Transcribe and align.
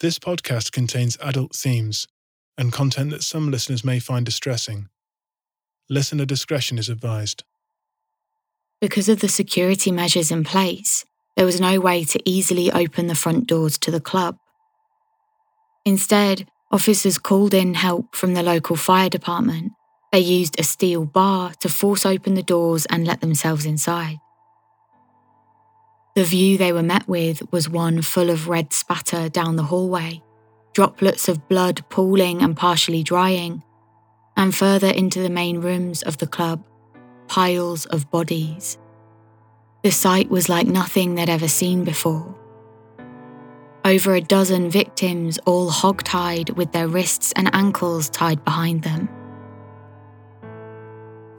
This 0.00 0.18
podcast 0.18 0.72
contains 0.72 1.18
adult 1.20 1.54
themes 1.54 2.06
and 2.56 2.72
content 2.72 3.10
that 3.10 3.22
some 3.22 3.50
listeners 3.50 3.84
may 3.84 3.98
find 3.98 4.24
distressing. 4.24 4.88
Listener 5.90 6.24
discretion 6.24 6.78
is 6.78 6.88
advised. 6.88 7.44
Because 8.80 9.10
of 9.10 9.20
the 9.20 9.28
security 9.28 9.92
measures 9.92 10.30
in 10.30 10.42
place, 10.42 11.04
there 11.36 11.44
was 11.44 11.60
no 11.60 11.80
way 11.80 12.04
to 12.04 12.20
easily 12.24 12.72
open 12.72 13.08
the 13.08 13.14
front 13.14 13.46
doors 13.46 13.76
to 13.76 13.90
the 13.90 14.00
club. 14.00 14.38
Instead, 15.84 16.48
officers 16.72 17.18
called 17.18 17.52
in 17.52 17.74
help 17.74 18.16
from 18.16 18.32
the 18.32 18.42
local 18.42 18.76
fire 18.76 19.10
department. 19.10 19.70
They 20.12 20.20
used 20.20 20.58
a 20.58 20.62
steel 20.62 21.04
bar 21.04 21.52
to 21.60 21.68
force 21.68 22.06
open 22.06 22.36
the 22.36 22.42
doors 22.42 22.86
and 22.86 23.06
let 23.06 23.20
themselves 23.20 23.66
inside. 23.66 24.16
The 26.20 26.26
view 26.26 26.58
they 26.58 26.74
were 26.74 26.82
met 26.82 27.08
with 27.08 27.50
was 27.50 27.66
one 27.66 28.02
full 28.02 28.28
of 28.28 28.46
red 28.46 28.74
spatter 28.74 29.30
down 29.30 29.56
the 29.56 29.62
hallway, 29.62 30.22
droplets 30.74 31.30
of 31.30 31.48
blood 31.48 31.82
pooling 31.88 32.42
and 32.42 32.54
partially 32.54 33.02
drying, 33.02 33.62
and 34.36 34.54
further 34.54 34.88
into 34.88 35.22
the 35.22 35.30
main 35.30 35.62
rooms 35.62 36.02
of 36.02 36.18
the 36.18 36.26
club, 36.26 36.62
piles 37.26 37.86
of 37.86 38.10
bodies. 38.10 38.76
The 39.82 39.90
sight 39.90 40.28
was 40.28 40.50
like 40.50 40.66
nothing 40.66 41.14
they'd 41.14 41.30
ever 41.30 41.48
seen 41.48 41.84
before. 41.84 42.34
Over 43.86 44.14
a 44.14 44.20
dozen 44.20 44.68
victims, 44.68 45.38
all 45.46 45.70
hog-tied 45.70 46.50
with 46.50 46.72
their 46.72 46.86
wrists 46.86 47.32
and 47.32 47.48
ankles 47.54 48.10
tied 48.10 48.44
behind 48.44 48.82
them. 48.82 49.08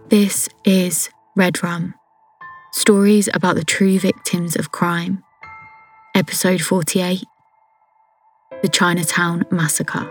This 0.10 0.50
is 0.66 1.12
Red 1.36 1.62
Rum 1.62 1.94
Stories 2.74 3.28
about 3.34 3.56
the 3.56 3.66
true 3.66 4.00
victims 4.00 4.56
of 4.56 4.72
crime. 4.72 5.26
Episode 6.16 6.62
48 6.62 7.26
The 8.62 8.70
Chinatown 8.70 9.44
Massacre. 9.52 10.10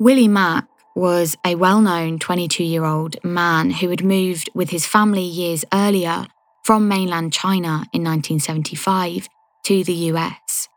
Willie 0.00 0.26
Mak 0.26 0.66
was 0.96 1.36
a 1.46 1.54
well 1.54 1.80
known 1.80 2.18
22 2.18 2.64
year 2.64 2.84
old 2.84 3.22
man 3.22 3.70
who 3.70 3.90
had 3.90 4.02
moved 4.02 4.50
with 4.52 4.70
his 4.70 4.84
family 4.84 5.22
years 5.22 5.64
earlier 5.72 6.26
from 6.64 6.88
mainland 6.88 7.32
China 7.32 7.86
in 7.92 8.02
1975 8.02 9.28
to 9.62 9.84
the 9.84 10.10
US. 10.10 10.68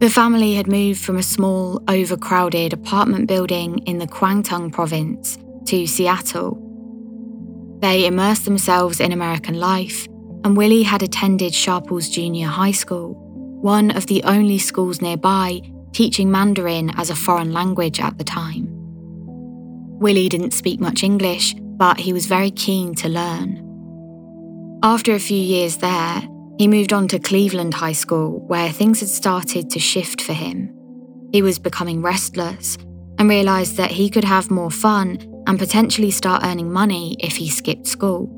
The 0.00 0.10
family 0.10 0.56
had 0.56 0.68
moved 0.68 1.00
from 1.00 1.16
a 1.16 1.22
small, 1.22 1.82
overcrowded 1.88 2.74
apartment 2.74 3.28
building 3.28 3.78
in 3.86 3.96
the 3.96 4.06
Kwangtung 4.06 4.70
province 4.70 5.38
to 5.64 5.86
Seattle 5.86 6.65
they 7.80 8.06
immersed 8.06 8.44
themselves 8.44 9.00
in 9.00 9.12
American 9.12 9.58
life, 9.58 10.06
and 10.44 10.56
Willie 10.56 10.82
had 10.82 11.02
attended 11.02 11.54
Sharples 11.54 12.08
Junior 12.08 12.48
High 12.48 12.72
School, 12.72 13.14
one 13.60 13.90
of 13.90 14.06
the 14.06 14.22
only 14.24 14.58
schools 14.58 15.00
nearby 15.00 15.60
teaching 15.92 16.30
Mandarin 16.30 16.90
as 16.96 17.10
a 17.10 17.16
foreign 17.16 17.52
language 17.52 18.00
at 18.00 18.18
the 18.18 18.24
time. 18.24 18.68
Willie 19.98 20.28
didn't 20.28 20.52
speak 20.52 20.78
much 20.78 21.02
English, 21.02 21.54
but 21.58 21.98
he 21.98 22.12
was 22.12 22.26
very 22.26 22.50
keen 22.50 22.94
to 22.96 23.08
learn. 23.08 23.62
After 24.82 25.14
a 25.14 25.18
few 25.18 25.38
years 25.38 25.78
there, 25.78 26.22
he 26.58 26.68
moved 26.68 26.92
on 26.92 27.08
to 27.08 27.18
Cleveland 27.18 27.74
High 27.74 27.92
School, 27.92 28.40
where 28.46 28.70
things 28.70 29.00
had 29.00 29.08
started 29.08 29.70
to 29.70 29.78
shift 29.78 30.20
for 30.20 30.32
him. 30.32 30.72
He 31.32 31.42
was 31.42 31.58
becoming 31.58 32.02
restless 32.02 32.78
and 33.18 33.28
realised 33.28 33.76
that 33.76 33.90
he 33.90 34.08
could 34.10 34.24
have 34.24 34.50
more 34.50 34.70
fun 34.70 35.18
and 35.46 35.58
potentially 35.58 36.10
start 36.10 36.44
earning 36.44 36.72
money 36.72 37.16
if 37.20 37.36
he 37.36 37.48
skipped 37.48 37.86
school. 37.86 38.30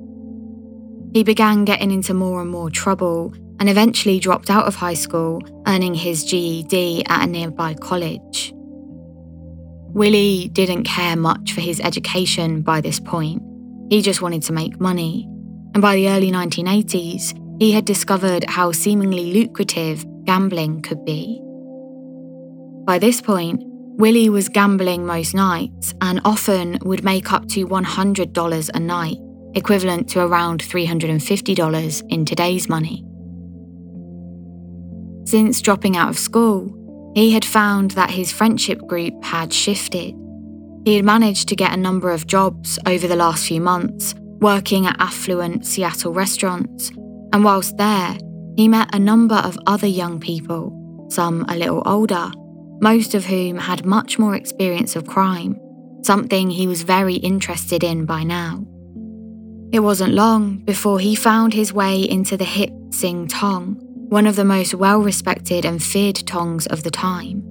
He 1.13 1.25
began 1.25 1.65
getting 1.65 1.91
into 1.91 2.15
more 2.15 2.41
and 2.41 2.51
more 2.51 2.71
trouble 2.71 3.33
and 3.59 3.69
eventually 3.69 4.21
dropped 4.21 4.51
out 4.51 4.67
of 4.67 4.75
high 4.75 4.95
school, 4.95 5.43
earning 5.67 5.95
his 5.95 6.25
GED 6.25 7.05
at 7.07 7.25
a 7.25 7.27
nearby 7.27 7.75
college. 7.75 8.53
Willie 9.95 10.49
didn't 10.49 10.85
care 10.85 11.17
much 11.17 11.53
for 11.53 11.61
his 11.61 11.81
education 11.81 12.63
by 12.63 12.81
this 12.81 13.01
point. 13.01 13.43
He 13.91 14.03
just 14.03 14.23
wanted 14.23 14.43
to 14.43 14.53
make 14.53 14.81
money. 14.81 15.25
And 15.75 15.83
by 15.83 15.97
the 15.97 16.09
early 16.09 16.31
1980s, 16.31 17.35
he 17.59 17.73
had 17.73 17.85
discovered 17.85 18.45
how 18.49 18.71
seemingly 18.71 19.33
lucrative 19.33 20.05
gambling 20.25 20.83
could 20.83 21.05
be. 21.05 21.41
By 22.85 22.99
this 22.99 23.21
point, 23.21 23.63
Willie 23.99 24.29
was 24.29 24.49
gambling 24.49 25.05
most 25.05 25.35
nights 25.35 25.93
and 26.01 26.21
often 26.25 26.79
would 26.83 27.03
make 27.03 27.33
up 27.33 27.49
to 27.49 27.67
$100 27.67 28.71
a 28.73 28.79
night, 28.79 29.17
equivalent 29.57 30.09
to 30.11 30.21
around 30.21 30.63
$350 30.63 32.03
in 32.09 32.25
today's 32.25 32.69
money. 32.69 33.05
Since 35.27 35.61
dropping 35.63 35.97
out 35.97 36.11
of 36.11 36.17
school, 36.17 36.73
he 37.17 37.33
had 37.33 37.45
found 37.45 37.91
that 37.93 38.13
his 38.13 38.31
friendship 38.31 38.79
group 38.87 39.15
had 39.25 39.53
shifted. 39.53 40.15
He 40.85 40.95
had 40.95 41.05
managed 41.05 41.49
to 41.49 41.57
get 41.57 41.73
a 41.73 41.77
number 41.77 42.13
of 42.13 42.29
jobs 42.29 42.79
over 42.87 43.09
the 43.09 43.17
last 43.17 43.49
few 43.49 43.61
months, 43.61 44.15
working 44.41 44.87
at 44.87 44.95
affluent 45.01 45.67
Seattle 45.67 46.13
restaurants, 46.13 46.91
and 47.33 47.43
whilst 47.43 47.77
there, 47.77 48.17
he 48.57 48.69
met 48.69 48.95
a 48.95 49.01
number 49.01 49.35
of 49.35 49.59
other 49.67 49.89
young 49.89 50.21
people, 50.21 51.09
some 51.11 51.45
a 51.49 51.57
little 51.57 51.83
older 51.85 52.31
most 52.81 53.15
of 53.15 53.27
whom 53.27 53.59
had 53.59 53.85
much 53.85 54.19
more 54.19 54.35
experience 54.35 54.97
of 54.97 55.07
crime, 55.07 55.59
something 56.03 56.51
he 56.51 56.67
was 56.67 56.83
very 56.83 57.15
interested 57.15 57.83
in 57.83 58.05
by 58.05 58.23
now. 58.23 58.65
It 59.73 59.81
wasn't 59.81 60.15
long 60.15 60.59
before 60.65 60.99
he 60.99 61.15
found 61.15 61.53
his 61.53 61.73
way 61.73 62.03
into 62.03 62.37
the 62.37 62.45
Hip 62.45 62.71
Sing 62.91 63.29
Tong, 63.29 63.77
one 64.09 64.27
of 64.27 64.37
the 64.37 64.45
most 64.45 64.75
well 64.75 65.01
respected 65.01 65.65
and 65.65 65.83
feared 65.83 66.27
tongs 66.27 66.67
of 66.69 66.83
the 66.83 66.91
time. 66.91 67.43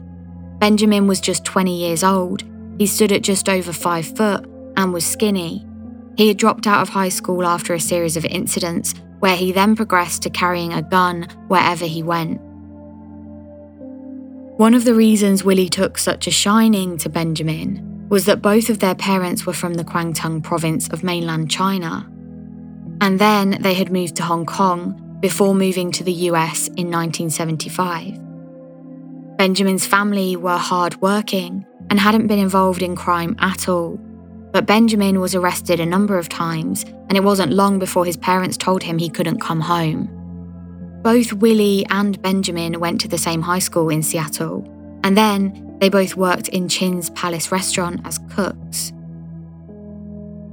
Benjamin 0.60 1.08
was 1.08 1.20
just 1.20 1.44
20 1.44 1.76
years 1.76 2.04
old, 2.04 2.44
he 2.78 2.86
stood 2.86 3.10
at 3.10 3.22
just 3.22 3.48
over 3.48 3.72
5 3.72 4.16
foot, 4.16 4.46
and 4.76 4.92
was 4.92 5.04
skinny. 5.04 5.66
He 6.16 6.28
had 6.28 6.36
dropped 6.36 6.66
out 6.66 6.82
of 6.82 6.90
high 6.90 7.08
school 7.08 7.44
after 7.44 7.74
a 7.74 7.80
series 7.80 8.16
of 8.16 8.24
incidents, 8.24 8.94
where 9.18 9.36
he 9.36 9.52
then 9.52 9.74
progressed 9.74 10.22
to 10.22 10.30
carrying 10.30 10.72
a 10.72 10.82
gun 10.82 11.28
wherever 11.48 11.86
he 11.86 12.02
went. 12.02 12.40
One 14.56 14.74
of 14.74 14.84
the 14.84 14.94
reasons 14.94 15.42
Willie 15.42 15.68
took 15.68 15.98
such 15.98 16.26
a 16.26 16.30
shining 16.30 16.96
to 16.98 17.08
Benjamin 17.08 18.06
was 18.08 18.26
that 18.26 18.42
both 18.42 18.68
of 18.68 18.78
their 18.78 18.94
parents 18.94 19.44
were 19.44 19.52
from 19.52 19.74
the 19.74 19.84
Kwangtung 19.84 20.42
province 20.42 20.88
of 20.90 21.02
mainland 21.02 21.50
China. 21.50 22.08
And 23.00 23.18
then 23.18 23.58
they 23.60 23.74
had 23.74 23.90
moved 23.90 24.14
to 24.16 24.22
Hong 24.22 24.46
Kong 24.46 25.18
before 25.20 25.54
moving 25.54 25.90
to 25.92 26.04
the 26.04 26.12
US 26.30 26.68
in 26.68 26.90
1975. 26.90 28.20
Benjamin's 29.36 29.86
family 29.86 30.36
were 30.36 30.58
hard 30.58 31.00
working 31.02 31.66
and 31.90 31.98
hadn't 31.98 32.28
been 32.28 32.38
involved 32.38 32.82
in 32.82 32.94
crime 32.94 33.34
at 33.40 33.68
all. 33.68 33.98
But 34.54 34.66
Benjamin 34.66 35.18
was 35.18 35.34
arrested 35.34 35.80
a 35.80 35.84
number 35.84 36.16
of 36.16 36.28
times, 36.28 36.84
and 37.08 37.14
it 37.18 37.24
wasn't 37.24 37.52
long 37.52 37.80
before 37.80 38.04
his 38.04 38.16
parents 38.16 38.56
told 38.56 38.84
him 38.84 38.98
he 38.98 39.10
couldn't 39.10 39.40
come 39.40 39.60
home. 39.60 40.08
Both 41.02 41.32
Willie 41.32 41.84
and 41.90 42.22
Benjamin 42.22 42.78
went 42.78 43.00
to 43.00 43.08
the 43.08 43.18
same 43.18 43.42
high 43.42 43.58
school 43.58 43.88
in 43.88 44.00
Seattle, 44.00 44.62
and 45.02 45.16
then 45.16 45.76
they 45.80 45.88
both 45.88 46.14
worked 46.14 46.50
in 46.50 46.68
Chin's 46.68 47.10
Palace 47.10 47.50
restaurant 47.50 48.02
as 48.04 48.20
cooks. 48.30 48.92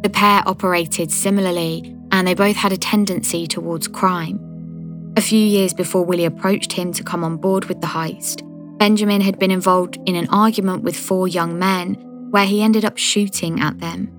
The 0.02 0.10
pair 0.12 0.42
operated 0.48 1.12
similarly, 1.12 1.96
and 2.12 2.28
they 2.28 2.34
both 2.34 2.56
had 2.56 2.74
a 2.74 2.78
tendency 2.78 3.46
towards 3.46 3.88
crime. 3.88 5.14
A 5.16 5.22
few 5.22 5.40
years 5.40 5.76
before 5.76 6.04
Willie 6.04 6.26
approached 6.26 6.74
him 6.74 6.92
to 6.94 7.04
come 7.04 7.24
on 7.24 7.38
board 7.38 7.66
with 7.66 7.82
the 7.82 7.88
heist, 7.88 8.42
Benjamin 8.80 9.22
had 9.22 9.38
been 9.38 9.52
involved 9.52 10.00
in 10.08 10.16
an 10.16 10.28
argument 10.30 10.82
with 10.82 10.98
four 10.98 11.28
young 11.28 11.60
men 11.60 12.08
where 12.32 12.46
he 12.46 12.64
ended 12.64 12.84
up 12.84 12.98
shooting 12.98 13.60
at 13.60 13.80
them. 13.80 14.10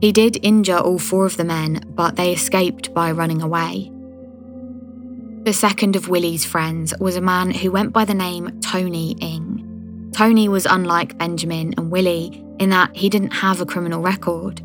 He 0.00 0.12
did 0.12 0.44
injure 0.44 0.78
all 0.78 0.98
four 0.98 1.26
of 1.26 1.36
the 1.36 1.44
men, 1.44 1.84
but 1.94 2.16
they 2.16 2.32
escaped 2.32 2.92
by 2.94 3.12
running 3.12 3.42
away. 3.42 3.92
The 5.42 5.52
second 5.52 5.96
of 5.96 6.08
Willie's 6.08 6.44
friends 6.44 6.94
was 6.98 7.16
a 7.16 7.20
man 7.20 7.50
who 7.50 7.70
went 7.70 7.92
by 7.92 8.04
the 8.04 8.14
name 8.14 8.60
Tony 8.60 9.16
Ng. 9.20 10.10
Tony 10.12 10.48
was 10.48 10.66
unlike 10.66 11.18
Benjamin 11.18 11.74
and 11.76 11.90
Willie 11.90 12.44
in 12.58 12.70
that 12.70 12.96
he 12.96 13.08
didn't 13.08 13.32
have 13.32 13.60
a 13.60 13.66
criminal 13.66 14.02
record. 14.02 14.62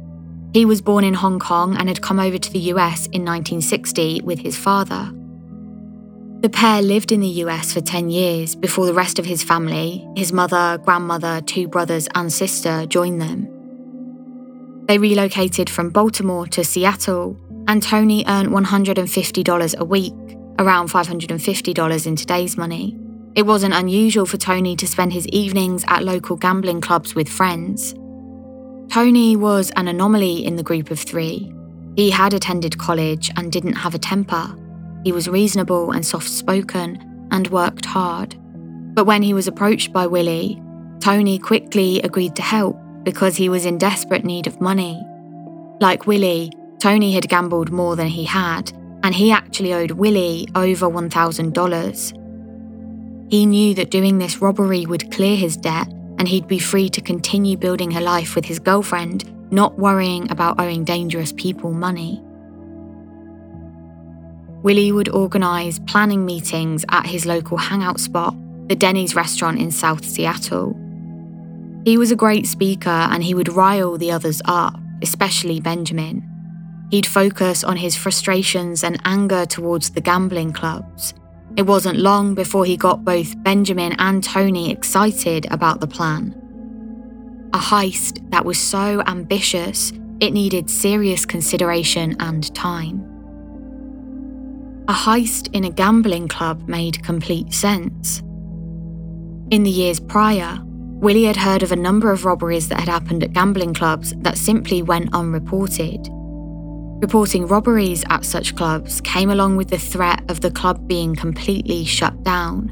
He 0.53 0.65
was 0.65 0.81
born 0.81 1.03
in 1.03 1.13
Hong 1.13 1.39
Kong 1.39 1.75
and 1.77 1.89
had 1.89 2.01
come 2.01 2.19
over 2.19 2.37
to 2.37 2.51
the 2.51 2.59
US 2.71 3.07
in 3.07 3.23
1960 3.25 4.21
with 4.21 4.39
his 4.39 4.57
father. 4.57 5.11
The 6.45 6.51
pair 6.51 6.83
lived 6.83 7.11
in 7.11 7.21
the 7.21 7.41
US 7.43 7.73
for 7.73 7.81
10 7.81 8.11
years 8.11 8.53
before 8.53 8.85
the 8.85 8.93
rest 8.93 9.17
of 9.17 9.25
his 9.25 9.41
family, 9.41 10.07
his 10.15 10.31
mother, 10.31 10.79
grandmother, 10.85 11.41
two 11.41 11.67
brothers, 11.67 12.07
and 12.13 12.31
sister, 12.31 12.85
joined 12.85 13.19
them. 13.19 13.47
They 14.85 14.99
relocated 14.99 15.71
from 15.71 15.89
Baltimore 15.89 16.45
to 16.49 16.63
Seattle, 16.63 17.35
and 17.67 17.81
Tony 17.81 18.23
earned 18.27 18.49
$150 18.49 19.75
a 19.75 19.85
week, 19.85 20.13
around 20.59 20.91
$550 20.91 22.05
in 22.05 22.15
today's 22.15 22.57
money. 22.57 22.95
It 23.33 23.47
wasn't 23.47 23.73
unusual 23.73 24.27
for 24.27 24.37
Tony 24.37 24.75
to 24.75 24.85
spend 24.85 25.13
his 25.13 25.25
evenings 25.29 25.83
at 25.87 26.03
local 26.03 26.35
gambling 26.35 26.79
clubs 26.79 27.15
with 27.15 27.27
friends. 27.27 27.95
Tony 28.93 29.35
was 29.35 29.71
an 29.77 29.87
anomaly 29.87 30.45
in 30.45 30.57
the 30.57 30.63
group 30.69 30.91
of 30.91 30.99
three. 30.99 31.51
He 31.95 32.11
had 32.11 32.35
attended 32.35 32.77
college 32.77 33.31
and 33.35 33.51
didn't 33.51 33.77
have 33.77 33.95
a 33.95 33.97
temper. 33.97 34.55
He 35.05 35.11
was 35.11 35.29
reasonable 35.29 35.91
and 35.91 36.03
soft 36.03 36.27
spoken 36.27 37.27
and 37.29 37.47
worked 37.49 37.85
hard. 37.85 38.35
But 38.95 39.05
when 39.05 39.21
he 39.21 39.35
was 39.35 39.47
approached 39.47 39.93
by 39.93 40.07
Willie, 40.07 40.59
Tony 40.99 41.37
quickly 41.37 42.01
agreed 42.01 42.35
to 42.37 42.41
help 42.41 42.75
because 43.03 43.35
he 43.35 43.47
was 43.47 43.67
in 43.67 43.77
desperate 43.77 44.25
need 44.25 44.47
of 44.47 44.59
money. 44.59 44.99
Like 45.79 46.07
Willie, 46.07 46.51
Tony 46.79 47.13
had 47.13 47.29
gambled 47.29 47.71
more 47.71 47.95
than 47.95 48.07
he 48.07 48.23
had, 48.23 48.71
and 49.03 49.13
he 49.13 49.31
actually 49.31 49.75
owed 49.75 49.91
Willie 49.91 50.47
over 50.55 50.87
$1,000. 50.87 53.31
He 53.31 53.45
knew 53.45 53.75
that 53.75 53.91
doing 53.91 54.17
this 54.17 54.41
robbery 54.41 54.87
would 54.87 55.11
clear 55.11 55.37
his 55.37 55.55
debt 55.55 55.87
and 56.17 56.27
he'd 56.27 56.47
be 56.47 56.57
free 56.57 56.89
to 56.89 57.01
continue 57.01 57.57
building 57.57 57.95
a 57.95 58.01
life 58.01 58.35
with 58.35 58.45
his 58.45 58.57
girlfriend, 58.57 59.51
not 59.51 59.77
worrying 59.77 60.31
about 60.31 60.59
owing 60.59 60.83
dangerous 60.83 61.31
people 61.31 61.73
money. 61.73 62.23
Willie 64.65 64.91
would 64.91 65.09
organise 65.09 65.77
planning 65.77 66.25
meetings 66.25 66.83
at 66.89 67.05
his 67.05 67.27
local 67.27 67.55
hangout 67.55 67.99
spot, 67.99 68.35
the 68.67 68.75
Denny's 68.75 69.13
restaurant 69.13 69.59
in 69.59 69.69
South 69.69 70.03
Seattle. 70.03 70.75
He 71.85 71.99
was 71.99 72.09
a 72.09 72.15
great 72.15 72.47
speaker 72.47 72.89
and 72.89 73.23
he 73.23 73.35
would 73.35 73.53
rile 73.53 73.95
the 73.95 74.11
others 74.11 74.41
up, 74.45 74.79
especially 75.03 75.59
Benjamin. 75.59 76.27
He'd 76.89 77.05
focus 77.05 77.63
on 77.63 77.77
his 77.77 77.95
frustrations 77.95 78.83
and 78.83 78.99
anger 79.05 79.45
towards 79.45 79.91
the 79.91 80.01
gambling 80.01 80.51
clubs. 80.51 81.13
It 81.55 81.67
wasn't 81.67 81.99
long 81.99 82.33
before 82.33 82.65
he 82.65 82.75
got 82.75 83.05
both 83.05 83.37
Benjamin 83.43 83.93
and 83.99 84.23
Tony 84.23 84.71
excited 84.71 85.45
about 85.51 85.79
the 85.79 85.85
plan. 85.85 86.33
A 87.53 87.59
heist 87.59 88.31
that 88.31 88.45
was 88.45 88.57
so 88.57 89.03
ambitious, 89.05 89.93
it 90.19 90.33
needed 90.33 90.71
serious 90.71 91.23
consideration 91.23 92.15
and 92.19 92.51
time. 92.55 93.04
A 94.87 94.93
heist 94.93 95.49
in 95.51 95.63
a 95.63 95.71
gambling 95.71 96.27
club 96.27 96.67
made 96.67 97.03
complete 97.03 97.51
sense. 97.51 98.19
In 99.49 99.63
the 99.63 99.71
years 99.71 99.99
prior, 99.99 100.59
Willie 100.63 101.23
had 101.23 101.37
heard 101.37 101.63
of 101.63 101.71
a 101.71 101.75
number 101.75 102.11
of 102.11 102.23
robberies 102.23 102.69
that 102.69 102.81
had 102.81 102.89
happened 102.89 103.23
at 103.23 103.33
gambling 103.33 103.73
clubs 103.73 104.13
that 104.17 104.37
simply 104.37 104.83
went 104.83 105.11
unreported. 105.11 106.07
Reporting 107.01 107.47
robberies 107.47 108.03
at 108.11 108.25
such 108.25 108.55
clubs 108.55 109.01
came 109.01 109.31
along 109.31 109.55
with 109.55 109.69
the 109.69 109.79
threat 109.79 110.23
of 110.29 110.41
the 110.41 110.51
club 110.51 110.87
being 110.87 111.15
completely 111.15 111.83
shut 111.83 112.21
down. 112.23 112.71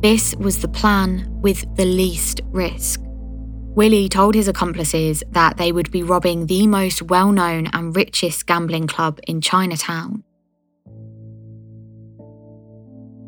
This 0.00 0.34
was 0.36 0.58
the 0.60 0.68
plan 0.68 1.26
with 1.42 1.66
the 1.76 1.84
least 1.84 2.40
risk. 2.46 2.98
Willie 3.04 4.08
told 4.08 4.34
his 4.34 4.48
accomplices 4.48 5.22
that 5.32 5.58
they 5.58 5.70
would 5.70 5.90
be 5.90 6.02
robbing 6.02 6.46
the 6.46 6.66
most 6.66 7.02
well 7.02 7.30
known 7.30 7.68
and 7.74 7.94
richest 7.94 8.46
gambling 8.46 8.86
club 8.86 9.20
in 9.26 9.42
Chinatown. 9.42 10.24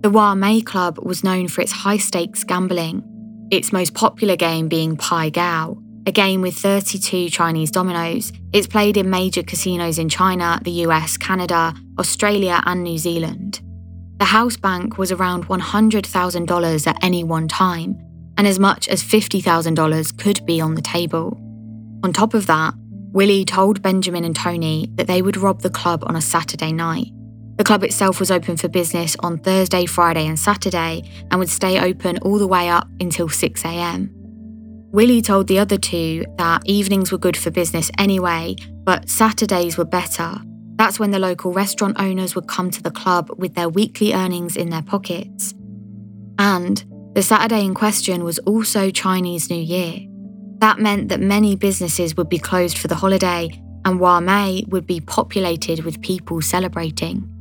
The 0.05 0.11
Wah 0.11 0.35
Mee 0.35 0.61
Club 0.61 0.99
was 0.99 1.25
known 1.25 1.49
for 1.49 1.63
its 1.63 1.73
high 1.73 1.97
stakes 1.97 2.45
gambling, 2.45 3.03
its 3.51 3.73
most 3.73 3.95
popular 3.95 4.37
game 4.37 4.69
being 4.69 4.99
Pai 4.99 5.31
Gow, 5.31 5.79
a 6.05 6.13
game 6.13 6.43
with 6.43 6.57
32 6.57 7.31
Chinese 7.31 7.71
dominoes. 7.71 8.31
It's 8.53 8.67
played 8.67 8.99
in 8.99 9.09
major 9.09 9.43
casinos 9.43 9.99
in 9.99 10.11
China, 10.11 10.61
the 10.63 10.85
US, 10.87 11.17
Canada, 11.17 11.73
Australia, 11.99 12.61
and 12.67 12.85
New 12.85 12.99
Zealand. 12.99 13.63
The 14.19 14.27
house 14.27 14.59
bank 14.59 14.99
was 14.99 15.11
around 15.11 15.49
$100,000 15.49 16.87
at 16.87 17.03
any 17.03 17.25
one 17.25 17.49
time, 17.49 17.97
and 18.37 18.47
as 18.47 18.59
much 18.59 18.89
as 18.89 19.03
$50,000 19.03 20.19
could 20.19 20.45
be 20.45 20.61
on 20.61 20.75
the 20.75 20.83
table. 20.83 21.41
On 22.03 22.13
top 22.13 22.35
of 22.35 22.47
that, 22.47 22.75
Willie 23.13 23.47
told 23.47 23.81
Benjamin 23.81 24.25
and 24.25 24.37
Tony 24.37 24.91
that 24.97 25.07
they 25.07 25.23
would 25.23 25.39
rob 25.39 25.63
the 25.63 25.71
club 25.71 26.05
on 26.07 26.15
a 26.15 26.21
Saturday 26.21 26.73
night. 26.73 27.09
The 27.57 27.65
club 27.65 27.85
itself 27.85 28.19
was 28.19 28.31
open 28.31 28.57
for 28.57 28.69
business 28.69 29.17
on 29.21 29.39
Thursday, 29.39 29.87
Friday, 29.87 30.27
and 30.27 30.39
Saturday 30.39 31.09
and 31.31 31.39
would 31.39 31.49
stay 31.49 31.79
open 31.81 32.19
all 32.19 32.39
the 32.39 32.49
way 32.49 32.69
up 32.69 32.89
until 33.01 33.29
6am. 33.29 34.11
Willie 34.91 35.23
told 35.23 35.47
the 35.47 35.59
other 35.59 35.77
two 35.77 36.25
that 36.39 36.63
evenings 36.67 37.13
were 37.13 37.19
good 37.19 37.37
for 37.37 37.51
business 37.51 37.91
anyway, 37.99 38.57
but 38.85 39.09
Saturdays 39.09 39.77
were 39.77 39.85
better. 39.85 40.37
That's 40.77 40.99
when 40.99 41.13
the 41.13 41.19
local 41.19 41.53
restaurant 41.53 41.97
owners 42.01 42.35
would 42.35 42.49
come 42.49 42.71
to 42.71 42.83
the 42.83 42.91
club 42.91 43.31
with 43.37 43.55
their 43.55 43.69
weekly 43.69 44.13
earnings 44.13 44.57
in 44.57 44.71
their 44.71 44.83
pockets. 44.83 45.55
And 46.39 46.85
the 47.15 47.23
Saturday 47.23 47.65
in 47.65 47.75
question 47.75 48.25
was 48.25 48.41
also 48.41 48.91
Chinese 48.91 49.51
New 49.51 49.63
Year. 49.63 50.01
That 50.59 50.81
meant 50.81 51.09
that 51.09 51.21
many 51.21 51.55
businesses 51.55 52.17
would 52.17 52.29
be 52.29 52.39
closed 52.39 52.79
for 52.79 52.89
the 52.89 52.97
holiday 52.97 53.61
and 53.85 54.01
Wah 54.01 54.21
Mee 54.21 54.65
would 54.69 54.87
be 54.87 55.01
populated 55.01 55.85
with 55.85 56.01
people 56.03 56.41
celebrating. 56.41 57.34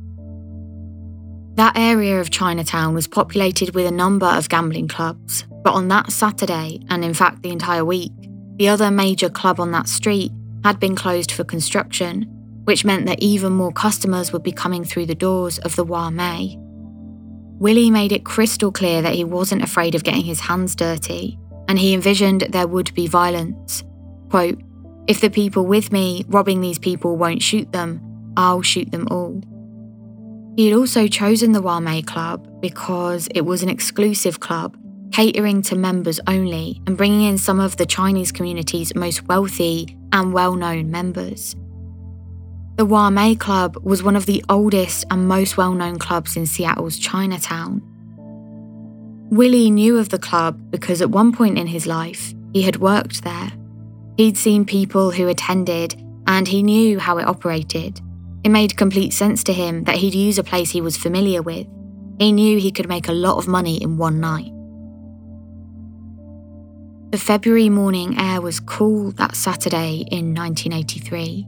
That 1.56 1.76
area 1.76 2.20
of 2.20 2.30
Chinatown 2.30 2.94
was 2.94 3.06
populated 3.06 3.76
with 3.76 3.86
a 3.86 3.92
number 3.92 4.26
of 4.26 4.48
gambling 4.48 4.88
clubs, 4.88 5.44
but 5.62 5.72
on 5.72 5.86
that 5.88 6.10
Saturday, 6.10 6.80
and 6.88 7.04
in 7.04 7.14
fact 7.14 7.42
the 7.42 7.50
entire 7.50 7.84
week, 7.84 8.12
the 8.56 8.68
other 8.68 8.90
major 8.90 9.28
club 9.28 9.60
on 9.60 9.70
that 9.70 9.88
street 9.88 10.32
had 10.64 10.80
been 10.80 10.96
closed 10.96 11.30
for 11.30 11.44
construction, 11.44 12.22
which 12.64 12.84
meant 12.84 13.06
that 13.06 13.22
even 13.22 13.52
more 13.52 13.72
customers 13.72 14.32
would 14.32 14.42
be 14.42 14.50
coming 14.50 14.84
through 14.84 15.06
the 15.06 15.14
doors 15.14 15.60
of 15.60 15.76
the 15.76 15.84
Wah 15.84 16.10
Mee. 16.10 16.58
Willie 17.60 17.90
made 17.90 18.10
it 18.10 18.24
crystal 18.24 18.72
clear 18.72 19.00
that 19.02 19.14
he 19.14 19.22
wasn't 19.22 19.62
afraid 19.62 19.94
of 19.94 20.02
getting 20.02 20.24
his 20.24 20.40
hands 20.40 20.74
dirty, 20.74 21.38
and 21.68 21.78
he 21.78 21.94
envisioned 21.94 22.48
there 22.50 22.66
would 22.66 22.92
be 22.94 23.06
violence. 23.06 23.84
Quote, 24.28 24.60
if 25.06 25.20
the 25.20 25.30
people 25.30 25.64
with 25.64 25.92
me 25.92 26.24
robbing 26.28 26.60
these 26.60 26.80
people 26.80 27.16
won't 27.16 27.42
shoot 27.42 27.70
them, 27.70 28.00
I'll 28.36 28.62
shoot 28.62 28.90
them 28.90 29.06
all. 29.10 29.40
He 30.56 30.68
had 30.68 30.76
also 30.76 31.08
chosen 31.08 31.52
the 31.52 31.62
Wah 31.62 31.80
Mee 31.80 32.02
Club 32.02 32.60
because 32.60 33.28
it 33.34 33.42
was 33.42 33.62
an 33.62 33.68
exclusive 33.68 34.40
club 34.40 34.76
catering 35.10 35.62
to 35.62 35.76
members 35.76 36.18
only 36.26 36.80
and 36.86 36.96
bringing 36.96 37.22
in 37.22 37.38
some 37.38 37.60
of 37.60 37.76
the 37.76 37.86
Chinese 37.86 38.32
community's 38.32 38.94
most 38.96 39.22
wealthy 39.28 39.96
and 40.12 40.32
well 40.32 40.56
known 40.56 40.90
members. 40.90 41.54
The 42.76 42.84
Wah 42.84 43.10
Mee 43.10 43.36
Club 43.36 43.76
was 43.84 44.02
one 44.02 44.16
of 44.16 44.26
the 44.26 44.44
oldest 44.48 45.04
and 45.10 45.28
most 45.28 45.56
well 45.56 45.72
known 45.72 45.98
clubs 45.98 46.36
in 46.36 46.46
Seattle's 46.46 46.98
Chinatown. 46.98 47.80
Willie 49.30 49.70
knew 49.70 49.98
of 49.98 50.08
the 50.08 50.18
club 50.18 50.70
because 50.70 51.00
at 51.00 51.10
one 51.10 51.32
point 51.32 51.58
in 51.58 51.68
his 51.68 51.86
life, 51.86 52.34
he 52.52 52.62
had 52.62 52.76
worked 52.76 53.22
there. 53.22 53.52
He'd 54.16 54.36
seen 54.36 54.64
people 54.64 55.10
who 55.10 55.28
attended 55.28 55.94
and 56.26 56.46
he 56.46 56.62
knew 56.62 56.98
how 56.98 57.18
it 57.18 57.26
operated. 57.26 58.00
It 58.44 58.50
made 58.50 58.76
complete 58.76 59.14
sense 59.14 59.42
to 59.44 59.54
him 59.54 59.84
that 59.84 59.96
he'd 59.96 60.14
use 60.14 60.38
a 60.38 60.44
place 60.44 60.70
he 60.70 60.82
was 60.82 60.98
familiar 60.98 61.40
with. 61.40 61.66
He 62.18 62.30
knew 62.30 62.58
he 62.58 62.70
could 62.70 62.88
make 62.88 63.08
a 63.08 63.12
lot 63.12 63.38
of 63.38 63.48
money 63.48 63.82
in 63.82 63.96
one 63.96 64.20
night. 64.20 64.52
The 67.10 67.18
February 67.18 67.70
morning 67.70 68.18
air 68.18 68.40
was 68.40 68.60
cool 68.60 69.12
that 69.12 69.34
Saturday 69.34 70.04
in 70.10 70.34
1983. 70.34 71.46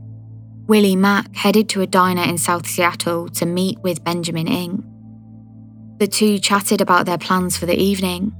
Willie 0.66 0.96
Mak 0.96 1.34
headed 1.34 1.68
to 1.70 1.82
a 1.82 1.86
diner 1.86 2.22
in 2.22 2.38
South 2.38 2.66
Seattle 2.66 3.28
to 3.30 3.46
meet 3.46 3.78
with 3.80 4.02
Benjamin 4.02 4.48
Ng. 4.48 5.96
The 5.98 6.06
two 6.06 6.38
chatted 6.38 6.80
about 6.80 7.04
their 7.06 7.18
plans 7.18 7.56
for 7.56 7.66
the 7.66 7.76
evening. 7.76 8.32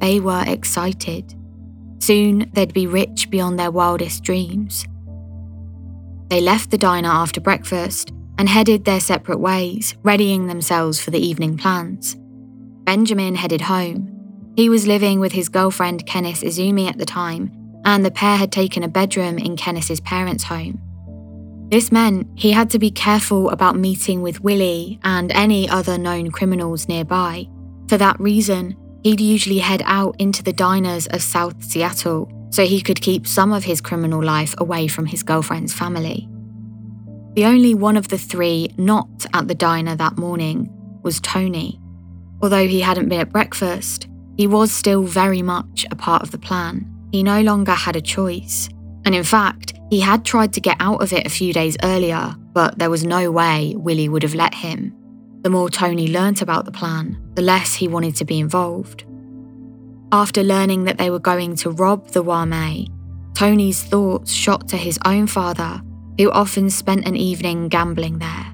They 0.00 0.20
were 0.20 0.44
excited. 0.46 1.34
Soon 1.98 2.50
they'd 2.54 2.72
be 2.72 2.86
rich 2.86 3.30
beyond 3.30 3.58
their 3.58 3.70
wildest 3.70 4.22
dreams. 4.24 4.86
They 6.30 6.40
left 6.40 6.70
the 6.70 6.78
diner 6.78 7.08
after 7.08 7.40
breakfast 7.40 8.12
and 8.38 8.48
headed 8.48 8.84
their 8.84 9.00
separate 9.00 9.40
ways, 9.40 9.96
readying 10.04 10.46
themselves 10.46 11.00
for 11.00 11.10
the 11.10 11.18
evening 11.18 11.58
plans. 11.58 12.16
Benjamin 12.84 13.34
headed 13.34 13.62
home. 13.62 14.52
He 14.54 14.68
was 14.68 14.86
living 14.86 15.18
with 15.18 15.32
his 15.32 15.48
girlfriend 15.48 16.06
Kenneth 16.06 16.42
Izumi 16.42 16.88
at 16.88 16.98
the 16.98 17.04
time, 17.04 17.50
and 17.84 18.04
the 18.04 18.12
pair 18.12 18.36
had 18.36 18.52
taken 18.52 18.84
a 18.84 18.88
bedroom 18.88 19.38
in 19.38 19.56
Kenneth's 19.56 20.00
parents' 20.00 20.44
home. 20.44 20.80
This 21.68 21.90
meant 21.90 22.28
he 22.36 22.52
had 22.52 22.70
to 22.70 22.78
be 22.78 22.92
careful 22.92 23.50
about 23.50 23.76
meeting 23.76 24.22
with 24.22 24.40
Willie 24.40 25.00
and 25.02 25.32
any 25.32 25.68
other 25.68 25.98
known 25.98 26.30
criminals 26.30 26.86
nearby. 26.86 27.48
For 27.88 27.96
that 27.96 28.20
reason, 28.20 28.76
he'd 29.02 29.20
usually 29.20 29.58
head 29.58 29.82
out 29.84 30.14
into 30.20 30.44
the 30.44 30.52
diners 30.52 31.08
of 31.08 31.22
South 31.22 31.64
Seattle 31.64 32.30
so 32.50 32.64
he 32.64 32.80
could 32.80 33.00
keep 33.00 33.26
some 33.26 33.52
of 33.52 33.64
his 33.64 33.80
criminal 33.80 34.22
life 34.22 34.54
away 34.58 34.88
from 34.88 35.06
his 35.06 35.22
girlfriend's 35.22 35.72
family. 35.72 36.28
The 37.34 37.44
only 37.44 37.74
one 37.74 37.96
of 37.96 38.08
the 38.08 38.18
three 38.18 38.68
not 38.76 39.08
at 39.32 39.48
the 39.48 39.54
diner 39.54 39.94
that 39.96 40.18
morning 40.18 40.68
was 41.02 41.20
Tony. 41.20 41.80
Although 42.42 42.66
he 42.66 42.80
hadn't 42.80 43.08
been 43.08 43.20
at 43.20 43.30
breakfast, 43.30 44.08
he 44.36 44.46
was 44.46 44.72
still 44.72 45.04
very 45.04 45.42
much 45.42 45.86
a 45.90 45.96
part 45.96 46.22
of 46.22 46.30
the 46.30 46.38
plan. 46.38 46.90
He 47.12 47.22
no 47.22 47.40
longer 47.42 47.72
had 47.72 47.96
a 47.96 48.00
choice. 48.00 48.68
And 49.04 49.14
in 49.14 49.24
fact, 49.24 49.74
he 49.90 50.00
had 50.00 50.24
tried 50.24 50.52
to 50.54 50.60
get 50.60 50.76
out 50.80 51.02
of 51.02 51.12
it 51.12 51.26
a 51.26 51.30
few 51.30 51.52
days 51.52 51.76
earlier, 51.82 52.34
but 52.52 52.78
there 52.78 52.90
was 52.90 53.04
no 53.04 53.30
way 53.30 53.74
Willie 53.76 54.08
would 54.08 54.22
have 54.22 54.34
let 54.34 54.54
him. 54.54 54.94
The 55.42 55.50
more 55.50 55.70
Tony 55.70 56.08
learnt 56.08 56.42
about 56.42 56.64
the 56.64 56.72
plan, 56.72 57.20
the 57.34 57.42
less 57.42 57.74
he 57.74 57.88
wanted 57.88 58.16
to 58.16 58.24
be 58.24 58.38
involved. 58.38 59.04
After 60.12 60.42
learning 60.42 60.84
that 60.84 60.98
they 60.98 61.08
were 61.08 61.20
going 61.20 61.54
to 61.56 61.70
rob 61.70 62.08
the 62.08 62.22
Wah 62.22 62.44
Mee, 62.44 62.90
Tony's 63.34 63.82
thoughts 63.82 64.32
shot 64.32 64.68
to 64.68 64.76
his 64.76 64.98
own 65.04 65.28
father, 65.28 65.80
who 66.18 66.30
often 66.32 66.68
spent 66.68 67.06
an 67.06 67.16
evening 67.16 67.68
gambling 67.68 68.18
there. 68.18 68.52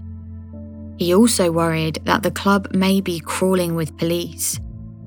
He 0.98 1.14
also 1.14 1.50
worried 1.50 1.98
that 2.04 2.22
the 2.22 2.30
club 2.30 2.74
may 2.74 3.00
be 3.00 3.20
crawling 3.20 3.74
with 3.74 3.96
police. 3.96 4.60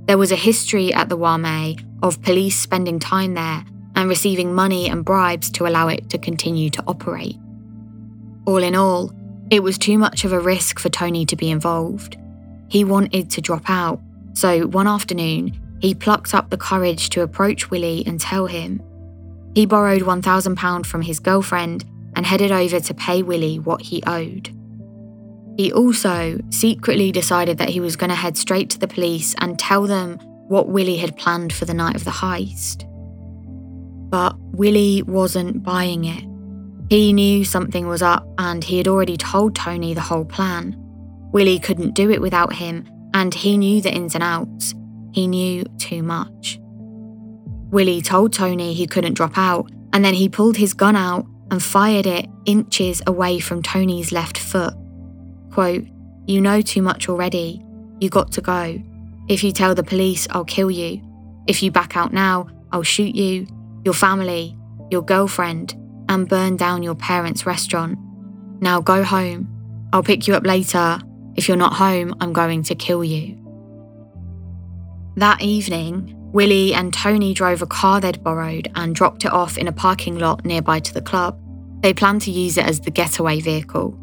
There 0.06 0.18
was 0.18 0.32
a 0.32 0.36
history 0.36 0.92
at 0.92 1.08
the 1.08 1.18
Wah 1.18 1.38
Mee 1.38 1.78
of 2.02 2.22
police 2.24 2.60
spending 2.60 3.00
time 3.00 3.36
there 3.36 3.64
and 3.96 4.10
receiving 4.10 4.54
money 4.54 4.90
and 4.90 5.06
bribes 5.06 5.52
to 5.52 5.68
allow 5.68 5.88
it 5.88 6.10
to 6.10 6.18
continue 6.18 6.72
to 6.72 6.84
operate. 6.88 7.38
All 8.46 8.64
in 8.64 8.76
all, 8.76 9.14
it 9.52 9.62
was 9.62 9.78
too 9.78 10.00
much 10.00 10.26
of 10.26 10.34
a 10.34 10.40
risk 10.40 10.80
for 10.80 10.90
Tony 10.90 11.26
to 11.28 11.36
be 11.36 11.52
involved. 11.52 12.18
He 12.70 12.84
wanted 12.84 13.30
to 13.32 13.42
drop 13.42 13.70
out, 13.70 14.02
so 14.34 14.66
one 14.68 14.88
afternoon, 14.88 15.60
he 15.80 15.94
plucked 15.94 16.34
up 16.34 16.50
the 16.50 16.58
courage 16.58 17.10
to 17.10 17.22
approach 17.22 17.70
Willie 17.70 18.04
and 18.06 18.20
tell 18.20 18.48
him. 18.48 18.82
He 19.56 19.66
borrowed 19.66 20.02
£1,000 20.02 20.86
from 20.86 21.02
his 21.02 21.20
girlfriend 21.20 21.86
and 22.16 22.26
headed 22.26 22.52
over 22.52 22.80
to 22.80 22.94
pay 22.94 23.24
Willie 23.24 23.60
what 23.60 23.82
he 23.82 24.04
owed. 24.06 24.54
He 25.58 25.72
also 25.72 26.40
secretly 26.50 27.12
decided 27.12 27.58
that 27.58 27.70
he 27.70 27.80
was 27.80 27.96
going 27.96 28.10
to 28.10 28.16
head 28.16 28.38
straight 28.38 28.70
to 28.72 28.80
the 28.80 28.88
police 28.88 29.36
and 29.40 29.60
tell 29.60 29.88
them 29.88 30.18
what 30.48 30.70
Willie 30.70 30.98
had 30.98 31.18
planned 31.18 31.54
for 31.54 31.66
the 31.66 31.74
night 31.74 31.96
of 31.96 32.06
the 32.06 32.12
heist. 32.12 32.86
But 34.10 34.36
Willie 34.40 35.04
wasn't 35.04 35.64
buying 35.64 36.06
it. 36.06 36.24
He 36.90 37.14
knew 37.14 37.44
something 37.46 37.88
was 37.88 38.02
up 38.02 38.26
and 38.38 38.64
he 38.64 38.78
had 38.78 38.88
already 38.88 39.18
told 39.18 39.56
Tony 39.56 39.94
the 39.94 40.02
whole 40.02 40.26
plan. 40.26 40.76
Willie 41.32 41.60
couldn't 41.60 41.94
do 41.94 42.10
it 42.10 42.22
without 42.22 42.54
him, 42.54 42.90
and 43.14 43.34
he 43.34 43.58
knew 43.58 43.82
the 43.82 43.94
ins 43.94 44.16
and 44.16 44.24
outs. 44.24 44.74
He 45.12 45.28
knew 45.28 45.64
too 45.78 46.04
much. 46.04 46.60
Willie 47.72 48.02
told 48.02 48.34
Tony 48.34 48.74
he 48.74 48.88
couldn't 48.88 49.14
drop 49.14 49.38
out, 49.38 49.70
and 49.94 50.04
then 50.04 50.14
he 50.14 50.30
pulled 50.30 50.58
his 50.58 50.74
gun 50.74 50.96
out 50.96 51.26
and 51.52 51.62
fired 51.62 52.06
it 52.06 52.28
inches 52.46 53.02
away 53.08 53.40
from 53.40 53.62
Tony's 53.62 54.12
left 54.12 54.38
foot. 54.38 54.74
Quote, 55.52 55.86
You 56.26 56.42
know 56.42 56.62
too 56.62 56.82
much 56.82 57.10
already. 57.10 57.64
You 58.00 58.10
got 58.10 58.32
to 58.34 58.42
go. 58.42 58.82
If 59.28 59.44
you 59.44 59.52
tell 59.52 59.76
the 59.76 59.84
police, 59.84 60.28
I'll 60.32 60.46
kill 60.46 60.72
you. 60.72 61.02
If 61.48 61.62
you 61.62 61.72
back 61.72 61.96
out 61.96 62.14
now, 62.14 62.48
I'll 62.72 62.84
shoot 62.84 63.16
you 63.16 63.48
your 63.86 63.94
family, 63.94 64.58
your 64.92 65.04
girlfriend, 65.04 65.74
and 66.10 66.28
burn 66.28 66.58
down 66.58 66.84
your 66.84 66.96
parents' 66.96 67.46
restaurant. 67.46 67.98
Now 68.62 68.82
go 68.82 69.04
home. 69.04 69.48
I'll 69.94 70.04
pick 70.04 70.28
you 70.28 70.36
up 70.36 70.46
later. 70.46 71.00
If 71.36 71.48
you're 71.48 71.58
not 71.58 71.74
home, 71.74 72.16
I'm 72.20 72.34
going 72.34 72.64
to 72.64 72.76
kill 72.76 73.04
you. 73.04 73.39
That 75.16 75.42
evening, 75.42 76.14
Willie 76.32 76.74
and 76.74 76.94
Tony 76.94 77.34
drove 77.34 77.62
a 77.62 77.68
car 77.68 78.00
they'd 78.00 78.24
borrowed 78.24 78.72
and 78.76 78.96
dropped 78.96 79.26
it 79.26 79.32
off 79.32 79.58
in 79.58 79.68
a 79.68 79.72
parking 79.72 80.18
lot 80.18 80.46
nearby 80.46 80.80
to 80.80 80.94
the 80.94 81.02
club. 81.02 81.40
They 81.82 81.94
planned 81.94 82.22
to 82.24 82.32
use 82.32 82.58
it 82.58 82.66
as 82.66 82.80
the 82.80 82.92
getaway 82.92 83.40
vehicle. 83.40 83.98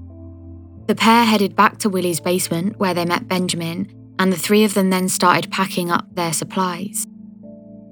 The 0.87 0.95
pair 0.95 1.25
headed 1.25 1.57
back 1.57 1.79
to 1.79 1.89
Willie's 1.89 2.21
basement 2.21 2.79
where 2.79 2.95
they 2.95 3.05
met 3.05 3.29
Benjamin, 3.29 3.93
and 4.19 4.33
the 4.33 4.39
three 4.39 4.65
of 4.65 4.75
them 4.75 4.91
then 4.91 5.09
started 5.09 5.51
packing 5.51 5.91
up 5.91 6.07
their 6.15 6.33
supplies. 6.33 7.07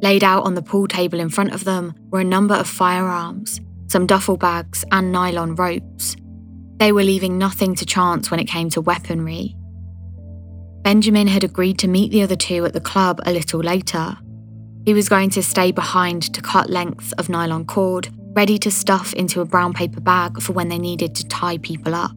Laid 0.03 0.25
out 0.25 0.45
on 0.45 0.55
the 0.55 0.63
pool 0.63 0.87
table 0.87 1.21
in 1.21 1.29
front 1.29 1.53
of 1.53 1.65
them 1.65 1.95
were 2.11 2.21
a 2.21 2.25
number 2.25 2.55
of 2.55 2.69
firearms, 2.69 3.61
some 3.89 4.07
duffel 4.07 4.37
bags, 4.37 4.85
and 4.91 5.13
nylon 5.13 5.55
ropes. 5.55 6.17
They 6.79 6.93
were 6.93 7.05
leaving 7.05 7.39
nothing 7.39 7.75
to 7.77 7.87
chance 7.87 8.31
when 8.31 8.41
it 8.41 8.49
came 8.49 8.69
to 8.71 8.81
weaponry. 8.81 9.57
Benjamin 10.85 11.27
had 11.27 11.45
agreed 11.45 11.79
to 11.79 11.89
meet 11.89 12.13
the 12.13 12.21
other 12.21 12.37
two 12.37 12.67
at 12.67 12.75
the 12.75 12.81
club 12.81 13.19
a 13.25 13.33
little 13.33 13.61
later. 13.61 14.19
He 14.85 14.93
was 14.93 15.09
going 15.09 15.31
to 15.31 15.43
stay 15.43 15.73
behind 15.73 16.35
to 16.35 16.43
cut 16.43 16.69
lengths 16.69 17.13
of 17.13 17.31
nylon 17.31 17.65
cord, 17.65 18.11
ready 18.35 18.59
to 18.59 18.71
stuff 18.71 19.15
into 19.15 19.41
a 19.41 19.47
brown 19.47 19.73
paper 19.73 20.03
bag 20.03 20.43
for 20.43 20.53
when 20.53 20.69
they 20.69 20.79
needed 20.79 21.15
to 21.15 21.27
tie 21.27 21.57
people 21.57 21.95
up. 21.95 22.13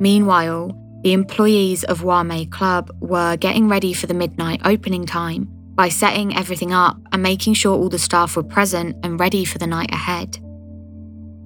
Meanwhile, 0.00 0.72
the 1.02 1.12
employees 1.12 1.84
of 1.84 2.02
Wah 2.02 2.22
Mee 2.22 2.46
Club 2.46 2.90
were 3.00 3.36
getting 3.36 3.68
ready 3.68 3.92
for 3.92 4.06
the 4.06 4.14
midnight 4.14 4.62
opening 4.64 5.04
time 5.04 5.46
by 5.74 5.90
setting 5.90 6.34
everything 6.34 6.72
up 6.72 6.96
and 7.12 7.22
making 7.22 7.52
sure 7.52 7.76
all 7.76 7.90
the 7.90 7.98
staff 7.98 8.36
were 8.36 8.42
present 8.42 8.96
and 9.02 9.20
ready 9.20 9.44
for 9.44 9.58
the 9.58 9.66
night 9.66 9.92
ahead. 9.92 10.38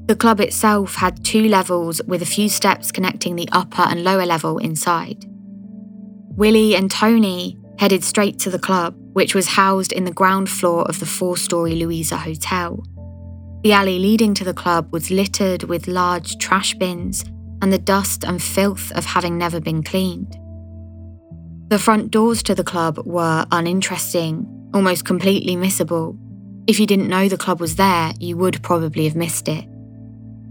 The 0.07 0.15
club 0.15 0.41
itself 0.41 0.95
had 0.95 1.25
two 1.25 1.49
levels 1.49 2.01
with 2.07 2.23
a 2.23 2.27
few 2.27 2.49
steps 2.49 2.93
connecting 2.93 3.35
the 3.35 3.49
upper 3.51 3.83
and 3.83 4.05
lower 4.05 4.27
level 4.27 4.59
inside. 4.59 5.27
Willie 6.37 6.75
and 6.75 6.91
Tony 6.91 7.59
headed 7.79 8.05
straight 8.05 8.39
to 8.39 8.51
the 8.51 8.59
club, 8.59 8.95
which 9.15 9.35
was 9.35 9.49
housed 9.49 9.93
in 9.93 10.05
the 10.05 10.13
ground 10.13 10.49
floor 10.49 10.83
of 10.89 11.01
the 11.01 11.07
four 11.07 11.37
story 11.37 11.75
Louisa 11.75 12.17
Hotel. 12.17 12.83
The 13.63 13.73
alley 13.73 13.99
leading 13.99 14.33
to 14.35 14.45
the 14.45 14.55
club 14.55 14.93
was 14.93 15.11
littered 15.11 15.65
with 15.65 15.89
large 15.89 16.39
trash 16.39 16.75
bins 16.75 17.25
and 17.61 17.73
the 17.73 17.79
dust 17.79 18.25
and 18.25 18.43
filth 18.43 18.93
of 18.93 19.05
having 19.05 19.37
never 19.37 19.61
been 19.61 19.83
cleaned. 19.83 20.37
The 21.69 21.79
front 21.79 22.11
doors 22.11 22.43
to 22.45 22.55
the 22.55 22.65
club 22.65 22.99
were 23.05 23.45
uninteresting, 23.51 24.71
almost 24.73 25.05
completely 25.05 25.57
missable. 25.57 26.19
If 26.67 26.79
you 26.81 26.87
didn't 26.87 27.09
know 27.09 27.29
the 27.29 27.37
club 27.37 27.61
was 27.61 27.77
there, 27.77 28.13
you 28.19 28.37
would 28.37 28.63
probably 28.63 29.05
have 29.05 29.17
missed 29.17 29.49
it. 29.49 29.67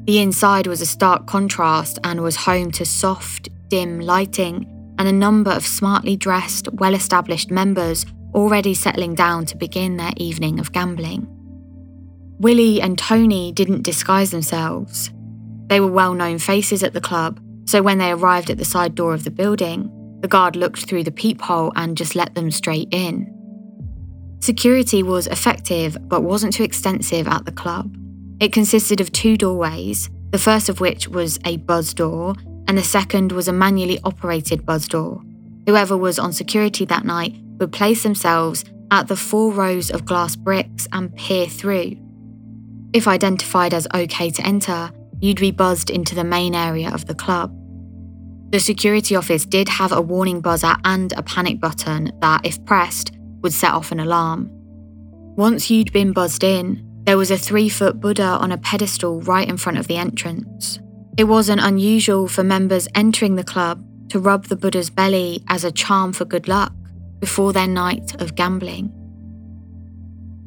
The 0.06 0.20
inside 0.20 0.68
was 0.68 0.82
a 0.82 0.86
stark 0.86 1.26
contrast 1.26 2.00
and 2.04 2.22
was 2.22 2.36
home 2.36 2.72
to 2.72 2.86
soft, 2.86 3.50
dim 3.70 4.00
lighting 4.00 4.76
and 5.00 5.08
a 5.08 5.14
number 5.14 5.50
of 5.50 5.66
smartly 5.66 6.16
dressed, 6.16 6.72
well 6.74 6.94
established 6.94 7.50
members 7.50 8.06
already 8.36 8.76
settling 8.76 9.16
down 9.16 9.46
to 9.46 9.58
begin 9.58 9.98
their 9.98 10.14
evening 10.18 10.60
of 10.60 10.72
gambling. 10.72 11.26
Willie 12.40 12.82
and 12.82 12.98
Tony 12.98 13.52
didn't 13.52 13.82
disguise 13.82 14.30
themselves. 14.30 15.10
They 15.68 15.80
were 15.80 15.92
well 15.92 16.14
known 16.14 16.38
faces 16.38 16.84
at 16.84 16.94
the 16.94 17.02
club, 17.02 17.40
So 17.70 17.84
when 17.84 18.00
they 18.00 18.10
arrived 18.10 18.50
at 18.50 18.58
the 18.58 18.66
side 18.66 18.96
door 18.96 19.14
of 19.14 19.24
the 19.24 19.30
building, 19.30 19.92
the 20.22 20.28
guard 20.28 20.56
looked 20.56 20.88
through 20.88 21.04
the 21.04 21.12
peephole 21.12 21.72
and 21.76 21.96
just 21.96 22.16
let 22.16 22.34
them 22.34 22.50
straight 22.50 22.88
in. 22.92 23.32
Security 24.40 25.04
was 25.04 25.28
effective 25.28 25.96
but 26.08 26.24
wasn't 26.24 26.52
too 26.52 26.64
extensive 26.64 27.28
at 27.28 27.46
the 27.46 27.52
club. 27.52 27.96
It 28.40 28.54
consisted 28.54 29.00
of 29.00 29.12
two 29.12 29.38
doorways, 29.38 30.10
the 30.32 30.40
first 30.40 30.68
of 30.68 30.80
which 30.80 31.08
was 31.08 31.38
a 31.46 31.58
buzz 31.58 31.94
door, 31.94 32.34
and 32.68 32.78
the 32.78 32.84
second 32.84 33.32
was 33.32 33.48
a 33.48 33.54
manually 33.54 34.00
operated 34.04 34.66
buzz 34.66 34.88
door. 34.88 35.22
Whoever 35.68 35.98
was 35.98 36.20
on 36.20 36.34
security 36.34 36.86
that 36.86 37.06
night 37.06 37.36
would 37.60 37.72
place 37.72 38.04
themselves 38.04 38.66
at 38.92 39.08
the 39.08 39.16
four 39.16 39.52
rows 39.52 39.92
of 39.92 40.06
glass 40.06 40.36
bricks 40.36 40.88
and 40.92 41.16
peer 41.16 41.48
through. 41.48 41.96
If 42.94 43.08
identified 43.08 43.74
as 43.74 43.88
okay 43.94 44.32
to 44.32 44.46
enter, 44.46 44.92
you'd 45.22 45.40
be 45.40 45.52
buzzed 45.52 45.90
into 45.90 46.16
the 46.16 46.24
main 46.24 46.56
area 46.56 46.92
of 46.92 47.06
the 47.06 47.14
club. 47.14 47.56
The 48.52 48.60
security 48.60 49.16
office 49.16 49.46
did 49.46 49.70
have 49.70 49.92
a 49.92 50.02
warning 50.02 50.42
buzzer 50.42 50.76
and 50.84 51.14
a 51.14 51.22
panic 51.22 51.60
button 51.60 52.12
that, 52.22 52.46
if 52.46 52.64
pressed, 52.66 53.12
would 53.42 53.54
set 53.54 53.74
off 53.74 53.92
an 53.92 54.00
alarm. 54.00 54.50
Once 55.36 55.70
you'd 55.70 55.94
been 55.94 56.14
buzzed 56.14 56.44
in, 56.44 56.84
there 57.04 57.18
was 57.18 57.32
a 57.32 57.38
three 57.38 57.70
foot 57.70 58.00
Buddha 58.00 58.24
on 58.24 58.52
a 58.52 58.58
pedestal 58.58 59.22
right 59.22 59.48
in 59.48 59.58
front 59.58 59.78
of 59.78 59.88
the 59.88 59.98
entrance. 59.98 60.80
It 61.20 61.28
wasn't 61.28 61.60
unusual 61.60 62.30
for 62.30 62.46
members 62.46 62.88
entering 62.96 63.36
the 63.36 63.44
club 63.44 63.84
to 64.08 64.22
rub 64.22 64.46
the 64.46 64.56
Buddha's 64.56 64.90
belly 64.90 65.44
as 65.50 65.66
a 65.66 65.72
charm 65.72 66.14
for 66.14 66.24
good 66.24 66.48
luck 66.48 66.72
before 67.20 67.52
their 67.52 67.68
night 67.68 68.16
of 68.22 68.36
gambling. 68.36 68.90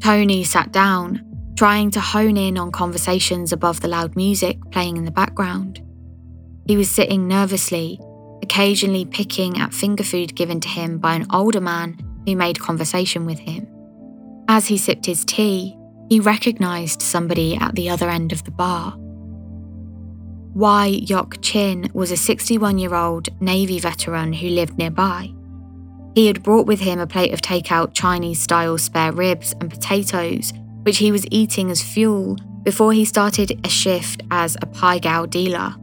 Tony 0.03 0.45
sat 0.45 0.73
down, 0.73 1.53
trying 1.59 1.91
to 1.91 2.01
hone 2.01 2.39
in 2.39 2.57
on 2.57 2.73
conversations 2.73 3.53
above 3.53 3.83
the 3.83 3.89
loud 3.89 4.17
music 4.17 4.59
playing 4.71 4.97
in 4.97 5.05
the 5.05 5.11
background. 5.11 5.83
He 6.67 6.79
was 6.79 6.91
sitting 6.91 7.29
nervously, 7.29 8.01
occasionally 8.43 9.05
picking 9.05 9.61
at 9.61 9.75
finger 9.75 10.05
food 10.05 10.35
given 10.35 10.59
to 10.61 10.69
him 10.69 10.97
by 10.97 11.17
an 11.17 11.27
older 11.35 11.61
man 11.61 11.99
who 12.25 12.35
made 12.35 12.59
conversation 12.59 13.27
with 13.27 13.41
him. 13.41 13.69
As 14.49 14.69
he 14.69 14.79
sipped 14.79 15.05
his 15.05 15.23
tea, 15.27 15.77
he 16.09 16.19
recognised 16.19 17.03
somebody 17.03 17.57
at 17.57 17.75
the 17.75 17.91
other 17.91 18.09
end 18.09 18.33
of 18.33 18.45
the 18.45 18.51
bar. 18.51 18.97
Wai 20.55 20.87
Yok 20.87 21.41
Chin 21.41 21.91
was 21.95 22.11
a 22.11 22.17
61 22.17 22.79
year 22.79 22.95
old 22.95 23.29
Navy 23.41 23.79
veteran 23.79 24.35
who 24.35 24.49
lived 24.49 24.77
nearby. 24.77 25.33
He 26.15 26.27
had 26.27 26.43
brought 26.43 26.67
with 26.67 26.81
him 26.81 26.99
a 26.99 27.07
plate 27.07 27.33
of 27.33 27.41
takeout 27.41 27.95
Chinese 27.95 28.43
style 28.43 28.77
spare 28.77 29.13
ribs 29.13 29.55
and 29.61 29.71
potatoes, 29.71 30.53
which 30.83 30.99
he 30.99 31.11
was 31.11 31.27
eating 31.31 31.71
as 31.71 31.83
fuel 31.83 32.37
before 32.65 32.93
he 32.93 33.07
started 33.07 33.59
a 33.65 33.69
shift 33.69 34.23
as 34.31 34.57
a 34.61 34.67
Pai 34.67 35.01
Gow 35.01 35.25
dealer. 35.25 35.75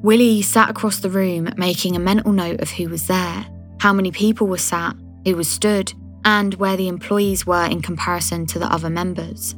Willie 0.00 0.40
sat 0.40 0.70
across 0.70 1.00
the 1.00 1.10
room, 1.10 1.50
making 1.56 1.96
a 1.96 2.00
mental 2.00 2.32
note 2.32 2.60
of 2.60 2.70
who 2.70 2.88
was 2.88 3.06
there, 3.06 3.46
how 3.80 3.92
many 3.92 4.10
people 4.10 4.46
were 4.46 4.56
sat, 4.56 4.96
who 5.24 5.36
was 5.36 5.48
stood, 5.48 5.92
and 6.24 6.54
where 6.54 6.76
the 6.76 6.88
employees 6.88 7.46
were 7.46 7.66
in 7.66 7.82
comparison 7.82 8.46
to 8.46 8.58
the 8.58 8.72
other 8.72 8.88
members. 8.88 9.54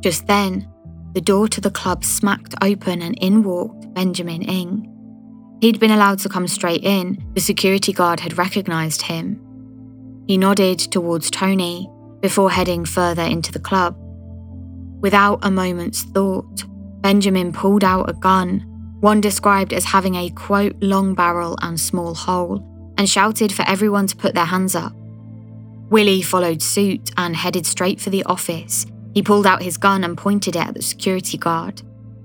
Just 0.00 0.26
then, 0.26 0.68
the 1.14 1.20
door 1.20 1.48
to 1.48 1.60
the 1.60 1.70
club 1.70 2.04
smacked 2.04 2.54
open 2.60 3.00
and 3.00 3.16
in 3.20 3.42
walked 3.44 3.92
Benjamin 3.94 4.42
Ng. 4.42 4.90
He'd 5.60 5.80
been 5.80 5.92
allowed 5.92 6.18
to 6.20 6.28
come 6.28 6.48
straight 6.48 6.84
in, 6.84 7.24
the 7.34 7.40
security 7.40 7.92
guard 7.92 8.20
had 8.20 8.36
recognised 8.36 9.02
him. 9.02 9.40
He 10.26 10.36
nodded 10.36 10.78
towards 10.78 11.30
Tony 11.30 11.88
before 12.20 12.50
heading 12.50 12.84
further 12.84 13.22
into 13.22 13.52
the 13.52 13.60
club. 13.60 13.96
Without 15.00 15.38
a 15.42 15.50
moment's 15.50 16.02
thought, 16.02 16.64
Benjamin 17.00 17.52
pulled 17.52 17.84
out 17.84 18.08
a 18.08 18.14
gun, 18.14 18.60
one 19.00 19.20
described 19.20 19.72
as 19.72 19.84
having 19.84 20.14
a 20.16 20.30
quote 20.30 20.74
long 20.82 21.14
barrel 21.14 21.56
and 21.62 21.78
small 21.78 22.14
hole, 22.14 22.94
and 22.98 23.08
shouted 23.08 23.52
for 23.52 23.62
everyone 23.68 24.06
to 24.06 24.16
put 24.16 24.34
their 24.34 24.46
hands 24.46 24.74
up. 24.74 24.94
Willie 25.90 26.22
followed 26.22 26.62
suit 26.62 27.10
and 27.16 27.36
headed 27.36 27.66
straight 27.66 28.00
for 28.00 28.10
the 28.10 28.24
office. 28.24 28.86
He 29.14 29.22
pulled 29.22 29.46
out 29.46 29.62
his 29.62 29.76
gun 29.76 30.04
and 30.04 30.18
pointed 30.18 30.56
it 30.56 30.66
at 30.66 30.74
the 30.74 30.82
security 30.82 31.38
guard. 31.38 31.82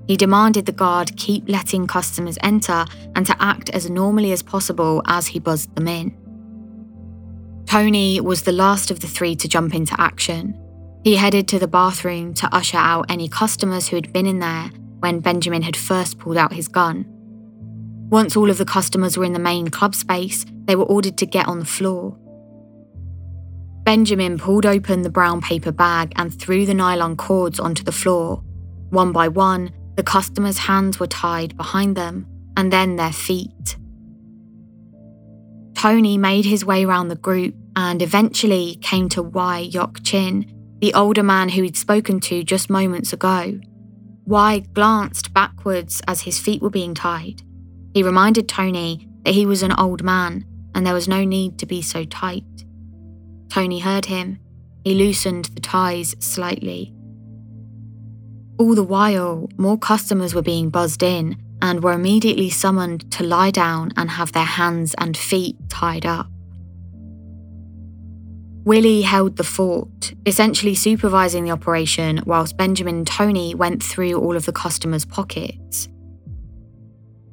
He 0.08 0.17
demanded 0.17 0.65
the 0.65 0.71
guard 0.71 1.15
keep 1.17 1.47
letting 1.47 1.86
customers 1.86 2.39
enter 2.41 2.86
and 3.15 3.25
to 3.28 3.36
act 3.39 3.69
as 3.69 3.89
normally 3.89 4.32
as 4.32 4.41
possible 4.41 5.04
as 5.06 5.28
he 5.28 5.39
buzzed 5.39 5.75
them 5.75 5.88
in. 5.88 6.17
Tony 7.67 8.19
was 8.19 8.41
the 8.41 8.52
last 8.52 8.89
of 8.89 9.02
the 9.02 9.08
three 9.08 9.36
to 9.36 9.47
jump 9.47 9.75
into 9.75 9.95
action. 10.02 10.60
He 11.04 11.15
headed 11.15 11.47
to 11.49 11.60
the 11.60 11.67
bathroom 11.67 12.34
to 12.34 12.54
usher 12.54 12.78
out 12.78 13.06
any 13.10 13.30
customers 13.30 13.88
who 13.88 13.95
had 13.95 14.12
been 14.12 14.25
in 14.25 14.39
there 14.39 14.71
when 14.99 15.19
Benjamin 15.19 15.62
had 15.62 15.78
first 15.78 16.17
pulled 16.17 16.38
out 16.38 16.54
his 16.54 16.67
gun. 16.67 17.06
Once 18.10 18.36
all 18.36 18.49
of 18.49 18.58
the 18.58 18.65
customers 18.65 19.15
were 19.15 19.23
in 19.23 19.34
the 19.34 19.39
main 19.39 19.67
club 19.67 19.93
space, 19.93 20.43
they 20.65 20.75
were 20.75 20.86
ordered 20.86 21.19
to 21.19 21.28
get 21.28 21.47
on 21.47 21.60
the 21.60 21.65
floor. 21.65 22.17
Benjamin 23.89 24.38
pulled 24.38 24.67
open 24.67 25.02
the 25.02 25.10
brown 25.10 25.41
paper 25.41 25.71
bag 25.71 26.13
and 26.15 26.32
threw 26.32 26.63
the 26.63 26.75
nylon 26.75 27.17
cords 27.17 27.60
onto 27.60 27.84
the 27.84 27.91
floor. 27.91 28.43
One 28.91 29.12
by 29.12 29.30
one, 29.30 29.71
the 29.95 30.04
customers' 30.04 30.60
hands 30.60 30.99
were 30.99 31.08
tied 31.08 31.58
behind 31.58 31.95
them, 31.95 32.28
and 32.56 32.71
then 32.71 32.97
their 32.97 33.12
feet. 33.12 33.78
Tony 35.73 36.19
made 36.19 36.45
his 36.45 36.63
way 36.63 36.86
around 36.86 37.08
the 37.08 37.15
group 37.15 37.56
and 37.75 38.04
eventually 38.04 38.78
came 38.84 39.10
to 39.10 39.23
Wai 39.23 39.58
Yok 39.58 40.04
Chin, 40.04 40.45
the 40.82 40.93
older 40.93 41.23
man 41.23 41.49
who 41.49 41.63
he'd 41.63 41.75
spoken 41.75 42.19
to 42.19 42.43
just 42.43 42.69
moments 42.69 43.12
ago. 43.12 43.60
Wai 44.23 44.60
glanced 44.60 45.34
backwards 45.34 45.99
as 46.08 46.21
his 46.21 46.38
feet 46.38 46.62
were 46.62 46.69
being 46.69 46.93
tied. 46.93 47.41
He 47.95 48.04
reminded 48.04 48.47
Tony 48.47 49.10
that 49.23 49.34
he 49.34 49.47
was 49.47 49.63
an 49.63 49.71
old 49.71 50.04
man 50.04 50.45
and 50.75 50.86
there 50.86 50.93
was 50.93 51.08
no 51.08 51.23
need 51.23 51.58
to 51.58 51.65
be 51.65 51.82
so 51.82 52.06
tight. 52.06 52.43
Tony 53.49 53.79
heard 53.79 54.05
him. 54.05 54.39
He 54.83 54.95
loosened 54.95 55.45
the 55.45 55.62
ties 55.62 56.15
slightly. 56.19 56.93
All 58.57 58.75
the 58.75 58.83
while, 58.83 59.49
more 59.57 59.77
customers 59.77 60.33
were 60.33 60.41
being 60.41 60.69
buzzed 60.69 61.03
in 61.03 61.38
and 61.62 61.83
were 61.83 61.93
immediately 61.93 62.49
summoned 62.49 63.12
to 63.12 63.23
lie 63.23 63.51
down 63.51 63.91
and 63.97 64.12
have 64.12 64.31
their 64.31 64.43
hands 64.43 64.95
and 64.97 65.17
feet 65.17 65.57
tied 65.69 66.05
up. 66.05 66.27
Willie 68.65 69.01
held 69.01 69.38
the 69.38 69.43
fort, 69.43 70.13
essentially 70.25 70.75
supervising 70.75 71.43
the 71.43 71.51
operation, 71.51 72.21
whilst 72.25 72.57
Benjamin 72.57 72.97
and 72.97 73.07
Tony 73.07 73.55
went 73.55 73.81
through 73.81 74.19
all 74.19 74.35
of 74.35 74.45
the 74.45 74.51
customers' 74.51 75.05
pockets. 75.05 75.88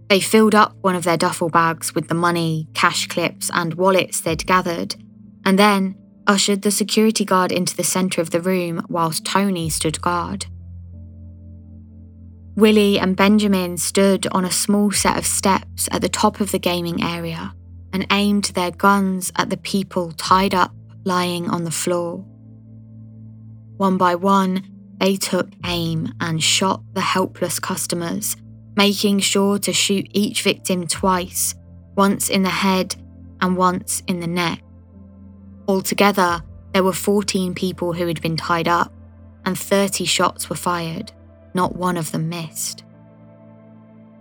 They 0.09 0.21
filled 0.21 0.55
up 0.55 0.77
one 0.81 0.95
of 0.95 1.05
their 1.05 1.17
duffel 1.17 1.49
bags 1.49 1.95
with 1.95 2.09
the 2.09 2.15
money, 2.15 2.69
cash 2.75 3.09
clips, 3.09 3.51
and 3.53 3.75
wallets 3.75 4.21
they'd 4.21 4.47
gathered, 4.47 4.95
and 5.45 5.59
then 5.59 5.97
ushered 6.27 6.63
the 6.63 6.71
security 6.71 7.25
guard 7.25 7.53
into 7.53 7.77
the 7.77 7.85
centre 7.85 8.21
of 8.21 8.31
the 8.31 8.41
room 8.41 8.85
whilst 8.89 9.25
Tony 9.25 9.69
stood 9.69 10.01
guard. 10.01 10.47
Willie 12.57 12.99
and 12.99 13.17
Benjamin 13.17 13.77
stood 13.77 14.27
on 14.29 14.45
a 14.45 14.51
small 14.51 14.91
set 14.91 15.19
of 15.19 15.27
steps 15.27 15.89
at 15.93 16.01
the 16.01 16.09
top 16.09 16.41
of 16.41 16.53
the 16.53 16.59
gaming 16.59 17.03
area 17.03 17.55
and 17.93 18.07
aimed 18.11 18.45
their 18.55 18.71
guns 18.71 19.31
at 19.37 19.51
the 19.51 19.59
people 19.59 20.13
tied 20.13 20.55
up 20.55 20.75
lying 21.05 21.51
on 21.51 21.65
the 21.65 21.71
floor. 21.71 22.25
One 23.77 23.99
by 23.99 24.15
one, 24.15 24.67
they 24.99 25.17
took 25.17 25.51
aim 25.67 26.15
and 26.21 26.43
shot 26.43 26.83
the 26.95 27.03
helpless 27.03 27.59
customers, 27.59 28.37
making 28.75 29.21
sure 29.21 29.59
to 29.59 29.73
shoot 29.73 30.07
each 30.13 30.43
victim 30.43 30.87
twice, 30.87 31.55
once 31.95 32.31
in 32.31 32.43
the 32.43 32.49
head 32.49 32.97
and 33.43 33.57
once 33.57 34.03
in 34.07 34.21
the 34.21 34.27
neck. 34.27 34.63
Altogether, 35.69 36.43
there 36.73 36.85
were 36.85 36.93
14 36.93 37.55
people 37.55 37.93
who 37.93 38.07
had 38.07 38.21
been 38.21 38.37
tied 38.37 38.69
up, 38.69 38.93
and 39.45 39.59
30 39.59 40.05
shots 40.05 40.49
were 40.49 40.57
fired 40.57 41.13
not 41.57 41.75
one 41.75 41.97
of 41.97 42.13
them 42.13 42.29
missed. 42.29 42.85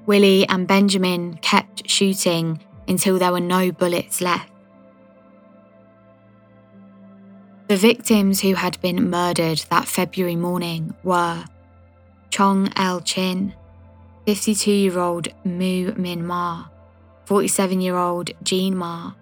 Willie 0.07 0.47
and 0.47 0.67
Benjamin 0.67 1.37
kept 1.37 1.87
shooting 1.87 2.59
until 2.87 3.19
there 3.19 3.31
were 3.31 3.39
no 3.39 3.71
bullets 3.71 4.21
left. 4.21 4.49
The 7.67 7.75
victims 7.75 8.41
who 8.41 8.53
had 8.53 8.79
been 8.81 9.09
murdered 9.09 9.65
that 9.69 9.87
February 9.87 10.35
morning 10.35 10.95
were 11.03 11.45
Chong 12.29 12.71
El 12.75 13.01
Chin, 13.01 13.53
52 14.25 14.71
year 14.71 14.99
old 14.99 15.27
Mu 15.43 15.93
Min 15.95 16.25
Ma, 16.25 16.67
47 17.25 17.81
year 17.81 17.97
old 17.97 18.31
Jean 18.43 18.77
Ma, 18.77 19.13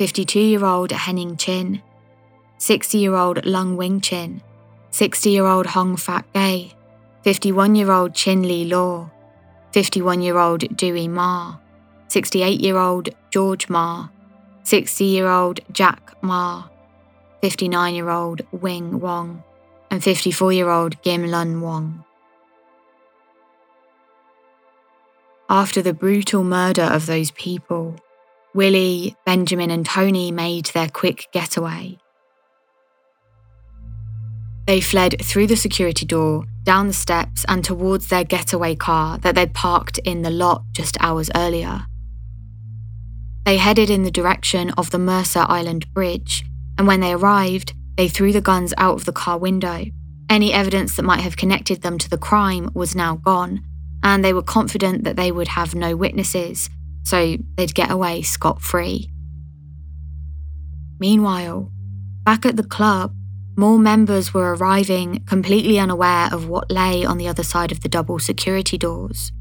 52 0.00 0.40
year 0.40 0.64
old 0.64 0.92
Henning 0.92 1.36
Chin, 1.36 1.82
60 2.56 2.96
year 2.96 3.14
old 3.14 3.44
Lung 3.44 3.76
Wing 3.76 4.00
Chin, 4.00 4.40
60 4.92 5.28
year 5.28 5.44
old 5.44 5.66
Hong 5.66 5.94
Fat 5.98 6.24
Gay, 6.32 6.72
51 7.22 7.74
year 7.74 7.92
old 7.92 8.14
Chin 8.14 8.48
Lee 8.48 8.64
Law, 8.64 9.10
51 9.72 10.22
year 10.22 10.38
old 10.38 10.74
Dewey 10.74 11.06
Ma, 11.06 11.58
68 12.08 12.62
year 12.62 12.78
old 12.78 13.10
George 13.30 13.68
Ma, 13.68 14.08
60 14.62 15.04
year 15.04 15.28
old 15.28 15.60
Jack 15.70 16.14
Ma, 16.22 16.64
59 17.42 17.94
year 17.94 18.08
old 18.08 18.40
Wing 18.52 19.00
Wong, 19.00 19.42
and 19.90 20.02
54 20.02 20.54
year 20.54 20.70
old 20.70 21.02
Gim 21.02 21.26
Lun 21.26 21.60
Wong. 21.60 22.04
after 25.50 25.82
the 25.82 25.92
brutal 25.92 26.44
murder 26.44 26.84
of 26.84 27.06
those 27.06 27.32
people, 27.32 27.96
Willie, 28.54 29.16
Benjamin, 29.24 29.70
and 29.70 29.86
Tony 29.86 30.32
made 30.32 30.66
their 30.66 30.88
quick 30.88 31.28
getaway. 31.32 31.98
They 34.66 34.80
fled 34.80 35.16
through 35.22 35.46
the 35.46 35.56
security 35.56 36.04
door, 36.04 36.44
down 36.64 36.88
the 36.88 36.92
steps, 36.92 37.44
and 37.48 37.64
towards 37.64 38.08
their 38.08 38.24
getaway 38.24 38.74
car 38.74 39.18
that 39.18 39.34
they'd 39.34 39.54
parked 39.54 39.98
in 39.98 40.22
the 40.22 40.30
lot 40.30 40.64
just 40.72 40.96
hours 41.00 41.30
earlier. 41.34 41.86
They 43.44 43.56
headed 43.56 43.88
in 43.88 44.02
the 44.02 44.10
direction 44.10 44.70
of 44.72 44.90
the 44.90 44.98
Mercer 44.98 45.44
Island 45.48 45.92
Bridge, 45.94 46.44
and 46.76 46.86
when 46.86 47.00
they 47.00 47.12
arrived, 47.12 47.74
they 47.96 48.08
threw 48.08 48.32
the 48.32 48.40
guns 48.40 48.74
out 48.76 48.94
of 48.94 49.04
the 49.04 49.12
car 49.12 49.38
window. 49.38 49.84
Any 50.28 50.52
evidence 50.52 50.96
that 50.96 51.02
might 51.02 51.20
have 51.20 51.36
connected 51.36 51.82
them 51.82 51.98
to 51.98 52.10
the 52.10 52.18
crime 52.18 52.70
was 52.74 52.94
now 52.94 53.16
gone, 53.16 53.62
and 54.02 54.24
they 54.24 54.32
were 54.32 54.42
confident 54.42 55.04
that 55.04 55.16
they 55.16 55.32
would 55.32 55.48
have 55.48 55.74
no 55.74 55.96
witnesses, 55.96 56.70
so 57.02 57.36
they'd 57.56 57.74
get 57.74 57.90
away 57.90 58.22
scot 58.22 58.60
free. 58.60 59.10
Meanwhile, 60.98 61.72
back 62.24 62.44
at 62.44 62.56
the 62.56 62.62
club, 62.62 63.14
more 63.56 63.78
members 63.78 64.32
were 64.32 64.54
arriving, 64.54 65.22
completely 65.26 65.78
unaware 65.78 66.28
of 66.32 66.48
what 66.48 66.70
lay 66.70 67.04
on 67.04 67.18
the 67.18 67.28
other 67.28 67.42
side 67.42 67.72
of 67.72 67.80
the 67.80 67.88
double 67.88 68.18
security 68.18 68.78
doors. 68.78 69.32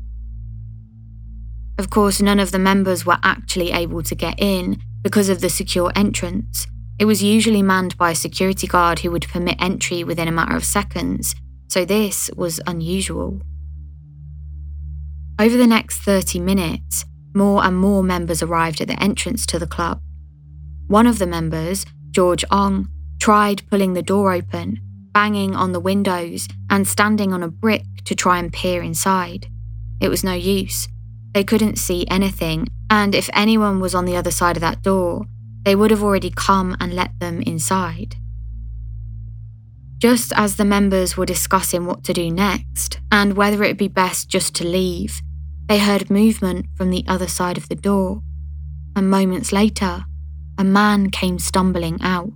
Of 1.77 1.89
course, 1.89 2.21
none 2.21 2.39
of 2.39 2.51
the 2.51 2.59
members 2.59 3.05
were 3.05 3.19
actually 3.23 3.71
able 3.71 4.03
to 4.03 4.15
get 4.15 4.35
in 4.37 4.81
because 5.01 5.29
of 5.29 5.39
the 5.39 5.49
secure 5.49 5.91
entrance. 5.95 6.67
It 6.99 7.05
was 7.05 7.23
usually 7.23 7.63
manned 7.63 7.97
by 7.97 8.11
a 8.11 8.15
security 8.15 8.67
guard 8.67 8.99
who 8.99 9.11
would 9.11 9.29
permit 9.29 9.55
entry 9.61 10.03
within 10.03 10.27
a 10.27 10.33
matter 10.33 10.57
of 10.57 10.65
seconds, 10.65 11.35
so 11.69 11.85
this 11.85 12.29
was 12.35 12.59
unusual. 12.67 13.41
Over 15.39 15.55
the 15.55 15.67
next 15.67 15.99
30 15.99 16.41
minutes, 16.41 17.05
more 17.33 17.63
and 17.63 17.77
more 17.77 18.03
members 18.03 18.41
arrived 18.41 18.81
at 18.81 18.87
the 18.87 19.01
entrance 19.01 19.45
to 19.47 19.59
the 19.59 19.67
club. 19.67 20.01
One 20.87 21.07
of 21.07 21.19
the 21.19 21.27
members, 21.27 21.85
George 22.11 22.43
Ong, 22.49 22.89
tried 23.19 23.67
pulling 23.69 23.93
the 23.93 24.01
door 24.01 24.33
open, 24.33 24.79
banging 25.13 25.55
on 25.55 25.71
the 25.71 25.79
windows, 25.79 26.47
and 26.69 26.87
standing 26.87 27.33
on 27.33 27.43
a 27.43 27.47
brick 27.47 27.83
to 28.05 28.15
try 28.15 28.39
and 28.39 28.51
peer 28.51 28.81
inside. 28.81 29.47
It 30.01 30.09
was 30.09 30.23
no 30.23 30.33
use. 30.33 30.87
They 31.33 31.43
couldn't 31.43 31.77
see 31.77 32.07
anything, 32.09 32.67
and 32.89 33.13
if 33.13 33.29
anyone 33.33 33.79
was 33.79 33.93
on 33.93 34.05
the 34.05 34.15
other 34.15 34.31
side 34.31 34.57
of 34.57 34.61
that 34.61 34.81
door, 34.81 35.25
they 35.63 35.75
would 35.75 35.91
have 35.91 36.03
already 36.03 36.31
come 36.31 36.75
and 36.79 36.93
let 36.93 37.19
them 37.19 37.41
inside. 37.41 38.15
Just 39.99 40.31
as 40.35 40.55
the 40.55 40.65
members 40.65 41.17
were 41.17 41.25
discussing 41.25 41.85
what 41.85 42.05
to 42.05 42.13
do 42.13 42.31
next 42.31 42.99
and 43.11 43.35
whether 43.35 43.61
it 43.63 43.67
would 43.67 43.77
be 43.77 43.89
best 43.89 44.29
just 44.29 44.55
to 44.55 44.65
leave, 44.65 45.21
they 45.69 45.77
heard 45.77 46.09
movement 46.09 46.65
from 46.75 46.89
the 46.89 47.05
other 47.07 47.27
side 47.27 47.55
of 47.55 47.69
the 47.69 47.75
door, 47.75 48.23
and 48.95 49.09
moments 49.09 49.51
later, 49.51 50.03
a 50.57 50.63
man 50.63 51.11
came 51.11 51.37
stumbling 51.37 51.99
out. 52.01 52.33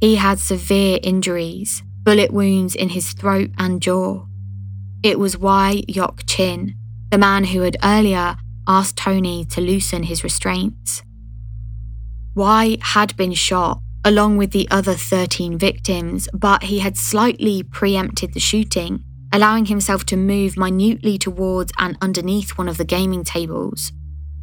He 0.00 0.14
had 0.14 0.38
severe 0.38 1.00
injuries, 1.02 1.82
bullet 2.04 2.32
wounds 2.32 2.76
in 2.76 2.90
his 2.90 3.12
throat 3.12 3.50
and 3.58 3.82
jaw. 3.82 4.24
It 5.02 5.18
was 5.18 5.36
Wai 5.36 5.82
Yok 5.88 6.22
Chin, 6.28 6.76
the 7.10 7.18
man 7.18 7.44
who 7.44 7.62
had 7.62 7.76
earlier 7.82 8.36
asked 8.68 8.96
Tony 8.96 9.44
to 9.46 9.60
loosen 9.60 10.04
his 10.04 10.22
restraints. 10.22 11.02
Wai 12.36 12.78
had 12.80 13.16
been 13.16 13.32
shot 13.32 13.80
along 14.04 14.36
with 14.36 14.52
the 14.52 14.68
other 14.70 14.94
13 14.94 15.58
victims, 15.58 16.28
but 16.32 16.64
he 16.64 16.78
had 16.78 16.96
slightly 16.96 17.64
preempted 17.64 18.32
the 18.32 18.40
shooting 18.40 19.04
allowing 19.32 19.66
himself 19.66 20.04
to 20.06 20.16
move 20.16 20.56
minutely 20.56 21.18
towards 21.18 21.72
and 21.78 21.96
underneath 22.00 22.58
one 22.58 22.68
of 22.68 22.76
the 22.76 22.84
gaming 22.84 23.24
tables. 23.24 23.92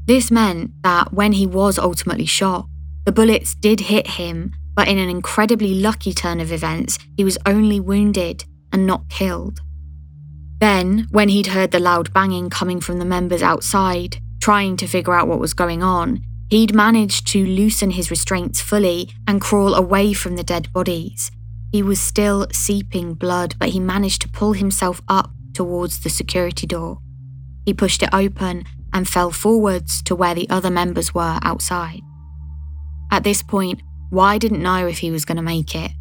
This 0.06 0.32
meant 0.32 0.71
that 0.84 1.13
when 1.13 1.34
he 1.34 1.45
was 1.45 1.78
ultimately 1.78 2.25
shot, 2.25 2.67
the 3.06 3.12
bullets 3.12 3.56
did 3.56 3.82
hit 3.82 4.08
him, 4.08 4.52
but 4.75 4.88
in 4.88 4.97
an 4.97 5.10
incredibly 5.10 5.75
lucky 5.75 6.13
turn 6.13 6.39
of 6.39 6.52
events, 6.52 6.97
he 7.15 7.23
was 7.23 7.38
only 7.45 7.80
wounded 7.80 8.45
and 8.71 8.86
not 8.86 9.10
killed. 9.10 9.62
Then, 10.60 11.08
when 11.12 11.30
he'd 11.30 11.47
heard 11.47 11.71
the 11.71 11.80
loud 11.80 12.12
banging 12.13 12.49
coming 12.49 12.82
from 12.82 12.99
the 12.99 13.06
members 13.06 13.41
outside, 13.41 14.17
trying 14.41 14.78
to 14.78 14.88
figure 14.88 15.13
out 15.13 15.28
what 15.28 15.39
was 15.39 15.54
going 15.54 15.84
on, 15.84 16.21
he'd 16.49 16.73
managed 16.73 17.28
to 17.28 17.45
loosen 17.45 17.91
his 17.91 18.10
restraints 18.10 18.60
fully 18.60 19.10
and 19.28 19.41
crawl 19.41 19.73
away 19.73 20.13
from 20.13 20.36
the 20.36 20.43
dead 20.43 20.71
bodies. 20.73 21.32
He 21.71 21.84
was 21.84 21.99
still 21.99 22.47
seeping 22.51 23.13
blood, 23.13 23.55
but 23.60 23.69
he 23.69 23.79
managed 23.79 24.21
to 24.23 24.29
pull 24.29 24.53
himself 24.53 25.01
up 25.08 25.32
towards 25.53 25.99
the 25.99 26.10
security 26.10 26.65
door. 26.65 26.99
He 27.65 27.73
pushed 27.73 28.01
it 28.01 28.10
open 28.12 28.65
and 28.91 29.08
fell 29.08 29.32
forwards 29.32 30.01
to 30.03 30.15
where 30.15 30.34
the 30.34 30.49
other 30.49 30.71
members 30.71 31.13
were 31.13 31.38
outside. 31.43 32.01
At 33.12 33.23
this 33.23 33.43
point, 33.43 33.82
Wai 34.12 34.38
didn't 34.38 34.63
know 34.63 34.88
if 34.88 34.99
he 34.99 35.12
was 35.12 35.25
going 35.25 35.36
to 35.36 35.43
make 35.43 35.75
it. 35.75 35.91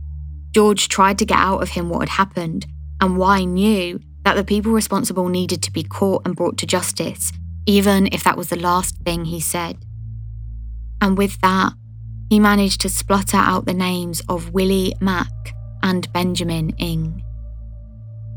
George 0.54 0.88
tried 0.88 1.18
to 1.18 1.26
get 1.26 1.38
out 1.38 1.62
of 1.62 1.70
him 1.70 1.90
what 1.90 2.08
had 2.08 2.16
happened, 2.16 2.66
and 3.00 3.18
Wai 3.18 3.44
knew 3.44 4.00
that 4.24 4.34
the 4.34 4.44
people 4.44 4.72
responsible 4.72 5.28
needed 5.28 5.62
to 5.62 5.72
be 5.72 5.82
caught 5.82 6.22
and 6.24 6.34
brought 6.34 6.56
to 6.58 6.66
justice, 6.66 7.32
even 7.66 8.08
if 8.12 8.24
that 8.24 8.36
was 8.36 8.48
the 8.48 8.56
last 8.56 8.96
thing 9.04 9.26
he 9.26 9.40
said. 9.40 9.76
And 11.00 11.18
with 11.18 11.40
that, 11.42 11.74
he 12.30 12.40
managed 12.40 12.80
to 12.82 12.88
splutter 12.88 13.36
out 13.36 13.66
the 13.66 13.74
names 13.74 14.20
of 14.28 14.50
Willie 14.52 14.94
Mak, 15.00 15.28
and 15.82 16.12
Benjamin 16.12 16.70
Ng. 16.78 17.22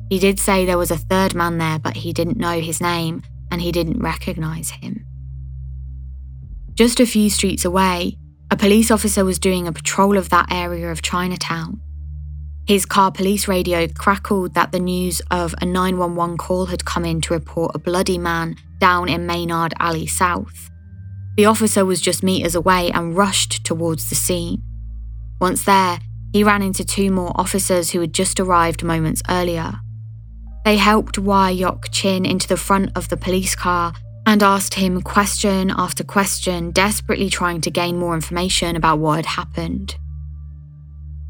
He 0.10 0.20
did 0.20 0.40
say 0.40 0.66
there 0.66 0.78
was 0.78 0.92
a 0.92 0.98
third 0.98 1.34
man 1.34 1.58
there, 1.58 1.80
but 1.80 1.96
he 1.96 2.12
didn't 2.12 2.38
know 2.38 2.60
his 2.60 2.82
name 2.82 3.24
and 3.50 3.62
he 3.62 3.72
didn't 3.72 4.00
recognise 4.00 4.70
him. 4.70 5.06
Just 6.74 7.00
a 7.00 7.06
few 7.06 7.30
streets 7.30 7.66
away, 7.66 8.18
a 8.50 8.58
police 8.58 8.92
officer 8.92 9.24
was 9.24 9.40
doing 9.40 9.68
a 9.68 9.72
patrol 9.72 10.18
of 10.18 10.30
that 10.30 10.52
area 10.52 10.92
of 10.92 11.02
Chinatown. 11.02 11.80
His 12.68 12.86
car 12.86 13.12
police 13.12 13.48
radio 13.48 13.88
crackled 13.88 14.54
that 14.54 14.72
the 14.72 14.80
news 14.80 15.22
of 15.32 15.56
a 15.62 15.66
911 15.66 16.38
call 16.38 16.68
had 16.68 16.86
come 16.86 17.06
in 17.06 17.22
to 17.22 17.34
report 17.34 17.76
a 17.76 17.80
bloody 17.80 18.18
man 18.18 18.56
down 18.80 19.10
in 19.10 19.26
Maynard 19.26 19.74
Alley 19.80 20.08
South. 20.08 20.70
The 21.38 21.46
officer 21.46 21.86
was 21.86 22.02
just 22.02 22.24
meters 22.24 22.56
away 22.56 22.92
and 22.92 23.16
rushed 23.16 23.64
towards 23.64 24.10
the 24.10 24.16
scene. 24.16 24.62
Once 25.40 25.64
there, 25.64 26.00
he 26.34 26.44
ran 26.44 26.62
into 26.62 26.86
two 26.86 27.12
more 27.12 27.32
officers 27.36 27.92
who 27.92 28.00
had 28.00 28.14
just 28.14 28.40
arrived 28.40 28.84
moments 28.84 29.22
earlier. 29.30 29.74
They 30.64 30.78
helped 30.78 31.18
Wai 31.18 31.50
Yok 31.50 31.88
Chin 31.92 32.26
into 32.26 32.48
the 32.48 32.58
front 32.58 32.92
of 32.96 33.10
the 33.10 33.18
police 33.18 33.56
car 33.56 33.94
and 34.26 34.44
asked 34.44 34.76
him 34.76 35.02
question 35.02 35.72
after 35.72 36.04
question, 36.04 36.72
desperately 36.72 37.30
trying 37.30 37.62
to 37.62 37.72
gain 37.72 37.98
more 37.98 38.14
information 38.14 38.76
about 38.76 39.00
what 39.00 39.16
had 39.18 39.26
happened. 39.26 39.96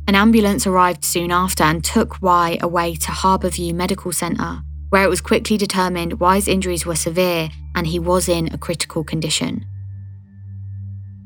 An 0.08 0.16
ambulance 0.16 0.68
arrived 0.68 1.06
soon 1.06 1.32
after 1.32 1.64
and 1.64 1.84
took 1.84 2.22
Wai 2.22 2.58
away 2.62 2.96
to 2.96 3.12
Harborview 3.12 3.74
Medical 3.74 4.12
Centre, 4.12 4.62
where 4.90 5.04
it 5.04 5.10
was 5.10 5.22
quickly 5.22 5.58
determined 5.58 6.20
Wai's 6.20 6.50
injuries 6.50 6.86
were 6.86 6.96
severe 6.96 7.50
and 7.76 7.88
he 7.88 7.98
was 7.98 8.28
in 8.28 8.54
a 8.54 8.58
critical 8.58 9.06
condition. 9.06 9.66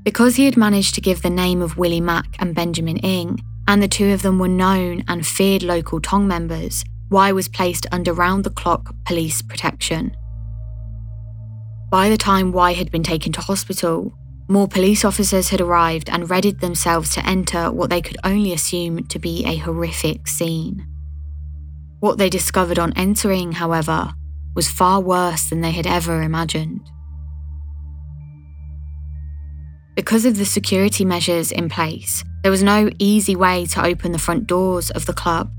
Because 0.03 0.35
he 0.35 0.45
had 0.45 0.55
managed 0.55 0.93
to 0.95 1.01
give 1.01 1.23
the 1.23 1.31
name 1.31 1.63
of 1.63 1.77
Willie 1.77 1.99
Mak 1.99 2.35
and 2.37 2.53
Benjamin 2.53 2.97
Ng, 2.97 3.39
and 3.67 3.81
the 3.81 3.87
two 3.87 4.11
of 4.11 4.21
them 4.21 4.39
were 4.39 4.47
known 4.47 5.03
and 5.07 5.25
feared 5.25 5.63
local 5.63 5.99
Tong 5.99 6.27
members, 6.27 6.83
Wai 7.09 7.31
was 7.31 7.47
placed 7.47 7.85
under 7.91 8.13
round 8.13 8.43
the 8.43 8.49
clock 8.49 8.93
police 9.05 9.41
protection. 9.41 10.15
By 11.89 12.09
the 12.09 12.17
time 12.17 12.51
Wai 12.51 12.73
had 12.73 12.91
been 12.91 13.03
taken 13.03 13.31
to 13.33 13.41
hospital, 13.41 14.13
more 14.47 14.67
police 14.67 15.03
officers 15.03 15.49
had 15.49 15.61
arrived 15.61 16.09
and 16.09 16.29
readied 16.29 16.59
themselves 16.59 17.13
to 17.13 17.25
enter 17.25 17.71
what 17.71 17.89
they 17.89 18.01
could 18.01 18.17
only 18.23 18.53
assume 18.53 19.05
to 19.07 19.19
be 19.19 19.45
a 19.45 19.55
horrific 19.55 20.27
scene. 20.27 20.85
What 21.99 22.17
they 22.17 22.29
discovered 22.29 22.77
on 22.77 22.93
entering, 22.93 23.53
however, 23.53 24.13
was 24.55 24.69
far 24.69 25.01
worse 25.01 25.49
than 25.49 25.61
they 25.61 25.71
had 25.71 25.87
ever 25.87 26.21
imagined. 26.21 26.81
Because 29.95 30.25
of 30.25 30.37
the 30.37 30.45
security 30.45 31.05
measures 31.05 31.51
in 31.51 31.69
place, 31.69 32.23
there 32.45 32.51
was 32.51 32.61
no 32.61 32.91
easy 32.99 33.35
way 33.35 33.65
to 33.65 33.83
open 33.83 34.11
the 34.11 34.19
front 34.19 34.45
doors 34.45 34.91
of 34.91 35.07
the 35.07 35.13
club. 35.13 35.51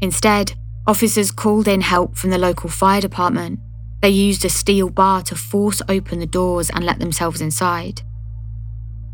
Instead, 0.00 0.54
officers 0.86 1.30
called 1.30 1.68
in 1.68 1.82
help 1.82 2.16
from 2.16 2.30
the 2.30 2.38
local 2.38 2.70
fire 2.70 3.02
department. 3.02 3.60
They 4.00 4.08
used 4.08 4.42
a 4.46 4.48
steel 4.48 4.88
bar 4.88 5.20
to 5.24 5.36
force 5.36 5.82
open 5.86 6.18
the 6.18 6.26
doors 6.26 6.70
and 6.70 6.82
let 6.82 6.98
themselves 6.98 7.42
inside. 7.42 8.00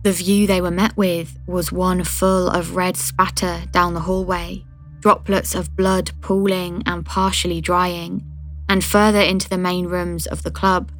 The 0.05 0.13
view 0.13 0.47
they 0.47 0.61
were 0.61 0.71
met 0.71 0.97
with 0.97 1.37
was 1.49 1.73
one 1.73 2.05
full 2.05 2.49
of 2.49 2.77
red 2.77 2.97
spatter 2.97 3.63
down 3.73 3.95
the 3.95 4.07
hallway, 4.07 4.65
droplets 5.01 5.57
of 5.57 5.75
blood 5.75 6.13
pooling 6.21 6.85
and 6.87 7.05
partially 7.05 7.61
drying, 7.61 8.25
and 8.69 8.85
further 8.85 9.21
into 9.21 9.49
the 9.49 9.59
main 9.59 9.87
rooms 9.87 10.29
of 10.29 10.45
the 10.45 10.53
club 10.53 10.93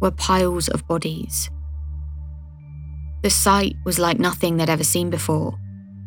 were 0.00 0.10
piles 0.10 0.66
of 0.66 0.84
bodies. 0.88 1.48
The 3.22 3.30
sight 3.30 3.76
was 3.84 3.98
like 3.98 4.18
nothing 4.18 4.56
they'd 4.56 4.70
ever 4.70 4.84
seen 4.84 5.10
before. 5.10 5.58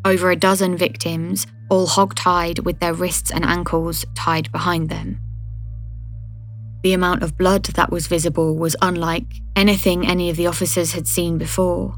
Over 0.06 0.32
a 0.32 0.36
dozen 0.36 0.76
victims, 0.76 1.48
all 1.70 1.86
hog-tied 1.86 2.60
with 2.60 2.80
their 2.80 2.94
wrists 2.94 3.32
and 3.32 3.46
ankles 3.46 4.06
tied 4.16 4.52
behind 4.52 4.90
them. 4.90 5.20
The 6.84 6.94
amount 6.94 7.24
of 7.24 7.38
blood 7.38 7.64
that 7.64 7.92
was 7.92 8.08
visible 8.08 8.58
was 8.58 8.76
unlike 8.82 9.26
anything 9.56 10.06
any 10.06 10.30
of 10.30 10.36
the 10.36 10.48
officers 10.48 10.92
had 10.92 11.08
seen 11.08 11.38
before. 11.38 11.96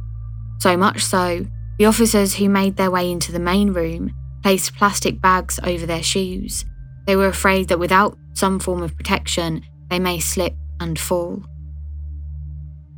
So 0.59 0.77
much 0.77 1.03
so, 1.03 1.47
the 1.79 1.85
officers 1.85 2.35
who 2.35 2.49
made 2.49 2.75
their 2.75 2.91
way 2.91 3.09
into 3.11 3.31
the 3.31 3.39
main 3.39 3.73
room 3.73 4.13
placed 4.43 4.75
plastic 4.75 5.19
bags 5.21 5.59
over 5.63 5.85
their 5.85 6.03
shoes. 6.03 6.65
They 7.07 7.15
were 7.15 7.27
afraid 7.27 7.67
that 7.69 7.79
without 7.79 8.17
some 8.33 8.59
form 8.59 8.83
of 8.83 8.95
protection, 8.95 9.63
they 9.89 9.97
may 9.97 10.19
slip 10.19 10.53
and 10.79 10.99
fall. 10.99 11.43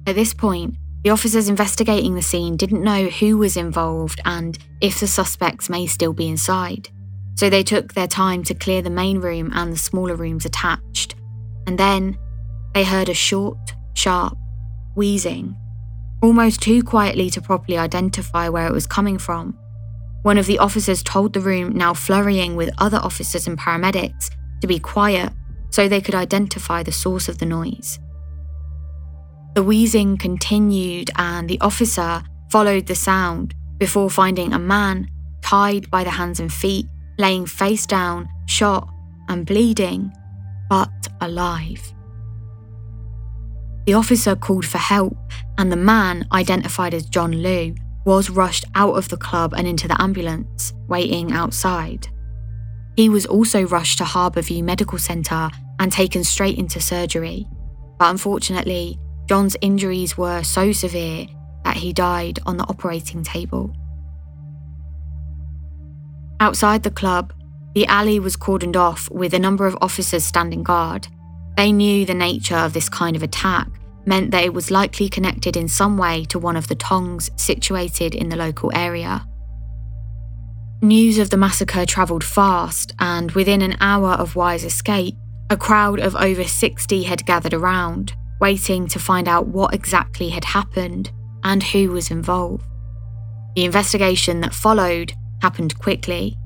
At 0.06 0.16
this 0.16 0.34
point, 0.34 0.76
the 1.08 1.14
officers 1.14 1.48
investigating 1.48 2.16
the 2.16 2.22
scene 2.22 2.58
didn't 2.58 2.84
know 2.84 3.06
who 3.06 3.38
was 3.38 3.56
involved 3.56 4.20
and 4.26 4.58
if 4.82 5.00
the 5.00 5.08
suspects 5.08 5.70
may 5.70 5.88
still 5.88 6.12
be 6.12 6.28
inside, 6.28 6.90
so 7.36 7.50
they 7.50 7.64
took 7.64 7.94
their 7.94 8.08
time 8.08 8.44
to 8.44 8.54
clear 8.54 8.82
the 8.82 8.90
main 8.90 9.22
room 9.22 9.50
and 9.56 9.72
the 9.72 9.78
smaller 9.78 10.18
rooms 10.18 10.44
attached. 10.44 11.16
And 11.66 11.78
then 11.78 12.18
they 12.74 12.84
heard 12.84 13.08
a 13.08 13.14
short, 13.14 13.74
sharp 13.94 14.38
wheezing, 14.98 15.56
almost 16.22 16.62
too 16.62 16.84
quietly 16.84 17.30
to 17.30 17.42
properly 17.42 17.78
identify 17.78 18.50
where 18.50 18.68
it 18.68 18.74
was 18.74 18.86
coming 18.86 19.18
from. 19.18 19.58
One 20.24 20.38
of 20.38 20.46
the 20.46 20.60
officers 20.60 21.02
told 21.04 21.32
the 21.32 21.40
room, 21.40 21.72
now 21.72 21.94
flurrying 21.94 22.58
with 22.58 22.76
other 22.80 22.98
officers 22.98 23.48
and 23.48 23.58
paramedics, 23.58 24.30
to 24.60 24.68
be 24.68 24.78
quiet 24.78 25.32
so 25.70 25.88
they 25.88 26.02
could 26.02 26.16
identify 26.16 26.84
the 26.84 26.92
source 26.92 27.30
of 27.30 27.38
the 27.38 27.46
noise. 27.46 27.98
The 29.58 29.64
wheezing 29.64 30.18
continued, 30.18 31.10
and 31.16 31.50
the 31.50 31.60
officer 31.62 32.22
followed 32.52 32.86
the 32.86 32.94
sound 32.94 33.56
before 33.80 34.08
finding 34.08 34.54
a 34.54 34.60
man 34.60 35.10
tied 35.42 35.90
by 35.90 36.04
the 36.04 36.12
hands 36.12 36.40
and 36.40 36.54
feet, 36.54 36.86
laying 37.18 37.48
face 37.48 37.88
down, 37.88 38.30
shot 38.46 38.88
and 39.30 39.48
bleeding, 39.48 40.12
but 40.70 41.08
alive. 41.22 41.92
The 43.88 43.96
officer 43.96 44.36
called 44.36 44.68
for 44.68 44.78
help, 44.78 45.18
and 45.58 45.72
the 45.72 45.76
man, 45.76 46.28
identified 46.32 46.94
as 46.94 47.10
John 47.10 47.32
Liu, 47.32 47.74
was 48.06 48.30
rushed 48.30 48.66
out 48.76 48.96
of 48.96 49.10
the 49.10 49.18
club 49.18 49.56
and 49.58 49.68
into 49.68 49.88
the 49.88 50.00
ambulance, 50.00 50.72
waiting 50.88 51.32
outside. 51.32 52.08
He 52.96 53.10
was 53.10 53.26
also 53.26 53.64
rushed 53.64 53.98
to 53.98 54.04
Harborview 54.04 54.64
Medical 54.64 55.00
Centre 55.00 55.50
and 55.80 55.92
taken 55.92 56.24
straight 56.24 56.60
into 56.60 56.80
surgery. 56.80 57.48
But 57.98 58.12
unfortunately, 58.12 59.00
John's 59.28 59.58
injuries 59.62 60.18
were 60.18 60.44
so 60.44 60.72
severe 60.72 61.28
that 61.64 61.78
he 61.78 61.92
died 61.92 62.40
on 62.46 62.58
the 62.58 62.64
operating 62.64 63.24
table. 63.24 63.74
Outside 66.40 66.84
the 66.84 66.92
club, 66.92 67.34
the 67.74 67.86
alley 67.88 68.20
was 68.20 68.38
cordoned 68.38 68.76
off 68.76 69.10
with 69.12 69.34
a 69.34 69.40
number 69.40 69.68
of 69.68 69.78
officers 69.82 70.24
standing 70.24 70.64
guard. 70.64 71.08
They 71.58 71.72
knew 71.72 72.06
the 72.06 72.14
nature 72.14 72.56
of 72.56 72.74
this 72.74 72.90
kind 72.90 73.16
of 73.16 73.24
attack 73.24 73.68
meant 74.06 74.32
that 74.32 74.44
it 74.44 74.54
was 74.54 74.72
likely 74.72 75.10
connected 75.10 75.58
in 75.58 75.68
some 75.68 75.98
way 75.98 76.24
to 76.26 76.40
one 76.40 76.56
of 76.56 76.70
the 76.70 76.76
tongs 76.76 77.30
situated 77.36 78.16
in 78.16 78.30
the 78.30 78.38
local 78.38 78.72
area. 78.74 79.28
News 80.82 81.18
of 81.18 81.32
the 81.32 81.38
massacre 81.38 81.86
travelled 81.86 82.24
fast, 82.24 82.94
and 83.00 83.32
within 83.32 83.62
an 83.62 83.76
hour 83.82 84.12
of 84.12 84.36
Wai's 84.36 84.64
escape, 84.64 85.16
a 85.50 85.58
crowd 85.58 86.00
of 86.00 86.16
over 86.16 86.44
60 86.44 87.04
had 87.04 87.26
gathered 87.26 87.54
around, 87.54 88.14
waiting 88.40 88.88
to 88.88 89.00
find 89.00 89.28
out 89.28 89.48
what 89.48 89.74
exactly 89.74 90.30
had 90.30 90.46
happened 90.46 91.12
and 91.44 91.64
who 91.64 91.92
was 91.92 92.12
involved. 92.12 92.66
The 93.56 93.66
investigation 93.66 94.42
that 94.42 94.54
followed 94.54 95.14
happened 95.42 95.78
quickly. 95.80 96.38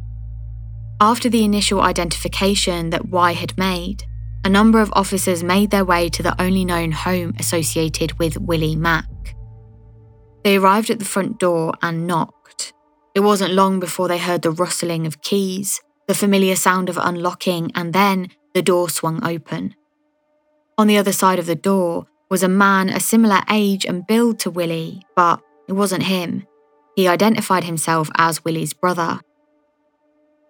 After 0.99 1.30
the 1.30 1.43
initial 1.43 1.82
identification 1.82 2.91
that 2.91 3.10
Wai 3.10 3.34
had 3.34 3.58
made, 3.58 4.04
a 4.43 4.49
number 4.49 4.80
of 4.82 4.91
officers 4.93 5.43
made 5.43 5.71
their 5.71 5.86
way 5.86 6.10
to 6.10 6.23
the 6.23 6.39
only 6.41 6.65
known 6.65 6.91
home 6.91 7.34
associated 7.39 8.17
with 8.19 8.39
Willie 8.39 8.75
Mak. 8.75 9.06
They 10.43 10.58
arrived 10.58 10.89
at 10.89 10.99
the 10.99 11.06
front 11.06 11.39
door 11.39 11.73
and 11.82 12.08
knocked. 12.08 12.73
It 13.13 13.19
wasn't 13.19 13.54
long 13.54 13.80
before 13.80 14.08
they 14.08 14.17
heard 14.17 14.41
the 14.41 14.51
rustling 14.51 15.06
of 15.06 15.21
keys, 15.21 15.82
the 16.08 16.15
familiar 16.15 16.56
sound 16.56 16.89
of 16.89 16.97
unlocking, 16.97 17.71
and 17.75 17.93
then 17.93 18.30
the 18.54 18.62
door 18.62 18.89
swung 18.89 19.23
open. 19.23 19.75
On 20.77 20.88
the 20.88 20.97
other 20.97 21.12
side 21.12 21.39
of 21.39 21.45
the 21.45 21.55
door 21.55 22.05
was 22.29 22.43
a 22.43 22.47
man 22.47 22.89
a 22.89 22.99
similar 22.99 23.41
age 23.49 23.86
and 23.86 24.07
build 24.07 24.39
to 24.39 24.51
Willie, 24.51 25.01
but 25.15 25.41
it 25.67 25.73
wasn't 25.73 26.03
him. 26.03 26.47
He 26.95 27.07
identified 27.07 27.63
himself 27.63 28.10
as 28.15 28.43
Willie's 28.43 28.73
brother. 28.73 29.19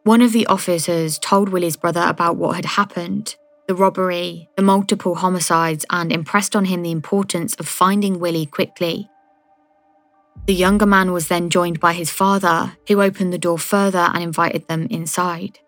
One 0.04 0.22
of 0.22 0.32
the 0.32 0.48
officers 0.48 1.20
told 1.20 1.50
Willie's 1.50 1.78
brother 1.78 2.04
about 2.08 2.38
what 2.38 2.56
had 2.56 2.66
happened 2.66 3.36
the 3.68 3.76
robbery, 3.76 4.50
the 4.58 4.64
multiple 4.64 5.16
homicides, 5.16 5.86
and 5.90 6.12
impressed 6.12 6.56
on 6.58 6.66
him 6.66 6.82
the 6.82 6.92
importance 6.92 7.56
of 7.56 7.68
finding 7.68 8.20
Willie 8.20 8.46
quickly 8.46 9.10
the 10.48 10.54
younger 10.54 10.86
man 10.86 11.12
was 11.12 11.28
then 11.28 11.50
joined 11.50 11.80
by 11.80 11.94
his 11.94 12.10
father, 12.10 12.74
who 12.88 13.02
opened 13.02 13.32
the 13.32 13.38
door 13.38 13.60
further 13.60 14.10
and 14.14 14.24
invited 14.24 14.68
them 14.68 14.88
inside. 14.90 15.60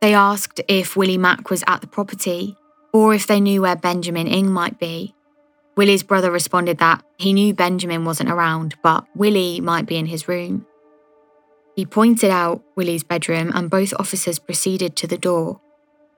They 0.00 0.14
asked 0.14 0.60
if 0.68 0.96
Willie 0.96 1.18
Mak 1.18 1.50
was 1.50 1.64
at 1.66 1.80
the 1.80 1.86
property 1.86 2.56
or 2.92 3.14
if 3.14 3.26
they 3.26 3.40
knew 3.40 3.62
where 3.62 3.76
Benjamin 3.76 4.26
Ng 4.26 4.50
might 4.50 4.78
be. 4.78 5.14
Willie's 5.76 6.02
brother 6.02 6.30
responded 6.30 6.78
that 6.78 7.02
he 7.16 7.32
knew 7.32 7.54
Benjamin 7.54 8.04
wasn't 8.04 8.30
around, 8.30 8.74
but 8.82 9.06
Willie 9.14 9.60
might 9.60 9.86
be 9.86 9.96
in 9.96 10.06
his 10.06 10.28
room. 10.28 10.66
He 11.76 11.86
pointed 11.86 12.30
out 12.30 12.62
Willie's 12.76 13.04
bedroom, 13.04 13.52
and 13.54 13.70
both 13.70 13.94
officers 13.98 14.38
proceeded 14.38 14.96
to 14.96 15.06
the 15.06 15.16
door. 15.16 15.60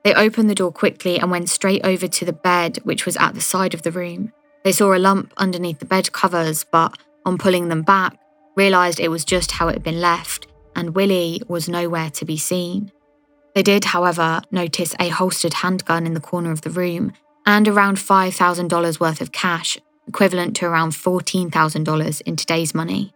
They 0.03 0.13
opened 0.13 0.49
the 0.49 0.55
door 0.55 0.71
quickly 0.71 1.19
and 1.19 1.31
went 1.31 1.49
straight 1.49 1.85
over 1.85 2.07
to 2.07 2.25
the 2.25 2.33
bed, 2.33 2.79
which 2.83 3.05
was 3.05 3.15
at 3.17 3.35
the 3.35 3.41
side 3.41 3.73
of 3.73 3.83
the 3.83 3.91
room. 3.91 4.33
They 4.63 4.71
saw 4.71 4.93
a 4.93 4.99
lump 4.99 5.33
underneath 5.37 5.79
the 5.79 5.85
bed 5.85 6.11
covers, 6.11 6.65
but 6.65 6.97
on 7.25 7.37
pulling 7.37 7.69
them 7.69 7.83
back, 7.83 8.17
realised 8.55 8.99
it 8.99 9.09
was 9.09 9.25
just 9.25 9.51
how 9.51 9.67
it 9.67 9.73
had 9.73 9.83
been 9.83 10.01
left, 10.01 10.47
and 10.75 10.95
Willie 10.95 11.41
was 11.47 11.69
nowhere 11.69 12.09
to 12.11 12.25
be 12.25 12.37
seen. 12.37 12.91
They 13.55 13.63
did, 13.63 13.85
however, 13.85 14.41
notice 14.51 14.95
a 14.99 15.09
holstered 15.09 15.55
handgun 15.55 16.07
in 16.07 16.13
the 16.13 16.19
corner 16.19 16.51
of 16.51 16.61
the 16.61 16.69
room 16.69 17.13
and 17.45 17.67
around 17.67 17.97
$5,000 17.97 18.99
worth 18.99 19.21
of 19.21 19.31
cash, 19.31 19.77
equivalent 20.07 20.55
to 20.57 20.65
around 20.65 20.91
$14,000 20.91 22.21
in 22.21 22.35
today's 22.35 22.73
money. 22.73 23.13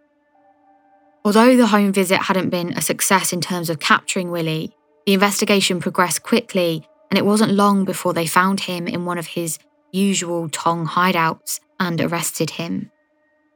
Although 1.25 1.57
the 1.57 1.67
home 1.67 1.91
visit 1.91 2.23
hadn't 2.23 2.49
been 2.49 2.73
a 2.73 2.81
success 2.81 3.33
in 3.33 3.41
terms 3.41 3.69
of 3.69 3.79
capturing 3.79 4.31
Willie, 4.31 4.73
the 5.05 5.13
investigation 5.13 5.79
progressed 5.79 6.23
quickly, 6.23 6.87
and 7.09 7.17
it 7.17 7.25
wasn't 7.25 7.53
long 7.53 7.85
before 7.85 8.13
they 8.13 8.27
found 8.27 8.61
him 8.61 8.87
in 8.87 9.05
one 9.05 9.17
of 9.17 9.27
his 9.27 9.57
usual 9.91 10.49
Tong 10.49 10.85
hideouts 10.85 11.59
and 11.79 11.99
arrested 11.99 12.51
him. 12.51 12.91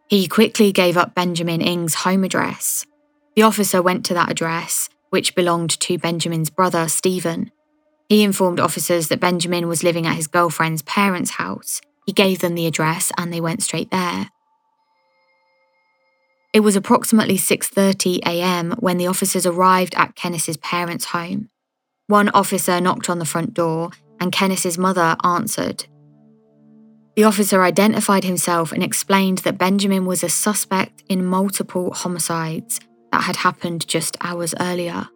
He 0.07 0.27
quickly 0.27 0.71
gave 0.71 0.97
up 0.97 1.15
Benjamin 1.15 1.61
Ng's 1.61 1.95
home 1.95 2.23
address. 2.23 2.85
The 3.35 3.43
officer 3.43 3.81
went 3.81 4.05
to 4.05 4.13
that 4.13 4.31
address, 4.31 4.89
which 5.11 5.35
belonged 5.35 5.79
to 5.81 5.97
Benjamin's 5.97 6.49
brother, 6.49 6.87
Stephen. 6.87 7.51
He 8.09 8.23
informed 8.23 8.59
officers 8.59 9.09
that 9.09 9.19
Benjamin 9.19 9.67
was 9.67 9.83
living 9.83 10.07
at 10.07 10.15
his 10.15 10.27
girlfriend's 10.27 10.81
parents' 10.81 11.31
house. 11.31 11.79
He 12.05 12.13
gave 12.13 12.39
them 12.39 12.55
the 12.55 12.65
address 12.65 13.11
and 13.17 13.31
they 13.31 13.39
went 13.39 13.61
straight 13.61 13.91
there. 13.91 14.29
It 16.53 16.61
was 16.61 16.75
approximately 16.75 17.37
6:30 17.37 18.19
a.m. 18.25 18.71
when 18.79 18.97
the 18.97 19.07
officers 19.07 19.45
arrived 19.45 19.95
at 19.95 20.15
Kenneth's 20.15 20.57
parents' 20.57 21.05
home. 21.05 21.49
One 22.07 22.29
officer 22.29 22.81
knocked 22.81 23.09
on 23.09 23.19
the 23.19 23.31
front 23.33 23.53
door 23.53 23.91
and 24.19 24.31
Kenneth's 24.31 24.77
mother 24.77 25.15
answered. 25.23 25.85
The 27.15 27.25
officer 27.25 27.63
identified 27.63 28.23
himself 28.23 28.71
and 28.71 28.83
explained 28.83 29.39
that 29.39 29.57
Benjamin 29.57 30.05
was 30.05 30.23
a 30.23 30.29
suspect 30.29 31.03
in 31.09 31.25
multiple 31.25 31.93
homicides 31.93 32.79
that 33.11 33.23
had 33.23 33.37
happened 33.37 33.87
just 33.87 34.17
hours 34.21 34.53
earlier. 34.59 35.07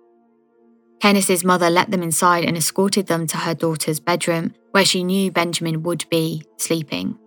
Kenneth's 1.01 1.43
mother 1.43 1.69
let 1.69 1.91
them 1.91 2.03
inside 2.03 2.45
and 2.45 2.57
escorted 2.57 3.07
them 3.07 3.27
to 3.27 3.37
her 3.37 3.53
daughter's 3.53 3.99
bedroom, 3.99 4.53
where 4.71 4.85
she 4.85 5.03
knew 5.03 5.31
Benjamin 5.31 5.83
would 5.83 6.05
be 6.09 6.43
sleeping. 6.57 7.17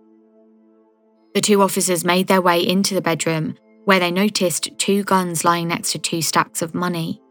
The 1.33 1.41
two 1.41 1.61
officers 1.61 2.03
made 2.03 2.27
their 2.27 2.41
way 2.41 2.65
into 2.65 2.93
the 2.93 3.01
bedroom, 3.01 3.55
where 3.85 3.99
they 3.99 4.11
noticed 4.11 4.77
two 4.77 5.03
guns 5.03 5.45
lying 5.45 5.67
next 5.67 5.91
to 5.91 5.99
two 5.99 6.21
stacks 6.21 6.61
of 6.61 6.73
money. 6.73 7.21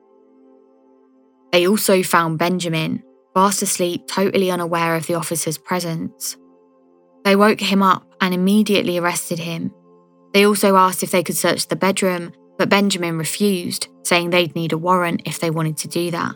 They 1.53 1.67
also 1.67 2.03
found 2.03 2.39
Benjamin, 2.39 3.03
fast 3.35 3.63
asleep, 3.63 4.07
totally 4.07 4.51
unaware 4.51 4.95
of 4.97 5.07
the 5.07 5.15
officer's 5.15 5.59
presence. 5.59 6.37
They 7.25 7.37
woke 7.37 7.61
him 7.61 7.83
up 7.83 8.07
and 8.21 8.33
immediately 8.33 8.99
arrested 8.99 9.39
him. 9.39 9.73
They 10.33 10.47
also 10.47 10.77
asked 10.77 11.03
if 11.03 11.11
they 11.11 11.23
could 11.23 11.37
search 11.37 11.69
the 11.69 11.77
bedroom, 11.77 12.33
but 12.59 12.69
Benjamin 12.69 13.17
refused, 13.17 13.89
saying 14.03 14.31
they'd 14.31 14.55
need 14.55 14.73
a 14.73 14.79
warrant 14.79 15.23
if 15.25 15.39
they 15.39 15.51
wanted 15.51 15.77
to 15.79 15.89
do 15.89 16.11
that. 16.11 16.35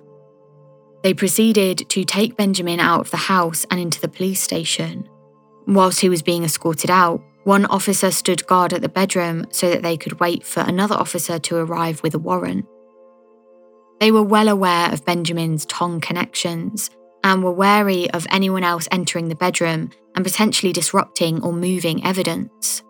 They 1.03 1.15
proceeded 1.15 1.89
to 1.91 2.05
take 2.05 2.37
Benjamin 2.37 2.79
out 2.79 3.01
of 3.01 3.11
the 3.11 3.17
house 3.17 3.67
and 3.71 3.81
into 3.81 4.01
the 4.01 4.09
police 4.09 4.41
station. 4.41 5.09
Whilst 5.67 6.01
he 6.01 6.09
was 6.09 6.23
being 6.23 6.45
escorted 6.45 6.91
out, 6.91 7.21
one 7.45 7.67
officer 7.67 8.13
stood 8.13 8.47
guard 8.47 8.73
at 8.73 8.83
the 8.83 8.89
bedroom 8.89 9.47
so 9.51 9.69
that 9.71 9.83
they 9.83 9.97
could 9.97 10.21
wait 10.21 10.45
for 10.45 10.61
another 10.61 10.95
officer 10.95 11.41
to 11.41 11.57
arrive 11.57 12.03
with 12.05 12.15
a 12.15 12.21
warrant. 12.21 12.67
They 13.99 14.13
were 14.13 14.23
well 14.23 14.49
aware 14.49 14.93
of 14.93 15.05
Benjamin's 15.05 15.67
Tong 15.67 16.01
connections 16.01 16.91
and 17.25 17.43
were 17.43 17.53
wary 17.53 18.11
of 18.11 18.27
anyone 18.31 18.65
else 18.65 18.89
entering 18.91 19.29
the 19.29 19.35
bedroom 19.35 19.91
and 20.15 20.25
potentially 20.25 20.73
disrupting 20.73 21.43
or 21.43 21.53
moving 21.53 22.05
evidence. 22.05 22.83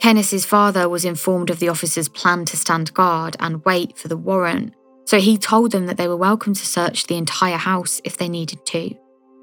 Kenneth's 0.00 0.44
father 0.44 0.88
was 0.88 1.04
informed 1.04 1.50
of 1.50 1.60
the 1.60 1.68
officers' 1.68 2.08
plan 2.08 2.44
to 2.46 2.56
stand 2.56 2.92
guard 2.94 3.36
and 3.40 3.64
wait 3.64 3.96
for 3.96 4.08
the 4.08 4.16
warrant, 4.16 4.74
so 5.06 5.18
he 5.18 5.38
told 5.38 5.72
them 5.72 5.86
that 5.86 5.96
they 5.96 6.08
were 6.08 6.16
welcome 6.16 6.54
to 6.54 6.66
search 6.66 7.06
the 7.06 7.16
entire 7.16 7.56
house 7.56 8.00
if 8.04 8.16
they 8.16 8.28
needed 8.28 8.64
to. 8.66 8.94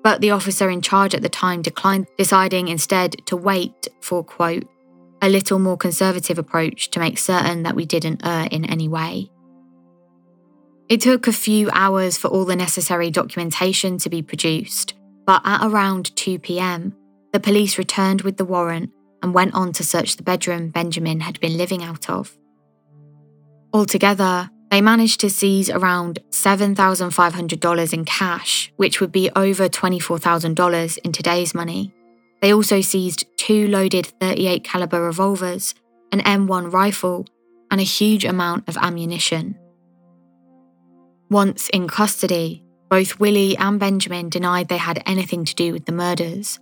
But 0.03 0.21
the 0.21 0.31
officer 0.31 0.69
in 0.69 0.81
charge 0.81 1.13
at 1.13 1.21
the 1.21 1.29
time 1.29 1.61
declined, 1.61 2.07
deciding 2.17 2.67
instead 2.67 3.25
to 3.27 3.37
wait 3.37 3.87
for, 4.01 4.23
quote, 4.23 4.67
a 5.21 5.29
little 5.29 5.59
more 5.59 5.77
conservative 5.77 6.39
approach 6.39 6.89
to 6.91 6.99
make 6.99 7.19
certain 7.19 7.63
that 7.63 7.75
we 7.75 7.85
didn't 7.85 8.25
err 8.25 8.47
in 8.51 8.65
any 8.65 8.87
way. 8.87 9.29
It 10.89 11.01
took 11.01 11.27
a 11.27 11.33
few 11.33 11.69
hours 11.71 12.17
for 12.17 12.27
all 12.27 12.43
the 12.43 12.55
necessary 12.55 13.11
documentation 13.11 13.97
to 13.99 14.09
be 14.09 14.21
produced, 14.21 14.95
but 15.25 15.41
at 15.45 15.63
around 15.63 16.15
2 16.17 16.39
pm, 16.39 16.95
the 17.31 17.39
police 17.39 17.77
returned 17.77 18.23
with 18.23 18.37
the 18.37 18.45
warrant 18.45 18.89
and 19.21 19.34
went 19.34 19.53
on 19.53 19.71
to 19.73 19.84
search 19.84 20.15
the 20.15 20.23
bedroom 20.23 20.69
Benjamin 20.69 21.21
had 21.21 21.39
been 21.39 21.57
living 21.57 21.84
out 21.84 22.10
of. 22.10 22.38
Altogether, 23.73 24.49
they 24.69 24.81
managed 24.81 25.19
to 25.19 25.29
seize 25.29 25.69
around 25.69 26.19
$7,500 26.29 27.93
in 27.93 28.05
cash, 28.05 28.71
which 28.77 29.01
would 29.01 29.12
be 29.12 29.29
over 29.36 29.67
$24,000 29.67 30.97
in 30.99 31.12
today's 31.12 31.53
money. 31.53 31.93
They 32.41 32.53
also 32.53 32.81
seized 32.81 33.25
two 33.38 33.67
loaded 33.67 34.07
38 34.19 34.63
caliber 34.63 35.01
revolvers, 35.01 35.75
an 36.12 36.21
M1 36.21 36.71
rifle, 36.71 37.27
and 37.69 37.79
a 37.79 37.86
huge 37.86 38.25
amount 38.25 38.67
of 38.67 38.77
ammunition. 38.77 39.57
Once 41.29 41.69
in 41.69 41.88
custody, 41.88 42.63
both 42.89 43.19
Willie 43.19 43.55
and 43.55 43.79
Benjamin 43.79 44.29
denied 44.29 44.67
they 44.67 44.77
had 44.77 45.01
anything 45.05 45.45
to 45.45 45.55
do 45.55 45.71
with 45.71 45.86
the 45.86 45.93
murders. 45.93 46.60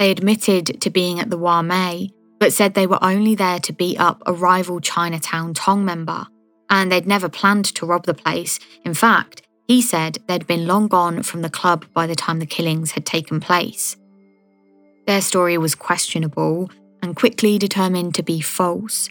They 0.00 0.10
admitted 0.10 0.80
to 0.80 0.88
being 0.88 1.20
at 1.20 1.28
the 1.28 1.36
Wah 1.36 1.60
Mee, 1.60 2.14
but 2.38 2.54
said 2.54 2.72
they 2.72 2.86
were 2.86 3.04
only 3.04 3.34
there 3.34 3.58
to 3.60 3.72
beat 3.74 4.00
up 4.00 4.22
a 4.24 4.32
rival 4.32 4.80
Chinatown 4.80 5.52
Tong 5.52 5.84
member, 5.84 6.26
and 6.70 6.90
they'd 6.90 7.06
never 7.06 7.28
planned 7.28 7.66
to 7.66 7.84
rob 7.84 8.06
the 8.06 8.14
place. 8.14 8.58
In 8.82 8.94
fact, 8.94 9.42
he 9.68 9.82
said 9.82 10.16
they'd 10.26 10.46
been 10.46 10.66
long 10.66 10.88
gone 10.88 11.22
from 11.22 11.42
the 11.42 11.50
club 11.50 11.84
by 11.92 12.06
the 12.06 12.14
time 12.14 12.38
the 12.38 12.46
killings 12.46 12.92
had 12.92 13.04
taken 13.04 13.40
place. 13.40 13.98
Their 15.06 15.20
story 15.20 15.58
was 15.58 15.74
questionable 15.74 16.70
and 17.02 17.14
quickly 17.14 17.58
determined 17.58 18.14
to 18.14 18.22
be 18.22 18.40
false. 18.40 19.10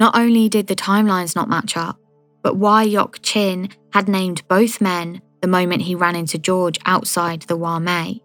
Not 0.00 0.16
only 0.16 0.48
did 0.48 0.66
the 0.66 0.74
timelines 0.74 1.36
not 1.36 1.50
match 1.50 1.76
up, 1.76 1.98
but 2.42 2.56
Wai 2.56 2.84
Yok 2.84 3.18
Chin 3.20 3.68
had 3.92 4.08
named 4.08 4.48
both 4.48 4.80
men 4.80 5.20
the 5.42 5.46
moment 5.46 5.82
he 5.82 5.94
ran 5.94 6.16
into 6.16 6.38
George 6.38 6.78
outside 6.86 7.42
the 7.42 7.56
Wah 7.58 7.78
Mee. 7.78 8.22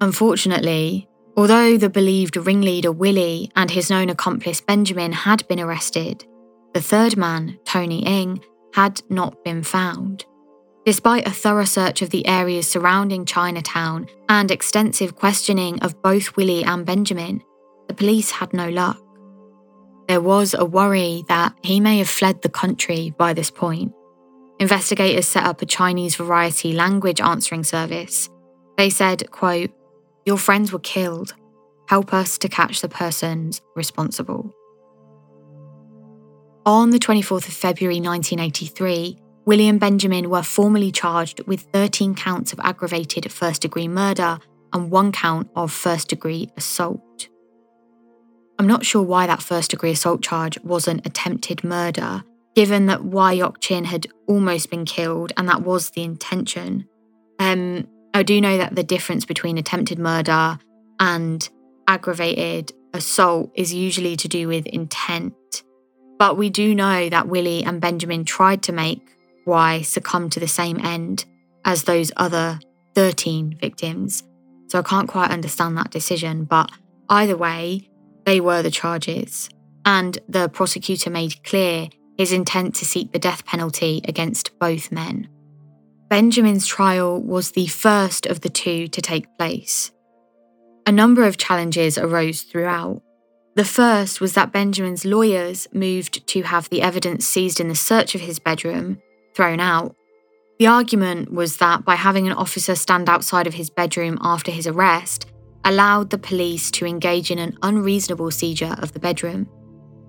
Unfortunately, 0.00 1.08
although 1.36 1.76
the 1.76 1.90
believed 1.90 2.36
ringleader 2.36 2.90
Willie 2.90 3.50
and 3.54 3.70
his 3.70 3.90
known 3.90 4.08
accomplice 4.08 4.60
Benjamin 4.60 5.12
had 5.12 5.46
been 5.48 5.60
arrested, 5.60 6.24
the 6.72 6.80
third 6.80 7.16
man, 7.16 7.58
Tony 7.64 8.04
Ng, 8.06 8.42
had 8.74 9.02
not 9.10 9.42
been 9.44 9.62
found. 9.62 10.24
Despite 10.86 11.26
a 11.26 11.30
thorough 11.30 11.64
search 11.64 12.00
of 12.00 12.10
the 12.10 12.26
areas 12.26 12.70
surrounding 12.70 13.26
Chinatown 13.26 14.06
and 14.28 14.50
extensive 14.50 15.16
questioning 15.16 15.78
of 15.80 16.00
both 16.02 16.36
Willie 16.36 16.64
and 16.64 16.86
Benjamin, 16.86 17.42
the 17.86 17.94
police 17.94 18.30
had 18.30 18.54
no 18.54 18.70
luck. 18.70 18.98
There 20.08 20.20
was 20.20 20.54
a 20.54 20.64
worry 20.64 21.24
that 21.28 21.54
he 21.62 21.78
may 21.80 21.98
have 21.98 22.08
fled 22.08 22.40
the 22.40 22.48
country 22.48 23.14
by 23.18 23.34
this 23.34 23.50
point. 23.50 23.92
Investigators 24.58 25.26
set 25.26 25.44
up 25.44 25.60
a 25.60 25.66
Chinese 25.66 26.16
variety 26.16 26.72
language 26.72 27.20
answering 27.20 27.64
service. 27.64 28.28
They 28.76 28.90
said, 28.90 29.30
quote, 29.30 29.70
Your 30.30 30.38
friends 30.38 30.70
were 30.72 30.78
killed. 30.78 31.34
Help 31.88 32.14
us 32.14 32.38
to 32.38 32.48
catch 32.48 32.82
the 32.82 32.88
persons 32.88 33.60
responsible. 33.74 34.54
On 36.64 36.90
the 36.90 37.00
24th 37.00 37.48
of 37.48 37.52
February 37.52 37.96
1983, 37.96 39.18
William 39.44 39.78
Benjamin 39.78 40.30
were 40.30 40.44
formally 40.44 40.92
charged 40.92 41.44
with 41.48 41.62
13 41.72 42.14
counts 42.14 42.52
of 42.52 42.60
aggravated 42.60 43.32
first 43.32 43.62
degree 43.62 43.88
murder 43.88 44.38
and 44.72 44.92
one 44.92 45.10
count 45.10 45.50
of 45.56 45.72
first 45.72 46.06
degree 46.06 46.48
assault. 46.56 47.28
I'm 48.56 48.68
not 48.68 48.84
sure 48.84 49.02
why 49.02 49.26
that 49.26 49.42
first 49.42 49.70
degree 49.72 49.90
assault 49.90 50.22
charge 50.22 50.60
wasn't 50.60 51.04
attempted 51.04 51.64
murder, 51.64 52.22
given 52.54 52.86
that 52.86 53.02
Wai 53.04 53.32
Yok 53.32 53.60
Chin 53.60 53.82
had 53.82 54.06
almost 54.28 54.70
been 54.70 54.84
killed 54.84 55.32
and 55.36 55.48
that 55.48 55.62
was 55.62 55.90
the 55.90 56.04
intention. 56.04 56.86
Um, 57.40 57.88
I 58.12 58.22
do 58.22 58.40
know 58.40 58.56
that 58.58 58.74
the 58.74 58.82
difference 58.82 59.24
between 59.24 59.58
attempted 59.58 59.98
murder 59.98 60.58
and 60.98 61.48
aggravated 61.86 62.72
assault 62.92 63.50
is 63.54 63.72
usually 63.72 64.16
to 64.16 64.28
do 64.28 64.48
with 64.48 64.66
intent. 64.66 65.34
But 66.18 66.36
we 66.36 66.50
do 66.50 66.74
know 66.74 67.08
that 67.08 67.28
Willie 67.28 67.64
and 67.64 67.80
Benjamin 67.80 68.24
tried 68.24 68.62
to 68.64 68.72
make 68.72 69.00
Wai 69.46 69.82
succumb 69.82 70.28
to 70.30 70.40
the 70.40 70.48
same 70.48 70.78
end 70.80 71.24
as 71.64 71.84
those 71.84 72.12
other 72.16 72.60
13 72.94 73.56
victims. 73.60 74.22
So 74.68 74.78
I 74.78 74.82
can't 74.82 75.08
quite 75.08 75.30
understand 75.30 75.76
that 75.76 75.90
decision, 75.90 76.44
but 76.44 76.70
either 77.08 77.36
way, 77.36 77.90
they 78.24 78.40
were 78.40 78.62
the 78.62 78.70
charges. 78.70 79.48
And 79.84 80.18
the 80.28 80.48
prosecutor 80.48 81.10
made 81.10 81.42
clear 81.42 81.88
his 82.18 82.32
intent 82.32 82.74
to 82.76 82.84
seek 82.84 83.12
the 83.12 83.18
death 83.18 83.46
penalty 83.46 84.02
against 84.06 84.58
both 84.58 84.92
men. 84.92 85.28
Benjamin's 86.10 86.66
trial 86.66 87.22
was 87.22 87.52
the 87.52 87.68
first 87.68 88.26
of 88.26 88.40
the 88.40 88.48
two 88.48 88.88
to 88.88 89.00
take 89.00 89.38
place. 89.38 89.92
A 90.84 90.90
number 90.90 91.24
of 91.24 91.36
challenges 91.36 91.96
arose 91.96 92.42
throughout. 92.42 93.00
The 93.54 93.64
first 93.64 94.20
was 94.20 94.34
that 94.34 94.50
Benjamin's 94.52 95.04
lawyers 95.04 95.68
moved 95.72 96.26
to 96.26 96.42
have 96.42 96.68
the 96.68 96.82
evidence 96.82 97.26
seized 97.26 97.60
in 97.60 97.68
the 97.68 97.76
search 97.76 98.16
of 98.16 98.22
his 98.22 98.40
bedroom 98.40 99.00
thrown 99.36 99.60
out. 99.60 99.94
The 100.58 100.66
argument 100.66 101.32
was 101.32 101.58
that 101.58 101.84
by 101.84 101.94
having 101.94 102.26
an 102.26 102.32
officer 102.32 102.74
stand 102.74 103.08
outside 103.08 103.46
of 103.46 103.54
his 103.54 103.70
bedroom 103.70 104.18
after 104.20 104.50
his 104.50 104.66
arrest 104.66 105.26
allowed 105.64 106.10
the 106.10 106.18
police 106.18 106.72
to 106.72 106.86
engage 106.86 107.30
in 107.30 107.38
an 107.38 107.56
unreasonable 107.62 108.32
seizure 108.32 108.74
of 108.80 108.94
the 108.94 109.00
bedroom. 109.00 109.48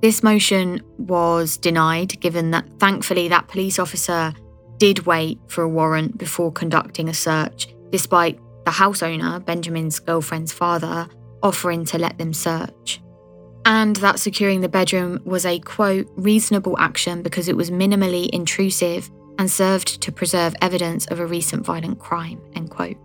This 0.01 0.23
motion 0.23 0.81
was 0.97 1.57
denied, 1.57 2.19
given 2.21 2.49
that 2.51 2.79
thankfully 2.79 3.27
that 3.27 3.49
police 3.49 3.77
officer 3.77 4.33
did 4.81 5.05
wait 5.05 5.39
for 5.45 5.61
a 5.61 5.69
warrant 5.69 6.17
before 6.17 6.51
conducting 6.51 7.07
a 7.07 7.13
search, 7.13 7.67
despite 7.91 8.39
the 8.65 8.71
house 8.71 9.03
owner, 9.03 9.39
Benjamin's 9.39 9.99
girlfriend's 9.99 10.51
father, 10.51 11.07
offering 11.43 11.85
to 11.85 11.99
let 11.99 12.17
them 12.17 12.33
search. 12.33 12.99
And 13.63 13.95
that 13.97 14.17
securing 14.17 14.61
the 14.61 14.67
bedroom 14.67 15.21
was 15.23 15.45
a 15.45 15.59
quote, 15.59 16.07
reasonable 16.15 16.75
action 16.79 17.21
because 17.21 17.47
it 17.47 17.55
was 17.55 17.69
minimally 17.69 18.27
intrusive 18.31 19.11
and 19.37 19.51
served 19.51 20.01
to 20.01 20.11
preserve 20.11 20.55
evidence 20.63 21.05
of 21.11 21.19
a 21.19 21.27
recent 21.27 21.63
violent 21.63 21.99
crime, 21.99 22.41
end 22.55 22.71
quote. 22.71 22.97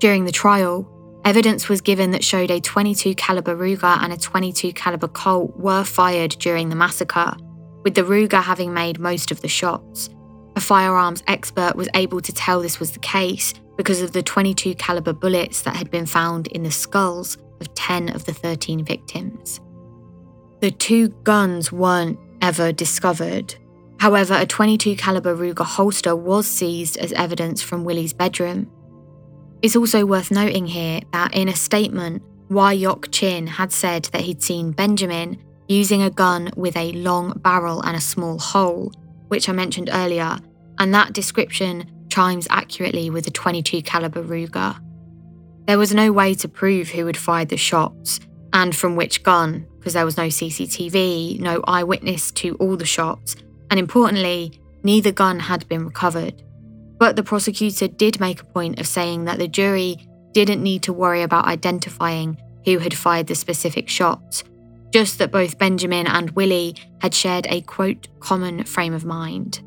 During 0.00 0.24
the 0.24 0.32
trial, 0.32 0.90
evidence 1.26 1.68
was 1.68 1.82
given 1.82 2.12
that 2.12 2.24
showed 2.24 2.50
a 2.50 2.58
22 2.58 3.16
caliber 3.16 3.54
Ruger 3.54 4.02
and 4.02 4.14
a 4.14 4.16
22 4.16 4.72
caliber 4.72 5.08
Colt 5.08 5.58
were 5.58 5.84
fired 5.84 6.30
during 6.38 6.70
the 6.70 6.74
massacre, 6.74 7.34
with 7.84 7.94
the 7.94 8.00
Ruger 8.00 8.42
having 8.42 8.72
made 8.72 8.98
most 8.98 9.30
of 9.30 9.42
the 9.42 9.48
shots. 9.48 10.08
A 10.56 10.60
firearms 10.60 11.22
expert 11.26 11.76
was 11.76 11.88
able 11.94 12.20
to 12.20 12.32
tell 12.32 12.60
this 12.60 12.80
was 12.80 12.92
the 12.92 12.98
case 12.98 13.54
because 13.76 14.00
of 14.00 14.12
the 14.12 14.22
22 14.22 14.74
caliber 14.74 15.12
bullets 15.12 15.62
that 15.62 15.76
had 15.76 15.90
been 15.90 16.06
found 16.06 16.46
in 16.48 16.62
the 16.62 16.70
skulls 16.70 17.36
of 17.60 17.72
10 17.74 18.08
of 18.08 18.24
the 18.24 18.32
13 18.32 18.84
victims. 18.84 19.60
The 20.60 20.70
two 20.70 21.08
guns 21.08 21.70
weren't 21.70 22.18
ever 22.40 22.72
discovered, 22.72 23.54
However, 23.98 24.34
a 24.34 24.46
22 24.46 24.96
caliber 24.96 25.34
Ruger 25.34 25.64
holster 25.64 26.14
was 26.14 26.46
seized 26.46 26.96
as 26.98 27.12
evidence 27.12 27.62
from 27.62 27.84
Willie's 27.84 28.12
bedroom. 28.12 28.70
It's 29.62 29.76
also 29.76 30.04
worth 30.04 30.30
noting 30.30 30.66
here 30.66 31.00
that 31.12 31.34
in 31.34 31.48
a 31.48 31.56
statement, 31.56 32.22
Wai 32.50 32.72
Yok 32.72 33.10
Chin 33.10 33.46
had 33.46 33.72
said 33.72 34.04
that 34.12 34.20
he'd 34.20 34.42
seen 34.42 34.72
Benjamin 34.72 35.42
using 35.66 36.02
a 36.02 36.10
gun 36.10 36.50
with 36.56 36.76
a 36.76 36.92
long 36.92 37.32
barrel 37.38 37.82
and 37.82 37.96
a 37.96 38.00
small 38.00 38.38
hole, 38.38 38.92
which 39.28 39.48
I 39.48 39.52
mentioned 39.52 39.90
earlier, 39.92 40.38
and 40.78 40.94
that 40.94 41.12
description 41.12 41.90
chimes 42.08 42.46
accurately 42.50 43.10
with 43.10 43.24
the 43.24 43.30
22 43.30 43.82
caliber 43.82 44.22
Ruger. 44.22 44.78
There 45.66 45.78
was 45.78 45.94
no 45.94 46.12
way 46.12 46.34
to 46.34 46.48
prove 46.48 46.88
who 46.88 47.06
had 47.06 47.16
fired 47.16 47.48
the 47.48 47.56
shots 47.56 48.20
and 48.52 48.74
from 48.74 48.96
which 48.96 49.22
gun, 49.22 49.66
because 49.78 49.94
there 49.94 50.04
was 50.04 50.16
no 50.16 50.28
CCTV, 50.28 51.40
no 51.40 51.62
eyewitness 51.66 52.30
to 52.32 52.54
all 52.56 52.76
the 52.76 52.86
shots, 52.86 53.36
and 53.70 53.78
importantly, 53.78 54.60
neither 54.82 55.12
gun 55.12 55.40
had 55.40 55.68
been 55.68 55.84
recovered. 55.84 56.42
But 56.98 57.16
the 57.16 57.22
prosecutor 57.22 57.88
did 57.88 58.20
make 58.20 58.40
a 58.40 58.46
point 58.46 58.78
of 58.78 58.86
saying 58.86 59.24
that 59.24 59.38
the 59.38 59.48
jury 59.48 60.08
didn't 60.32 60.62
need 60.62 60.82
to 60.84 60.92
worry 60.92 61.22
about 61.22 61.46
identifying 61.46 62.40
who 62.64 62.78
had 62.78 62.94
fired 62.94 63.26
the 63.26 63.34
specific 63.34 63.88
shots, 63.88 64.44
just 64.92 65.18
that 65.18 65.32
both 65.32 65.58
Benjamin 65.58 66.06
and 66.06 66.30
Willie 66.30 66.76
had 67.00 67.14
shared 67.14 67.46
a 67.50 67.60
quote, 67.62 68.08
common 68.20 68.64
frame 68.64 68.94
of 68.94 69.04
mind. 69.04 69.60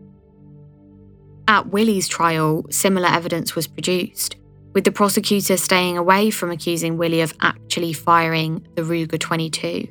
At 1.49 1.71
Willie's 1.71 2.07
trial, 2.07 2.63
similar 2.69 3.09
evidence 3.09 3.55
was 3.55 3.65
produced, 3.65 4.35
with 4.75 4.83
the 4.83 4.91
prosecutor 4.91 5.57
staying 5.57 5.97
away 5.97 6.29
from 6.29 6.51
accusing 6.51 6.95
Willie 6.95 7.21
of 7.21 7.33
actually 7.41 7.91
firing 7.91 8.67
the 8.75 8.83
Ruger 8.83 9.19
22. 9.19 9.87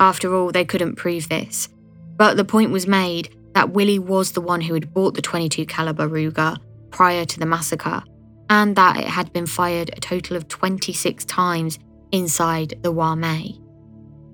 After 0.00 0.34
all, 0.34 0.50
they 0.50 0.64
couldn't 0.64 0.96
prove 0.96 1.28
this. 1.28 1.68
But 2.16 2.36
the 2.36 2.44
point 2.44 2.72
was 2.72 2.88
made 2.88 3.32
that 3.54 3.70
Willie 3.70 4.00
was 4.00 4.32
the 4.32 4.40
one 4.40 4.60
who 4.60 4.74
had 4.74 4.92
bought 4.92 5.14
the 5.14 5.22
22 5.22 5.64
caliber 5.66 6.08
Ruger 6.08 6.56
prior 6.90 7.24
to 7.24 7.38
the 7.38 7.46
massacre 7.46 8.02
and 8.48 8.74
that 8.74 8.96
it 8.96 9.06
had 9.06 9.32
been 9.32 9.46
fired 9.46 9.90
a 9.96 10.00
total 10.00 10.36
of 10.36 10.48
26 10.48 11.24
times 11.26 11.78
inside 12.10 12.74
the 12.82 12.90
Wah-Mee. 12.90 13.60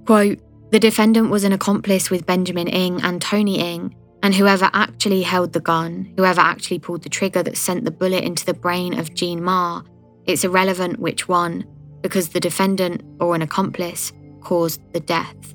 Quote, 0.06 0.38
the 0.70 0.80
defendant 0.80 1.28
was 1.28 1.44
an 1.44 1.52
accomplice 1.52 2.10
with 2.10 2.24
Benjamin 2.24 2.68
Ng 2.68 3.02
and 3.02 3.20
Tony 3.20 3.60
Ng, 3.60 3.94
and 4.22 4.34
whoever 4.34 4.70
actually 4.72 5.22
held 5.22 5.52
the 5.52 5.60
gun, 5.60 6.12
whoever 6.16 6.40
actually 6.40 6.78
pulled 6.78 7.02
the 7.02 7.08
trigger 7.08 7.42
that 7.42 7.56
sent 7.56 7.84
the 7.84 7.90
bullet 7.90 8.24
into 8.24 8.44
the 8.44 8.54
brain 8.54 8.98
of 8.98 9.14
Jean 9.14 9.42
Ma, 9.42 9.82
it's 10.26 10.44
irrelevant 10.44 10.98
which 10.98 11.28
one, 11.28 11.64
because 12.02 12.30
the 12.30 12.40
defendant 12.40 13.02
or 13.20 13.34
an 13.34 13.42
accomplice 13.42 14.12
caused 14.40 14.80
the 14.92 15.00
death. 15.00 15.54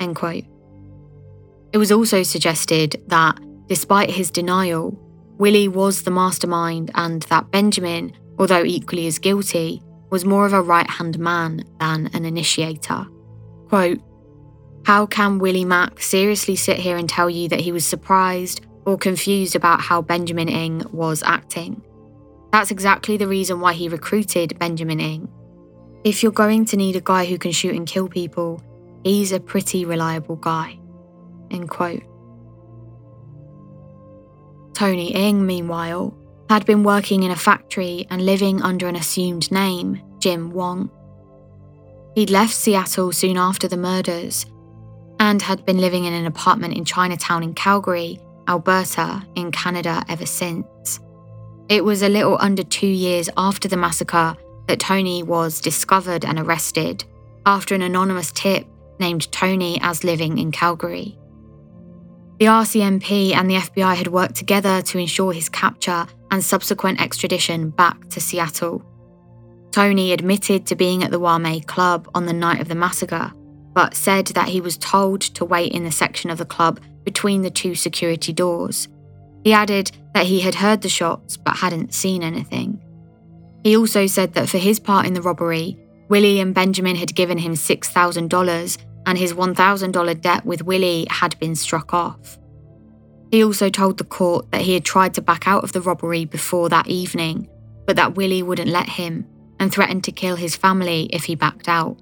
End 0.00 0.16
quote. 0.16 0.44
It 1.72 1.78
was 1.78 1.92
also 1.92 2.22
suggested 2.22 3.02
that, 3.08 3.38
despite 3.66 4.10
his 4.10 4.30
denial, 4.30 4.98
Willie 5.38 5.68
was 5.68 6.02
the 6.02 6.10
mastermind 6.10 6.90
and 6.94 7.22
that 7.22 7.50
Benjamin, 7.50 8.12
although 8.38 8.64
equally 8.64 9.06
as 9.06 9.18
guilty, 9.18 9.82
was 10.10 10.24
more 10.24 10.44
of 10.44 10.52
a 10.52 10.60
right 10.60 10.88
hand 10.88 11.18
man 11.18 11.64
than 11.80 12.10
an 12.12 12.24
initiator. 12.24 13.06
Quote, 13.68 13.98
How 14.84 15.06
can 15.06 15.38
Willie 15.38 15.64
Mak 15.64 16.00
seriously 16.00 16.56
sit 16.56 16.76
here 16.76 16.96
and 16.96 17.08
tell 17.08 17.30
you 17.30 17.48
that 17.48 17.60
he 17.60 17.70
was 17.70 17.84
surprised 17.84 18.62
or 18.84 18.98
confused 18.98 19.54
about 19.54 19.80
how 19.80 20.02
Benjamin 20.02 20.48
Ng 20.48 20.84
was 20.92 21.22
acting? 21.22 21.82
That's 22.50 22.72
exactly 22.72 23.16
the 23.16 23.28
reason 23.28 23.60
why 23.60 23.74
he 23.74 23.88
recruited 23.88 24.58
Benjamin 24.58 25.00
Ng. 25.00 25.28
If 26.04 26.22
you're 26.22 26.32
going 26.32 26.64
to 26.66 26.76
need 26.76 26.96
a 26.96 27.00
guy 27.00 27.26
who 27.26 27.38
can 27.38 27.52
shoot 27.52 27.76
and 27.76 27.86
kill 27.86 28.08
people, 28.08 28.60
he's 29.04 29.30
a 29.30 29.38
pretty 29.38 29.84
reliable 29.84 30.36
guy. 30.36 30.78
End 31.50 31.70
quote. 31.70 32.02
Tony 34.74 35.14
Ng, 35.14 35.46
meanwhile, 35.46 36.16
had 36.50 36.66
been 36.66 36.82
working 36.82 37.22
in 37.22 37.30
a 37.30 37.36
factory 37.36 38.06
and 38.10 38.26
living 38.26 38.60
under 38.62 38.88
an 38.88 38.96
assumed 38.96 39.50
name, 39.52 40.02
Jim 40.18 40.50
Wong. 40.50 40.90
He'd 42.16 42.30
left 42.30 42.52
Seattle 42.52 43.12
soon 43.12 43.38
after 43.38 43.68
the 43.68 43.76
murders 43.76 44.44
and 45.22 45.40
had 45.40 45.64
been 45.64 45.78
living 45.78 46.04
in 46.04 46.12
an 46.12 46.26
apartment 46.26 46.74
in 46.74 46.84
Chinatown 46.84 47.44
in 47.44 47.54
Calgary, 47.54 48.18
Alberta, 48.48 49.24
in 49.36 49.52
Canada 49.52 50.02
ever 50.08 50.26
since. 50.26 50.98
It 51.68 51.84
was 51.84 52.02
a 52.02 52.08
little 52.08 52.36
under 52.40 52.64
two 52.64 52.88
years 52.88 53.30
after 53.36 53.68
the 53.68 53.76
massacre 53.76 54.36
that 54.66 54.80
Tony 54.80 55.22
was 55.22 55.60
discovered 55.60 56.24
and 56.24 56.40
arrested 56.40 57.04
after 57.46 57.72
an 57.72 57.82
anonymous 57.82 58.32
tip 58.32 58.66
named 58.98 59.30
Tony 59.30 59.78
as 59.80 60.02
living 60.02 60.38
in 60.38 60.50
Calgary. 60.50 61.16
The 62.40 62.46
RCMP 62.46 63.32
and 63.32 63.48
the 63.48 63.58
FBI 63.58 63.94
had 63.94 64.08
worked 64.08 64.34
together 64.34 64.82
to 64.82 64.98
ensure 64.98 65.32
his 65.32 65.48
capture 65.48 66.04
and 66.32 66.42
subsequent 66.42 67.00
extradition 67.00 67.70
back 67.70 68.08
to 68.08 68.20
Seattle. 68.20 68.84
Tony 69.70 70.12
admitted 70.12 70.66
to 70.66 70.74
being 70.74 71.04
at 71.04 71.12
the 71.12 71.20
Wah-Mee 71.20 71.60
Club 71.60 72.10
on 72.12 72.26
the 72.26 72.32
night 72.32 72.60
of 72.60 72.66
the 72.66 72.74
massacre, 72.74 73.32
but 73.74 73.94
said 73.94 74.26
that 74.28 74.48
he 74.48 74.60
was 74.60 74.76
told 74.76 75.20
to 75.20 75.44
wait 75.44 75.72
in 75.72 75.84
the 75.84 75.92
section 75.92 76.30
of 76.30 76.38
the 76.38 76.44
club 76.44 76.80
between 77.04 77.42
the 77.42 77.50
two 77.50 77.74
security 77.74 78.32
doors. 78.32 78.88
He 79.44 79.52
added 79.52 79.90
that 80.14 80.26
he 80.26 80.40
had 80.40 80.56
heard 80.56 80.82
the 80.82 80.88
shots 80.88 81.36
but 81.36 81.56
hadn't 81.56 81.94
seen 81.94 82.22
anything. 82.22 82.80
He 83.64 83.76
also 83.76 84.06
said 84.06 84.34
that 84.34 84.48
for 84.48 84.58
his 84.58 84.78
part 84.78 85.06
in 85.06 85.14
the 85.14 85.22
robbery, 85.22 85.78
Willie 86.08 86.40
and 86.40 86.54
Benjamin 86.54 86.96
had 86.96 87.14
given 87.14 87.38
him 87.38 87.54
$6,000 87.54 88.78
and 89.06 89.18
his 89.18 89.32
$1,000 89.32 90.20
debt 90.20 90.44
with 90.44 90.62
Willie 90.62 91.06
had 91.10 91.38
been 91.38 91.54
struck 91.54 91.94
off. 91.94 92.38
He 93.30 93.42
also 93.42 93.70
told 93.70 93.98
the 93.98 94.04
court 94.04 94.50
that 94.50 94.60
he 94.60 94.74
had 94.74 94.84
tried 94.84 95.14
to 95.14 95.22
back 95.22 95.48
out 95.48 95.64
of 95.64 95.72
the 95.72 95.80
robbery 95.80 96.24
before 96.24 96.68
that 96.68 96.86
evening, 96.86 97.48
but 97.86 97.96
that 97.96 98.14
Willie 98.14 98.42
wouldn't 98.42 98.68
let 98.68 98.88
him 98.88 99.26
and 99.58 99.72
threatened 99.72 100.04
to 100.04 100.12
kill 100.12 100.36
his 100.36 100.54
family 100.54 101.08
if 101.12 101.24
he 101.24 101.34
backed 101.34 101.68
out. 101.68 101.96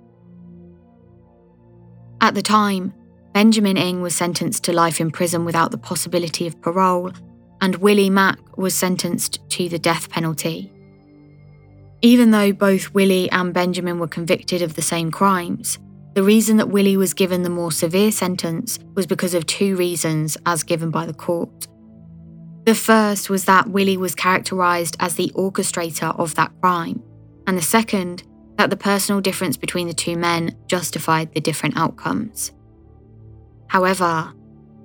At 2.21 2.35
the 2.35 2.43
time, 2.43 2.93
Benjamin 3.33 3.77
Ng 3.77 4.03
was 4.03 4.15
sentenced 4.15 4.65
to 4.65 4.73
life 4.73 5.01
in 5.01 5.11
prison 5.11 5.45
without 5.45 5.71
the 5.71 5.79
possibility 5.79 6.47
of 6.47 6.61
parole, 6.61 7.13
and 7.61 7.77
Willie 7.77 8.11
Mak 8.11 8.59
was 8.59 8.75
sentenced 8.75 9.39
to 9.51 9.69
the 9.69 9.79
death 9.79 10.11
penalty. 10.11 10.73
Even 12.03 12.31
though 12.31 12.53
both 12.53 12.93
Willie 12.93 13.31
and 13.31 13.55
Benjamin 13.55 13.99
were 13.99 14.09
convicted 14.09 14.63
of 14.63 14.75
the 14.75 14.83
same 14.83 15.11
crimes, 15.11 15.79
the 16.15 16.23
reason 16.23 16.57
that 16.57 16.71
Willie 16.71 16.97
was 16.97 17.15
given 17.15 17.43
the 17.43 17.51
more 17.51 17.71
severe 17.71 18.11
sentence 18.11 18.79
was 18.95 19.07
because 19.07 19.35
of 19.35 19.47
two 19.47 19.77
reasons 19.77 20.37
as 20.45 20.63
given 20.63 20.91
by 20.91 21.07
the 21.07 21.15
court. 21.15 21.69
The 22.65 22.75
first 22.75 23.31
was 23.31 23.45
that 23.45 23.69
Willie 23.69 23.97
was 23.97 24.15
characterised 24.15 24.97
as 25.01 25.15
the 25.15 25.33
orchestrator 25.37 26.19
of 26.19 26.35
that 26.35 26.53
crime, 26.61 27.03
and 27.47 27.57
the 27.57 27.63
second, 27.63 28.25
that 28.61 28.69
the 28.69 28.77
personal 28.77 29.23
difference 29.23 29.57
between 29.57 29.87
the 29.87 29.95
two 29.95 30.19
men 30.19 30.55
justified 30.67 31.33
the 31.33 31.41
different 31.41 31.79
outcomes. 31.79 32.53
However, 33.69 34.35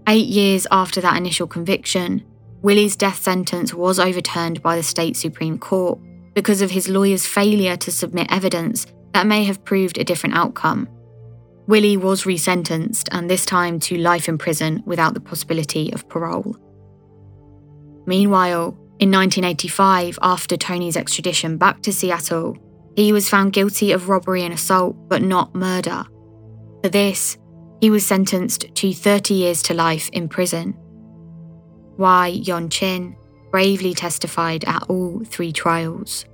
eight 0.08 0.28
years 0.28 0.66
after 0.72 1.02
that 1.02 1.18
initial 1.18 1.46
conviction, 1.46 2.24
Willie's 2.62 2.96
death 2.96 3.22
sentence 3.22 3.74
was 3.74 4.00
overturned 4.00 4.62
by 4.62 4.78
the 4.78 4.82
state 4.82 5.18
Supreme 5.18 5.60
Court 5.60 6.00
because 6.34 6.62
of 6.62 6.72
his 6.72 6.88
lawyer's 6.88 7.26
failure 7.26 7.76
to 7.76 7.92
submit 7.92 8.32
evidence 8.32 8.88
that 9.12 9.28
may 9.28 9.44
have 9.44 9.66
proved 9.66 9.98
a 9.98 10.06
different 10.06 10.38
outcome. 10.38 10.88
Willie 11.68 11.98
was 11.98 12.24
resentenced, 12.24 13.10
and 13.12 13.30
this 13.30 13.46
time 13.46 13.82
to 13.82 13.98
life 13.98 14.30
in 14.30 14.38
prison 14.38 14.84
without 14.86 15.14
the 15.16 15.20
possibility 15.20 15.92
of 15.92 16.08
parole. 16.08 16.56
Meanwhile, 18.06 18.68
in 19.00 19.12
1985, 19.12 20.18
after 20.22 20.56
Tony's 20.56 20.96
extradition 20.96 21.58
back 21.58 21.82
to 21.82 21.92
Seattle, 21.92 22.58
he 22.96 23.12
was 23.12 23.30
found 23.30 23.54
guilty 23.54 23.92
of 23.92 24.10
robbery 24.10 24.44
and 24.44 24.54
assault, 24.54 24.96
but 25.08 25.22
not 25.22 25.54
murder. 25.54 26.06
For 26.84 26.90
this, 26.90 27.38
he 27.82 27.90
was 27.90 28.06
sentenced 28.06 28.74
to 28.76 28.94
30 28.94 29.34
years 29.34 29.62
to 29.64 29.74
life 29.74 30.10
in 30.14 30.30
prison. 30.30 30.78
Wai 31.98 32.28
Yok 32.28 32.70
Chin 32.70 33.16
bravely 33.52 33.94
testified 33.94 34.64
at 34.66 34.84
all 34.90 35.22
three 35.26 35.52
trials. 35.52 36.26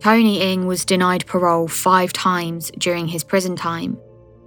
Tony 0.00 0.40
Ng 0.40 0.66
was 0.66 0.84
denied 0.84 1.26
parole 1.26 1.66
five 1.66 2.12
times 2.12 2.70
during 2.78 3.08
his 3.08 3.24
prison 3.24 3.56
time, 3.56 3.98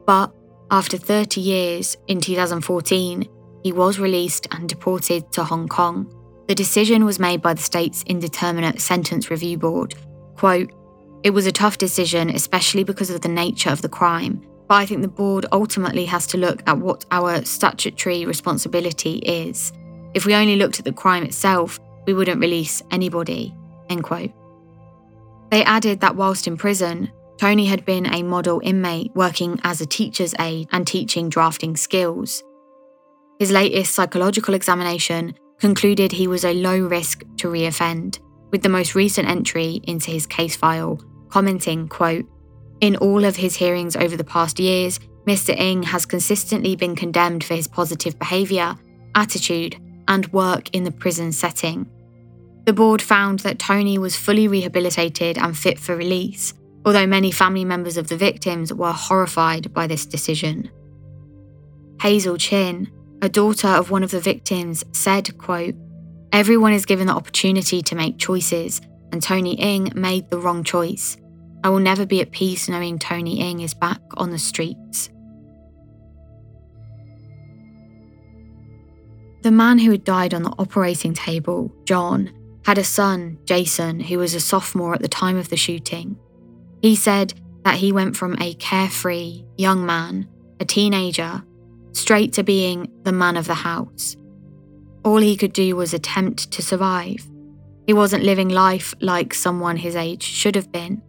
but 0.06 0.32
after 0.70 0.98
30 0.98 1.42
years 1.42 1.98
in 2.08 2.20
2014, 2.20 3.28
he 3.64 3.72
was 3.72 4.00
released 4.00 4.48
and 4.52 4.70
deported 4.70 5.32
to 5.32 5.44
Hong 5.44 5.68
Kong. 5.68 6.14
The 6.48 6.56
decision 6.56 7.06
was 7.06 7.20
made 7.20 7.42
by 7.42 7.54
the 7.54 7.62
state's 7.62 8.04
Indeterminate 8.04 8.82
Sentence 8.82 9.32
Review 9.32 9.58
Board. 9.58 9.96
Quote, 10.38 10.72
it 11.24 11.32
was 11.32 11.48
a 11.48 11.52
tough 11.52 11.78
decision, 11.78 12.30
especially 12.30 12.84
because 12.84 13.10
of 13.10 13.22
the 13.22 13.28
nature 13.28 13.72
of 13.72 13.82
the 13.82 13.90
crime, 13.90 14.46
but 14.68 14.76
I 14.76 14.86
think 14.86 15.02
the 15.02 15.08
board 15.08 15.46
ultimately 15.52 16.06
has 16.06 16.28
to 16.28 16.38
look 16.38 16.62
at 16.68 16.78
what 16.78 17.06
our 17.12 17.44
statutory 17.44 18.26
responsibility 18.26 19.18
is. 19.18 19.74
If 20.14 20.26
we 20.26 20.36
only 20.36 20.56
looked 20.56 20.80
at 20.80 20.86
the 20.86 20.94
crime 20.94 21.24
itself, 21.24 21.80
we 22.06 22.14
wouldn't 22.14 22.40
release 22.40 22.82
anybody. 22.92 23.54
End 23.90 24.04
quote. 24.04 24.32
They 25.50 25.64
added 25.64 26.02
that 26.02 26.16
whilst 26.16 26.48
in 26.48 26.56
prison, 26.56 27.12
Tony 27.38 27.66
had 27.66 27.86
been 27.86 28.06
a 28.06 28.24
model 28.24 28.62
inmate 28.64 29.12
working 29.16 29.60
as 29.64 29.82
a 29.82 29.86
teacher's 29.86 30.34
aide 30.40 30.68
and 30.72 30.86
teaching 30.86 31.30
drafting 31.30 31.76
skills. 31.76 32.44
His 33.40 33.52
latest 33.52 33.94
psychological 33.94 34.54
examination 34.54 35.36
concluded 35.60 36.12
he 36.12 36.28
was 36.28 36.44
a 36.46 36.54
low 36.54 36.80
risk 36.80 37.24
to 37.38 37.48
reoffend, 37.48 38.20
with 38.52 38.62
the 38.62 38.70
most 38.70 38.96
recent 38.96 39.28
entry 39.28 39.82
into 39.84 40.12
his 40.12 40.26
case 40.26 40.56
file 40.56 41.02
commenting, 41.30 41.88
quote, 41.88 42.26
In 42.82 42.96
all 42.96 43.26
of 43.26 43.36
his 43.36 43.56
hearings 43.56 43.96
over 43.96 44.16
the 44.16 44.24
past 44.24 44.60
years, 44.60 45.00
Mr. 45.26 45.58
Ng 45.58 45.84
has 45.84 46.06
consistently 46.06 46.76
been 46.76 46.96
condemned 46.96 47.44
for 47.44 47.54
his 47.54 47.68
positive 47.68 48.18
behaviour, 48.18 48.76
attitude, 49.16 49.76
and 50.08 50.32
work 50.32 50.74
in 50.74 50.84
the 50.84 50.92
prison 50.92 51.32
setting. 51.32 51.90
The 52.66 52.74
board 52.74 53.02
found 53.02 53.40
that 53.40 53.60
Tony 53.60 53.98
was 53.98 54.16
fully 54.16 54.48
rehabilitated 54.48 55.38
and 55.38 55.58
fit 55.58 55.80
for 55.80 55.96
release, 55.96 56.54
although 56.86 57.08
many 57.08 57.32
family 57.32 57.66
members 57.66 57.98
of 57.98 58.08
the 58.08 58.18
victims 58.18 58.74
were 58.74 58.94
horrified 58.94 59.74
by 59.74 59.88
this 59.88 60.06
decision. 60.06 60.70
Hazel 62.02 62.38
Chin, 62.38 62.90
a 63.22 63.30
daughter 63.30 63.68
of 63.68 63.92
one 63.92 64.04
of 64.04 64.12
the 64.12 64.20
victims, 64.20 64.84
said, 64.92 65.38
quote, 65.38 65.76
Everyone 66.32 66.74
is 66.74 66.86
given 66.86 67.08
the 67.08 67.14
opportunity 67.14 67.82
to 67.82 67.96
make 67.96 68.18
choices, 68.18 68.82
and 69.12 69.22
Tony 69.22 69.60
Ng 69.60 69.94
made 69.96 70.30
the 70.30 70.40
wrong 70.40 70.64
choice. 70.64 71.18
I 71.64 71.70
will 71.70 71.80
never 71.80 72.06
be 72.06 72.22
at 72.22 72.32
peace 72.32 72.70
knowing 72.70 73.00
Tony 73.00 73.40
Ng 73.40 73.62
is 73.62 73.74
back 73.74 74.02
on 74.16 74.32
the 74.32 74.40
streets. 74.40 75.10
The 79.42 79.52
man 79.52 79.80
who 79.80 79.92
had 79.92 80.04
died 80.04 80.34
on 80.34 80.44
the 80.44 80.54
operating 80.60 81.14
table, 81.14 81.74
John, 81.86 82.32
had 82.66 82.78
a 82.78 82.84
son, 82.84 83.38
Jason, 83.46 84.00
who 84.00 84.18
was 84.18 84.34
a 84.34 84.42
sophomore 84.42 84.94
at 84.94 85.02
the 85.02 85.08
time 85.08 85.38
of 85.38 85.50
the 85.50 85.56
shooting. 85.56 86.18
He 86.82 86.96
said 86.96 87.34
that 87.64 87.76
he 87.76 87.92
went 87.92 88.18
from 88.18 88.36
a 88.42 88.56
carefree 88.56 89.46
young 89.58 89.86
man, 89.86 90.28
a 90.60 90.66
teenager, 90.66 91.44
straight 91.94 92.34
to 92.34 92.44
being 92.44 92.92
the 93.04 93.12
man 93.12 93.38
of 93.38 93.48
the 93.48 93.54
house. 93.54 94.18
All 95.08 95.20
he 95.20 95.38
could 95.38 95.54
do 95.54 95.74
was 95.78 95.94
attempt 95.94 96.52
to 96.52 96.62
survive. 96.62 97.26
He 97.86 97.94
wasn't 97.94 98.26
living 98.26 98.50
life 98.50 98.94
like 99.00 99.34
someone 99.34 99.78
his 99.78 99.96
age 99.96 100.22
should 100.22 100.54
have 100.56 100.70
been. 100.70 101.02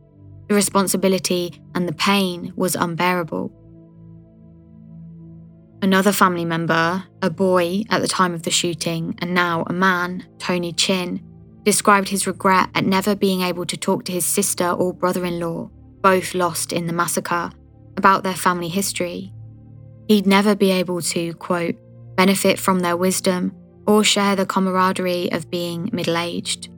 The 0.49 0.55
responsibility 0.55 1.61
and 1.75 1.89
the 1.89 1.93
pain 1.93 2.53
was 2.55 2.77
unbearable. 2.77 3.51
Another 5.83 6.13
family 6.13 6.45
member, 6.45 7.03
a 7.23 7.29
boy 7.29 7.83
at 7.91 8.01
the 8.01 8.07
time 8.07 8.35
of 8.35 8.45
the 8.45 8.53
shooting 8.53 9.17
and 9.19 9.35
now 9.35 9.65
a 9.67 9.73
man, 9.73 10.25
Tony 10.39 10.73
Chin, 10.73 11.21
described 11.65 12.09
his 12.09 12.29
regret 12.29 12.71
at 12.77 12.85
never 12.85 13.17
being 13.17 13.43
able 13.43 13.67
to 13.67 13.77
talk 13.77 14.05
to 14.05 14.13
his 14.13 14.25
sister 14.25 14.71
or 14.71 14.95
brother 14.95 15.25
in 15.25 15.41
law, 15.41 15.73
both 16.03 16.37
lost 16.37 16.73
in 16.73 16.87
the 16.87 16.93
massacre, 16.93 17.51
about 17.97 18.23
their 18.23 18.37
family 18.37 18.69
history. 18.69 19.33
He'd 20.07 20.25
never 20.25 20.55
be 20.55 20.71
able 20.71 21.03
to, 21.03 21.35
quote, 21.35 21.75
benefit 22.15 22.61
from 22.61 22.79
their 22.79 22.97
wisdom 22.97 23.58
or 23.89 24.05
share 24.05 24.37
the 24.37 24.47
camaraderie 24.47 25.33
of 25.33 25.51
being 25.51 25.89
middle 25.93 26.19
aged. 26.19 26.69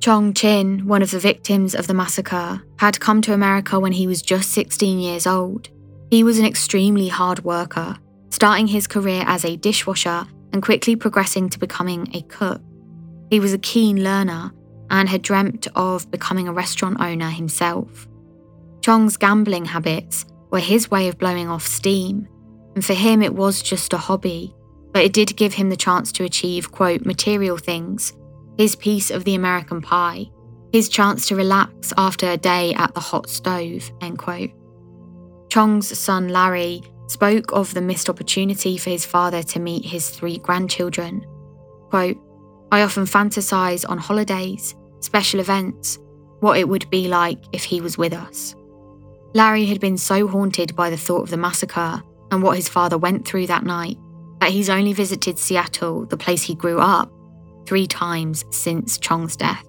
Chong 0.00 0.32
Chin, 0.32 0.86
one 0.86 1.02
of 1.02 1.10
the 1.10 1.18
victims 1.18 1.74
of 1.74 1.88
the 1.88 1.94
massacre, 1.94 2.62
had 2.78 3.00
come 3.00 3.20
to 3.22 3.34
America 3.34 3.80
when 3.80 3.90
he 3.90 4.06
was 4.06 4.22
just 4.22 4.52
16 4.52 5.00
years 5.00 5.26
old. 5.26 5.68
He 6.10 6.22
was 6.22 6.38
an 6.38 6.46
extremely 6.46 7.08
hard 7.08 7.42
worker, 7.42 7.96
starting 8.30 8.68
his 8.68 8.86
career 8.86 9.24
as 9.26 9.44
a 9.44 9.56
dishwasher 9.56 10.24
and 10.52 10.62
quickly 10.62 10.94
progressing 10.94 11.48
to 11.48 11.58
becoming 11.58 12.08
a 12.14 12.22
cook. 12.22 12.62
He 13.28 13.40
was 13.40 13.52
a 13.52 13.58
keen 13.58 14.04
learner 14.04 14.52
and 14.88 15.08
had 15.08 15.22
dreamt 15.22 15.66
of 15.74 16.08
becoming 16.12 16.46
a 16.46 16.52
restaurant 16.52 17.00
owner 17.00 17.28
himself. 17.28 18.06
Chong's 18.82 19.16
gambling 19.16 19.64
habits 19.64 20.24
were 20.52 20.60
his 20.60 20.88
way 20.92 21.08
of 21.08 21.18
blowing 21.18 21.48
off 21.48 21.66
steam, 21.66 22.28
and 22.76 22.84
for 22.84 22.94
him 22.94 23.20
it 23.20 23.34
was 23.34 23.60
just 23.60 23.92
a 23.92 23.98
hobby, 23.98 24.54
but 24.96 25.04
it 25.04 25.12
did 25.12 25.36
give 25.36 25.52
him 25.52 25.68
the 25.68 25.76
chance 25.76 26.10
to 26.10 26.24
achieve, 26.24 26.72
quote, 26.72 27.04
material 27.04 27.58
things, 27.58 28.14
his 28.56 28.74
piece 28.74 29.10
of 29.10 29.24
the 29.24 29.34
American 29.34 29.82
pie, 29.82 30.24
his 30.72 30.88
chance 30.88 31.28
to 31.28 31.36
relax 31.36 31.92
after 31.98 32.30
a 32.30 32.38
day 32.38 32.72
at 32.72 32.94
the 32.94 33.00
hot 33.00 33.28
stove, 33.28 33.92
end 34.00 34.16
quote. 34.16 34.48
Chong's 35.50 35.98
son 35.98 36.30
Larry 36.30 36.80
spoke 37.08 37.52
of 37.52 37.74
the 37.74 37.82
missed 37.82 38.08
opportunity 38.08 38.78
for 38.78 38.88
his 38.88 39.04
father 39.04 39.42
to 39.42 39.60
meet 39.60 39.84
his 39.84 40.08
three 40.08 40.38
grandchildren. 40.38 41.22
Quote, 41.90 42.16
I 42.72 42.80
often 42.80 43.04
fantasize 43.04 43.84
on 43.86 43.98
holidays, 43.98 44.74
special 45.00 45.40
events, 45.40 45.98
what 46.40 46.56
it 46.56 46.70
would 46.70 46.88
be 46.88 47.06
like 47.06 47.40
if 47.52 47.64
he 47.64 47.82
was 47.82 47.98
with 47.98 48.14
us. 48.14 48.54
Larry 49.34 49.66
had 49.66 49.78
been 49.78 49.98
so 49.98 50.26
haunted 50.26 50.74
by 50.74 50.88
the 50.88 50.96
thought 50.96 51.24
of 51.24 51.28
the 51.28 51.36
massacre 51.36 52.02
and 52.30 52.42
what 52.42 52.56
his 52.56 52.70
father 52.70 52.96
went 52.96 53.28
through 53.28 53.48
that 53.48 53.64
night 53.64 53.98
that 54.40 54.50
he's 54.50 54.70
only 54.70 54.92
visited 54.92 55.38
Seattle, 55.38 56.06
the 56.06 56.16
place 56.16 56.42
he 56.42 56.54
grew 56.54 56.78
up, 56.78 57.10
three 57.66 57.86
times 57.86 58.44
since 58.50 58.98
Chong's 58.98 59.36
death. 59.36 59.64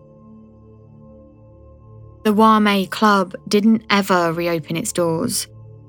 The 2.24 2.34
Wah-Mee 2.34 2.88
Club 2.88 3.36
didn't 3.48 3.84
ever 3.90 4.34
reopen 4.34 4.76
its 4.76 4.92
doors, 4.92 5.48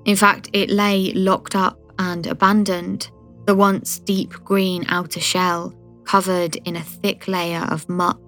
in 0.09 0.17
fact, 0.17 0.49
it 0.55 0.71
lay 0.71 1.13
locked 1.13 1.55
up 1.55 1.79
and 1.99 2.27
abandoned, 2.27 3.11
the 3.45 3.55
once 3.55 3.99
deep 3.99 4.33
green 4.43 4.87
outer 4.89 5.21
shell 5.21 5.75
covered 6.05 6.57
in 6.57 6.77
a 6.77 6.83
thick 6.83 7.29
layer 7.29 7.67
of 7.71 7.87
muck 7.91 8.19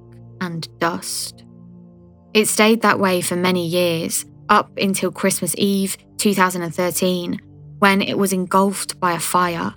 and 0.43 0.69
dust. 0.79 1.43
It 2.35 2.49
stayed 2.49 2.83
that 2.83 3.01
way 3.01 3.23
for 3.23 3.35
many 3.35 3.67
years, 3.67 4.27
up 4.51 4.71
until 4.77 5.11
Christmas 5.11 5.55
Eve 5.57 5.97
2013, 6.19 7.41
when 7.79 8.03
it 8.03 8.19
was 8.19 8.35
engulfed 8.35 9.01
by 9.01 9.13
a 9.13 9.19
fire. 9.19 9.75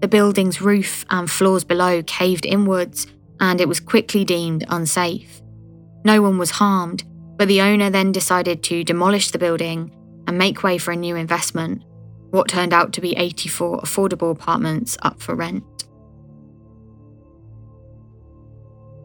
The 0.00 0.08
building's 0.08 0.60
roof 0.60 1.04
and 1.10 1.30
floors 1.30 1.64
below 1.64 2.02
caved 2.02 2.44
inwards, 2.44 3.06
and 3.40 3.60
it 3.60 3.68
was 3.68 3.80
quickly 3.80 4.24
deemed 4.24 4.64
unsafe. 4.68 5.40
No 6.04 6.20
one 6.20 6.38
was 6.38 6.50
harmed, 6.50 7.04
but 7.36 7.48
the 7.48 7.62
owner 7.62 7.90
then 7.90 8.12
decided 8.12 8.62
to 8.64 8.84
demolish 8.84 9.30
the 9.30 9.38
building 9.38 9.90
and 10.26 10.38
make 10.38 10.62
way 10.62 10.78
for 10.78 10.92
a 10.92 10.96
new 10.96 11.16
investment, 11.16 11.82
what 12.30 12.48
turned 12.48 12.72
out 12.72 12.92
to 12.92 13.00
be 13.00 13.16
84 13.16 13.80
affordable 13.80 14.30
apartments 14.30 14.96
up 15.02 15.20
for 15.20 15.34
rent. 15.34 15.64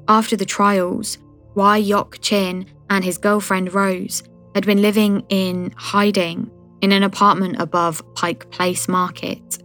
After 0.08 0.36
the 0.36 0.46
trials, 0.46 1.18
Wai 1.56 1.78
Yok 1.78 2.20
Chin 2.22 2.66
and 2.90 3.04
his 3.04 3.18
girlfriend 3.18 3.74
Rose 3.74 4.24
had 4.56 4.66
been 4.66 4.82
living 4.82 5.24
in 5.30 5.72
hiding 5.78 6.50
in 6.82 6.92
an 6.92 7.04
apartment 7.04 7.62
above 7.62 8.02
Pike 8.16 8.50
Place 8.50 8.88
Market. 8.88 9.60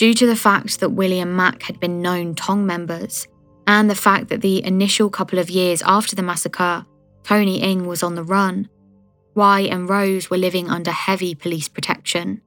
Due 0.00 0.14
to 0.14 0.26
the 0.26 0.34
fact 0.34 0.80
that 0.80 0.92
William 0.92 1.36
Mak 1.36 1.64
had 1.64 1.78
been 1.78 2.00
known 2.00 2.34
Tong 2.34 2.64
members, 2.64 3.28
and 3.66 3.90
the 3.90 3.94
fact 3.94 4.28
that 4.28 4.40
the 4.40 4.64
initial 4.64 5.10
couple 5.10 5.38
of 5.38 5.50
years 5.50 5.82
after 5.82 6.16
the 6.16 6.22
massacre, 6.22 6.86
Tony 7.22 7.60
Ng 7.60 7.86
was 7.86 8.02
on 8.02 8.14
the 8.14 8.24
run, 8.24 8.70
Wai 9.34 9.60
and 9.60 9.90
Rose 9.90 10.30
were 10.30 10.38
living 10.38 10.70
under 10.70 10.90
heavy 10.90 11.34
police 11.34 11.68
protection. 11.68 12.40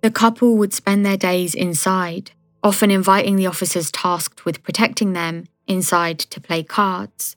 The 0.00 0.10
couple 0.10 0.56
would 0.56 0.74
spend 0.74 1.06
their 1.06 1.16
days 1.16 1.54
inside, 1.54 2.32
often 2.60 2.90
inviting 2.90 3.36
the 3.36 3.46
officers 3.46 3.92
tasked 3.92 4.44
with 4.44 4.64
protecting 4.64 5.12
them 5.12 5.44
inside 5.68 6.18
to 6.18 6.40
play 6.40 6.64
cards. 6.64 7.36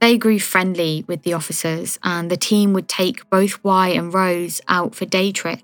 They 0.00 0.18
grew 0.18 0.40
friendly 0.40 1.04
with 1.06 1.22
the 1.22 1.34
officers, 1.34 1.96
and 2.02 2.28
the 2.28 2.36
team 2.36 2.72
would 2.72 2.88
take 2.88 3.30
both 3.30 3.62
Wai 3.62 3.90
and 3.90 4.12
Rose 4.12 4.60
out 4.66 4.96
for 4.96 5.04
day 5.04 5.30
trips, 5.30 5.62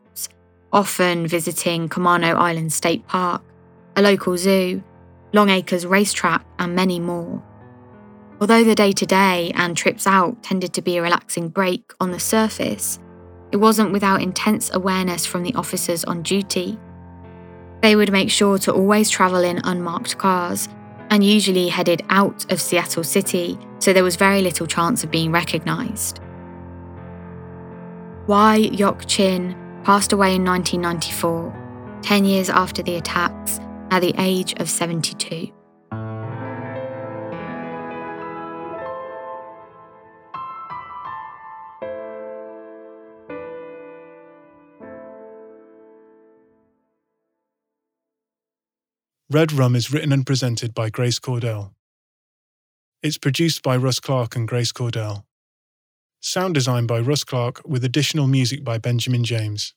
often 0.73 1.27
visiting 1.27 1.89
Camano 1.89 2.35
Island 2.35 2.73
State 2.73 3.07
Park, 3.07 3.43
a 3.97 4.03
local 4.03 4.37
zoo, 4.37 4.83
Longacres 5.33 5.89
Racetrack, 5.89 6.45
and 6.59 6.75
many 6.75 7.01
more. 7.01 7.43
Although 8.41 8.65
the 8.65 8.75
day 8.75 8.93
to 8.93 9.07
day 9.07 9.53
and 9.55 9.77
trips 9.77 10.07
out 10.07 10.43
tended 10.43 10.73
to 10.75 10.83
be 10.83 10.97
a 10.97 11.03
relaxing 11.03 11.49
break 11.49 11.93
on 12.01 12.13
the 12.13 12.21
surface, 12.21 12.99
it 13.51 13.57
wasn't 13.57 13.93
without 13.93 14.23
intense 14.23 14.71
awareness 14.73 15.27
from 15.27 15.43
the 15.43 15.55
officers 15.55 16.05
on 16.05 16.23
duty. 16.23 16.79
They 17.81 17.97
would 17.97 18.13
make 18.13 18.31
sure 18.31 18.59
to 18.59 18.73
always 18.73 19.11
travel 19.11 19.43
in 19.43 19.61
unmarked 19.65 20.19
cars 20.19 20.69
and 21.11 21.25
usually 21.25 21.69
headed 21.69 22.05
out 22.11 22.51
of 22.53 22.61
Seattle 22.61 23.05
City, 23.05 23.59
so 23.79 23.93
there 23.93 24.05
was 24.05 24.17
very 24.17 24.43
little 24.43 24.67
chance 24.67 25.03
of 25.03 25.11
being 25.11 25.33
recognised. 25.33 26.21
Wai 28.27 28.57
Yok 28.57 29.07
Chin 29.07 29.57
passed 29.85 30.13
away 30.13 30.35
in 30.35 30.45
1994, 30.45 32.01
10 32.03 32.25
years 32.25 32.51
after 32.51 32.83
the 32.83 32.97
attacks, 32.97 33.61
at 33.91 34.01
the 34.01 34.15
age 34.19 34.55
of 34.61 34.69
72. 34.69 35.53
Red 49.31 49.53
Rum 49.53 49.77
is 49.77 49.93
written 49.93 50.11
and 50.11 50.25
presented 50.25 50.73
by 50.73 50.89
Grace 50.89 51.19
Cordell. 51.19 51.73
It's 53.03 53.19
produced 53.19 53.63
by 53.63 53.77
Russ 53.77 54.01
Clark 54.01 54.35
and 54.37 54.49
Grace 54.49 54.73
Cordell. 54.73 55.25
Sound 56.21 56.55
design 56.55 56.87
by 56.87 57.01
Russ 57.01 57.25
Clark 57.25 57.61
with 57.65 57.85
additional 57.85 58.27
music 58.29 58.65
by 58.65 58.79
Benjamin 58.79 59.25
James. 59.25 59.75